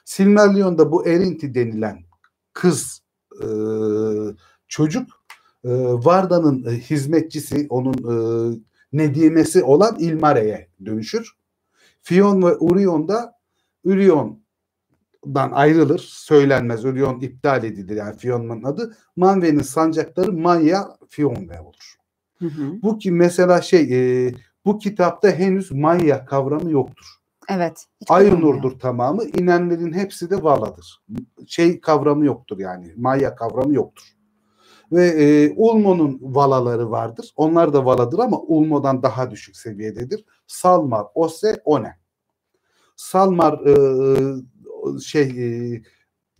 [0.06, 2.04] Silmarillion'da bu Erinti denilen
[2.54, 3.02] kız
[3.44, 3.48] e,
[4.68, 5.08] çocuk
[5.64, 8.16] e, Varda'nın e, hizmetçisi, onun e,
[8.94, 11.32] nedimesi olan Ilmare'ye dönüşür.
[12.02, 13.40] Fionn ve Urion da
[13.84, 16.00] Urion'dan ayrılır.
[16.00, 16.86] Söylenmez.
[16.86, 17.96] Urion iptal edilir.
[17.96, 18.98] Yani Fionn'un adı.
[19.16, 21.96] Manwe'nin sancakları Manya Fionn olur.
[22.40, 22.82] Hı hı.
[22.82, 23.82] Bu ki mesela şey
[24.28, 24.34] e,
[24.66, 27.06] bu kitapta henüz Maya kavramı yoktur.
[27.50, 27.86] Evet.
[28.10, 29.24] Aynur'dur tamamı.
[29.24, 31.04] İnenlerin hepsi de Vala'dır.
[31.48, 32.94] Şey kavramı yoktur yani.
[32.98, 34.04] Maya kavramı yoktur.
[34.92, 37.34] Ve e, Ulmo'nun Valaları vardır.
[37.36, 40.26] Onlar da Vala'dır ama Ulmo'dan daha düşük seviyededir.
[40.48, 41.98] Salmar, Ose, One.
[42.96, 45.24] Salmar e, şey
[45.76, 45.82] e,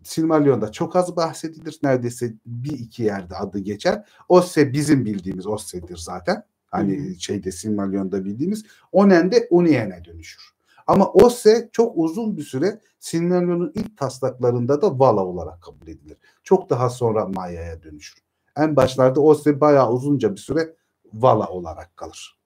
[0.04, 1.80] Silmarillion'da çok az bahsedilir.
[1.84, 4.10] Neredeyse bir iki yerde adı geçer.
[4.30, 6.44] Osse bizim bildiğimiz Osse'dir zaten.
[6.72, 7.20] Hani hı.
[7.20, 8.66] şeyde Silmarillion'da bildiğimiz.
[8.92, 10.52] Onen de Unien'e dönüşür.
[10.88, 16.18] Ama Osse çok uzun bir süre Silmarillion'un ilk taslaklarında da Vala olarak kabul edilir.
[16.44, 18.20] Çok daha sonra Maya'ya dönüşür.
[18.58, 20.76] En başlarda Osse bayağı uzunca bir süre
[21.14, 22.42] Vala olarak kalır.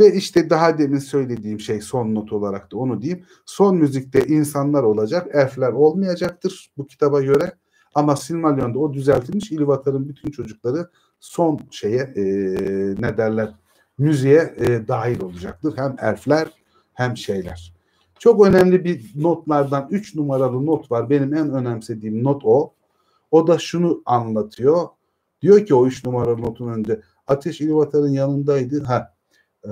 [0.00, 3.24] Ve işte daha demin söylediğim şey son not olarak da onu diyeyim.
[3.46, 7.52] Son müzikte insanlar olacak, elfler olmayacaktır bu kitaba göre.
[7.94, 10.90] Ama Silmarillion'da o düzeltilmiş İlúvatar'ın bütün çocukları
[11.26, 12.24] son şeye e,
[12.98, 13.54] ne derler
[13.98, 15.74] müziğe e, dahil olacaktır.
[15.76, 16.48] Hem elfler
[16.94, 17.74] hem şeyler.
[18.18, 21.10] Çok önemli bir notlardan 3 numaralı not var.
[21.10, 22.72] Benim en önemsediğim not o.
[23.30, 24.88] O da şunu anlatıyor.
[25.42, 28.84] Diyor ki o 3 numaralı notun önünde Ateş İlúvatar'ın yanındaydı.
[28.84, 29.14] Ha,
[29.64, 29.70] e,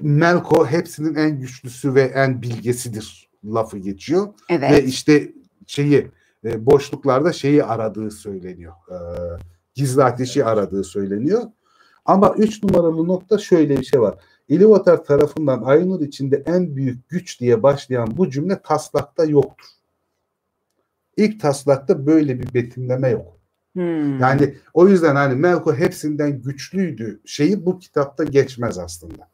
[0.00, 4.34] Melko hepsinin en güçlüsü ve en bilgesidir lafı geçiyor.
[4.48, 4.72] Evet.
[4.72, 5.32] Ve işte
[5.66, 6.10] şeyi
[6.44, 8.72] e, boşluklarda şeyi aradığı söyleniyor.
[8.90, 8.96] E,
[9.74, 11.42] gizli ateşi aradığı söyleniyor.
[12.04, 14.14] Ama üç numaralı nokta şöyle bir şey var.
[14.48, 19.66] İlúvatar tarafından Aynur içinde en büyük güç diye başlayan bu cümle taslakta yoktur.
[21.16, 23.40] İlk taslakta böyle bir betimleme yok.
[23.72, 24.18] Hmm.
[24.18, 29.30] Yani o yüzden hani Melko hepsinden güçlüydü şeyi bu kitapta geçmez aslında.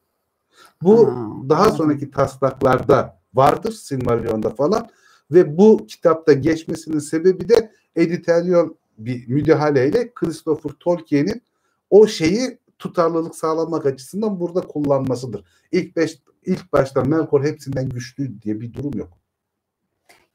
[0.82, 4.88] Bu Ha, daha sonraki taslaklarda vardır Silmarillion'da falan
[5.30, 11.42] ve bu kitapta geçmesinin sebebi de editoryal bir müdahaleyle Christopher Tolkien'in
[11.90, 15.44] o şeyi tutarlılık sağlamak açısından burada kullanmasıdır.
[15.72, 19.08] İlk beş, ilk başta Melkor hepsinden güçlü diye bir durum yok.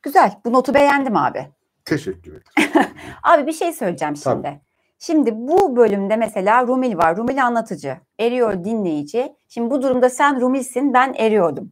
[0.01, 0.39] Güzel.
[0.45, 1.47] Bu notu beğendim abi.
[1.85, 2.85] Teşekkür ederim.
[3.23, 4.41] Abi bir şey söyleyeceğim şimdi.
[4.41, 4.61] Tabii.
[4.99, 7.17] Şimdi bu bölümde mesela Rumil var.
[7.17, 7.97] Rumil anlatıcı.
[8.19, 9.35] Eriyor dinleyici.
[9.47, 11.71] Şimdi bu durumda sen Rumil'sin ben eriyordum.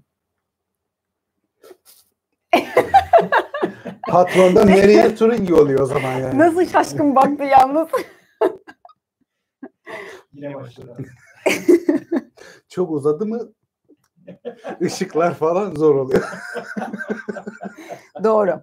[4.09, 6.39] Patronda Maria Turingi oluyor o zaman yani.
[6.39, 7.87] Nasıl şaşkın baktı yalnız.
[10.33, 10.97] Yine başladı.
[12.69, 13.39] Çok uzadı mı
[14.81, 16.23] ışıklar falan zor oluyor.
[18.23, 18.61] Doğru.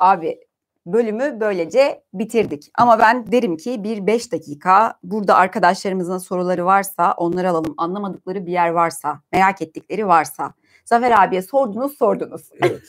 [0.00, 0.40] Abi
[0.86, 2.70] bölümü böylece bitirdik.
[2.78, 7.74] Ama ben derim ki bir beş dakika burada arkadaşlarımızın soruları varsa onları alalım.
[7.76, 10.54] Anlamadıkları bir yer varsa, merak ettikleri varsa.
[10.84, 12.50] Zafer abiye sordunuz sordunuz.
[12.62, 12.82] Evet.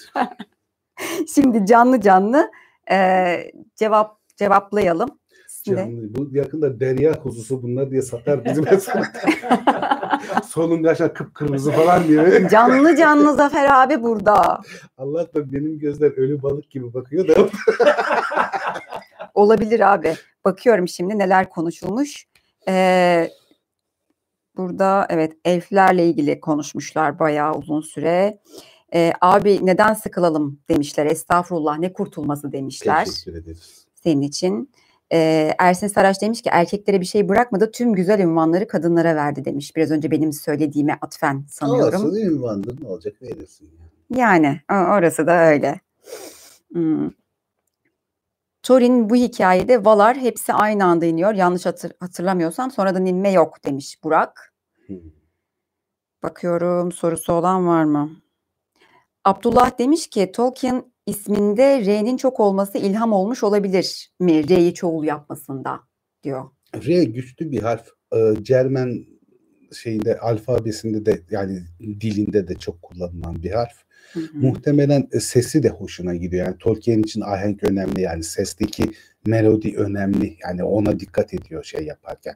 [1.35, 2.51] Şimdi canlı canlı
[2.91, 5.09] e, cevap cevaplayalım.
[5.65, 5.77] Şimdi.
[5.77, 6.15] Canlı.
[6.15, 9.03] Bu yakında derya kuzusu bunlar diye satar bizim hesabı.
[10.47, 12.47] Solungaçlar kıpkırmızı falan diye.
[12.51, 14.61] Canlı canlı Zafer abi burada.
[14.97, 17.49] Allah da benim gözler ölü balık gibi bakıyor da.
[19.34, 20.15] Olabilir abi.
[20.45, 22.26] Bakıyorum şimdi neler konuşulmuş.
[22.67, 23.30] Ee,
[24.57, 28.39] burada evet elflerle ilgili konuşmuşlar bayağı uzun süre.
[28.95, 31.05] Ee, abi neden sıkılalım demişler.
[31.05, 33.05] Estağfurullah ne kurtulması demişler.
[33.05, 33.85] Teşekkür ederiz.
[33.95, 34.72] Senin için.
[35.11, 39.76] Ee, Ersin Saraç demiş ki erkeklere bir şey bırakmadı tüm güzel ünvanları kadınlara verdi demiş.
[39.76, 42.05] Biraz önce benim söylediğime atfen sanıyorum.
[42.05, 43.69] Olsun ünvandır ne olacak verirsin.
[44.15, 44.61] Yani.
[44.72, 45.80] Orası da öyle.
[46.73, 47.11] Hmm.
[48.63, 51.34] Thorin bu hikayede Valar hepsi aynı anda iniyor.
[51.34, 54.53] Yanlış hatır- hatırlamıyorsam sonradan inme yok demiş Burak.
[54.88, 54.93] Hı.
[56.23, 58.24] Bakıyorum sorusu olan var mı?
[59.26, 64.49] Abdullah demiş ki Tolkien isminde R'nin çok olması ilham olmuş olabilir mi?
[64.49, 65.80] R'yi çoğul yapmasında
[66.23, 66.45] diyor.
[66.76, 67.88] R güçlü bir harf.
[68.15, 69.06] Ee, Cermen
[69.73, 73.85] şeyinde alfabesinde de yani dilinde de çok kullanılan bir harf.
[74.14, 74.38] Hı hı.
[74.38, 76.45] Muhtemelen e, sesi de hoşuna gidiyor.
[76.45, 78.91] Yani Tolkien için ahenk önemli yani sesteki
[79.26, 80.38] melodi önemli.
[80.43, 82.35] Yani ona dikkat ediyor şey yaparken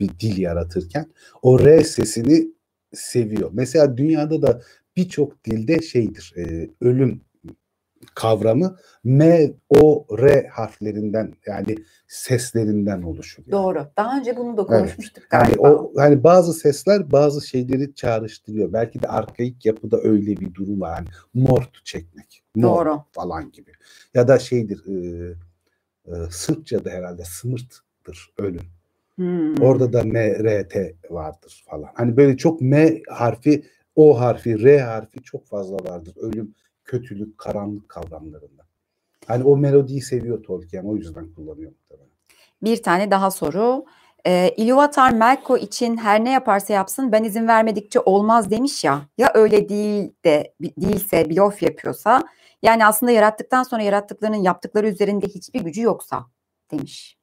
[0.00, 1.06] bir dil yaratırken.
[1.42, 2.48] O R sesini
[2.94, 3.50] seviyor.
[3.52, 4.62] Mesela dünyada da
[4.96, 7.20] birçok dilde şeydir e, ölüm
[8.14, 11.76] kavramı M, O, R harflerinden yani
[12.08, 13.42] seslerinden oluşur.
[13.46, 13.52] yani.
[13.52, 13.86] Doğru.
[13.96, 14.80] Daha önce bunu da Evet.
[14.80, 15.70] konuşmuştuk Yani galiba.
[15.74, 18.72] o hani bazı sesler bazı şeyleri çağrıştırıyor.
[18.72, 20.96] Belki de arkaik yapıda öyle bir durum var.
[20.98, 22.42] Yani mort çekmek.
[22.54, 23.02] Mort Doğru.
[23.12, 23.70] falan gibi.
[24.14, 25.34] Ya da şeydir e,
[26.06, 28.62] e, Sırpça'da herhalde sımırttır ölüm.
[29.16, 29.54] Hmm.
[29.62, 31.88] Orada da M, R, T vardır falan.
[31.94, 33.64] Hani böyle çok M harfi,
[33.96, 36.14] O harfi, R harfi çok fazla vardır.
[36.16, 36.54] Ölüm,
[36.84, 38.62] kötülük, karanlık kavramlarında.
[39.26, 40.84] Hani o melodiyi seviyor Tolkien.
[40.84, 42.10] O yüzden kullanıyor muhtemelen.
[42.62, 43.84] Bir tane daha soru.
[44.26, 49.02] Ee, Ilúvatar Melko için her ne yaparsa yapsın ben izin vermedikçe olmaz demiş ya.
[49.18, 52.22] Ya öyle değil de değilse blof yapıyorsa
[52.62, 56.26] yani aslında yarattıktan sonra yarattıklarının yaptıkları üzerinde hiçbir gücü yoksa
[56.70, 57.18] demiş.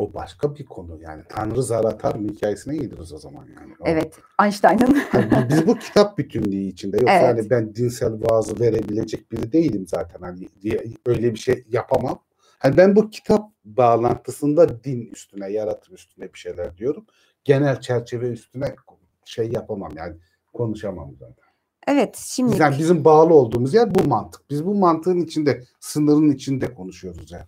[0.00, 1.22] O başka bir konu yani.
[1.28, 3.72] Tanrı zar atar mı hikayesine geliriz o zaman yani.
[3.80, 7.26] O- Evet Einstein'ın bu- biz bu kitap bütünlüğü içinde yoksa Evet.
[7.38, 12.22] hani ben dinsel vaazı verebilecek biri değilim zaten hani diye- öyle bir şey yapamam.
[12.58, 17.06] Hani ben bu kitap bağlantısında din üstüne, yaratım üstüne bir şeyler diyorum.
[17.44, 18.74] Genel çerçeve üstüne
[19.24, 20.16] şey yapamam yani
[20.52, 21.44] konuşamam zaten.
[21.88, 24.50] evet şimdi Yani bizim bağlı olduğumuz yer bu mantık.
[24.50, 27.44] Biz bu mantığın içinde, sınırın içinde konuşuyoruz yani.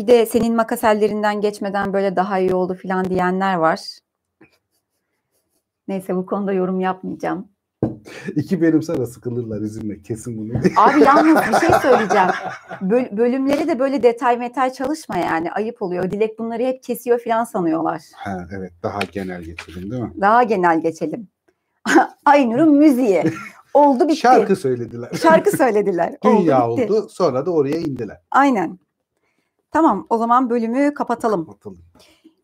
[0.00, 3.80] Bir de senin makasellerinden geçmeden böyle daha iyi oldu filan diyenler var.
[5.88, 7.48] Neyse bu konuda yorum yapmayacağım.
[8.36, 10.58] İki bölüm sonra sıkılırlar izinle kesin bunu.
[10.76, 12.28] Abi yalnız bir şey söyleyeceğim.
[12.80, 15.52] Böl- bölümleri de böyle detay metay çalışma yani.
[15.52, 16.10] Ayıp oluyor.
[16.10, 18.02] Dilek bunları hep kesiyor falan sanıyorlar.
[18.16, 20.12] ha, evet daha genel getirin değil mi?
[20.20, 21.28] Daha genel geçelim.
[22.24, 23.24] Aynur'un müziği.
[23.74, 24.16] Oldu bitti.
[24.16, 25.10] Şarkı söylediler.
[25.22, 26.14] Şarkı söylediler.
[26.24, 26.92] Dünya oldu, bitti.
[26.92, 27.08] oldu.
[27.10, 28.20] Sonra da oraya indiler.
[28.30, 28.78] Aynen.
[29.70, 31.46] Tamam o zaman bölümü kapatalım.
[31.46, 31.78] Kapatalım.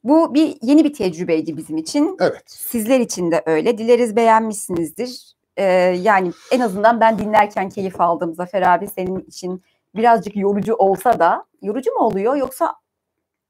[0.04, 2.16] Bu bir yeni bir tecrübeydi bizim için.
[2.20, 2.42] Evet.
[2.46, 3.78] Sizler için de öyle.
[3.78, 5.36] Dileriz beğenmişsinizdir.
[5.56, 5.64] Ee,
[6.02, 8.34] yani en azından ben dinlerken keyif aldım.
[8.34, 9.62] Zafer abi senin için
[9.94, 12.74] birazcık yorucu olsa da yorucu mu oluyor yoksa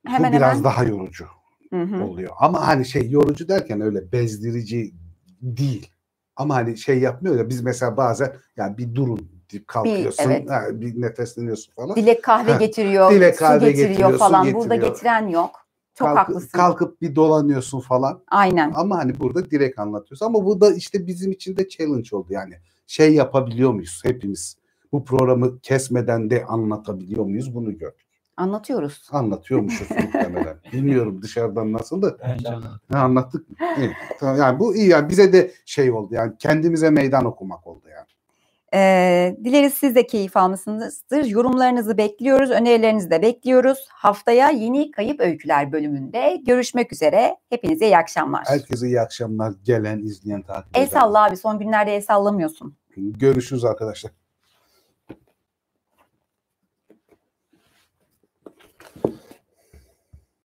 [0.06, 1.26] hemen Bu biraz hemen daha yorucu
[1.70, 2.04] Hı hı.
[2.04, 2.32] oluyor.
[2.38, 4.94] Ama hani şey yorucu derken öyle bezdirici
[5.42, 5.90] değil.
[6.36, 10.50] Ama hani şey yapmıyor ya biz mesela bazen yani bir durun deyip kalkıyorsun, evet.
[10.50, 11.96] ha, bir nefesleniyorsun falan.
[11.96, 14.54] Dilek kahve Ha, getiriyor, Dilek kahve su getiriyor falan.
[14.54, 14.94] Burada getiriyor.
[14.94, 15.50] getiren yok.
[15.94, 16.58] Çok Kalk- haklısın.
[16.58, 18.22] Kalkıp bir dolanıyorsun falan.
[18.30, 18.72] Aynen.
[18.76, 20.26] Ama hani burada direkt anlatıyorsun.
[20.26, 22.26] Ama bu da işte bizim için de challenge oldu.
[22.30, 22.54] Yani
[22.86, 24.56] şey yapabiliyor muyuz hepimiz?
[24.92, 27.54] Bu programı kesmeden de anlatabiliyor muyuz?
[27.54, 28.06] Bunu gördük.
[28.36, 29.08] Anlatıyoruz.
[29.12, 30.56] Anlatıyormuşuz muhtemelen.
[30.72, 32.16] Bilmiyorum dışarıdan nasıl da.
[32.28, 32.48] Bence.
[32.92, 33.56] Ha, anlattık mı?
[33.78, 33.90] İyi.
[34.20, 34.88] Tamam, Yani bu iyi.
[34.88, 36.14] Yani bize de şey oldu.
[36.14, 38.06] Yani kendimize meydan okumak oldu yani.
[38.74, 41.24] Ee, dileriz siz de keyif almışsınızdır.
[41.24, 43.78] Yorumlarınızı bekliyoruz, önerilerinizi de bekliyoruz.
[43.90, 47.36] Haftaya yeni Kayıp Öyküler bölümünde görüşmek üzere.
[47.50, 48.44] Hepinize iyi akşamlar.
[48.46, 49.52] Herkese iyi akşamlar.
[49.64, 50.90] Gelen, izleyen, takip El eden.
[50.90, 52.76] salla abi son günlerde el sallamıyorsun.
[52.96, 54.12] Görüşürüz arkadaşlar.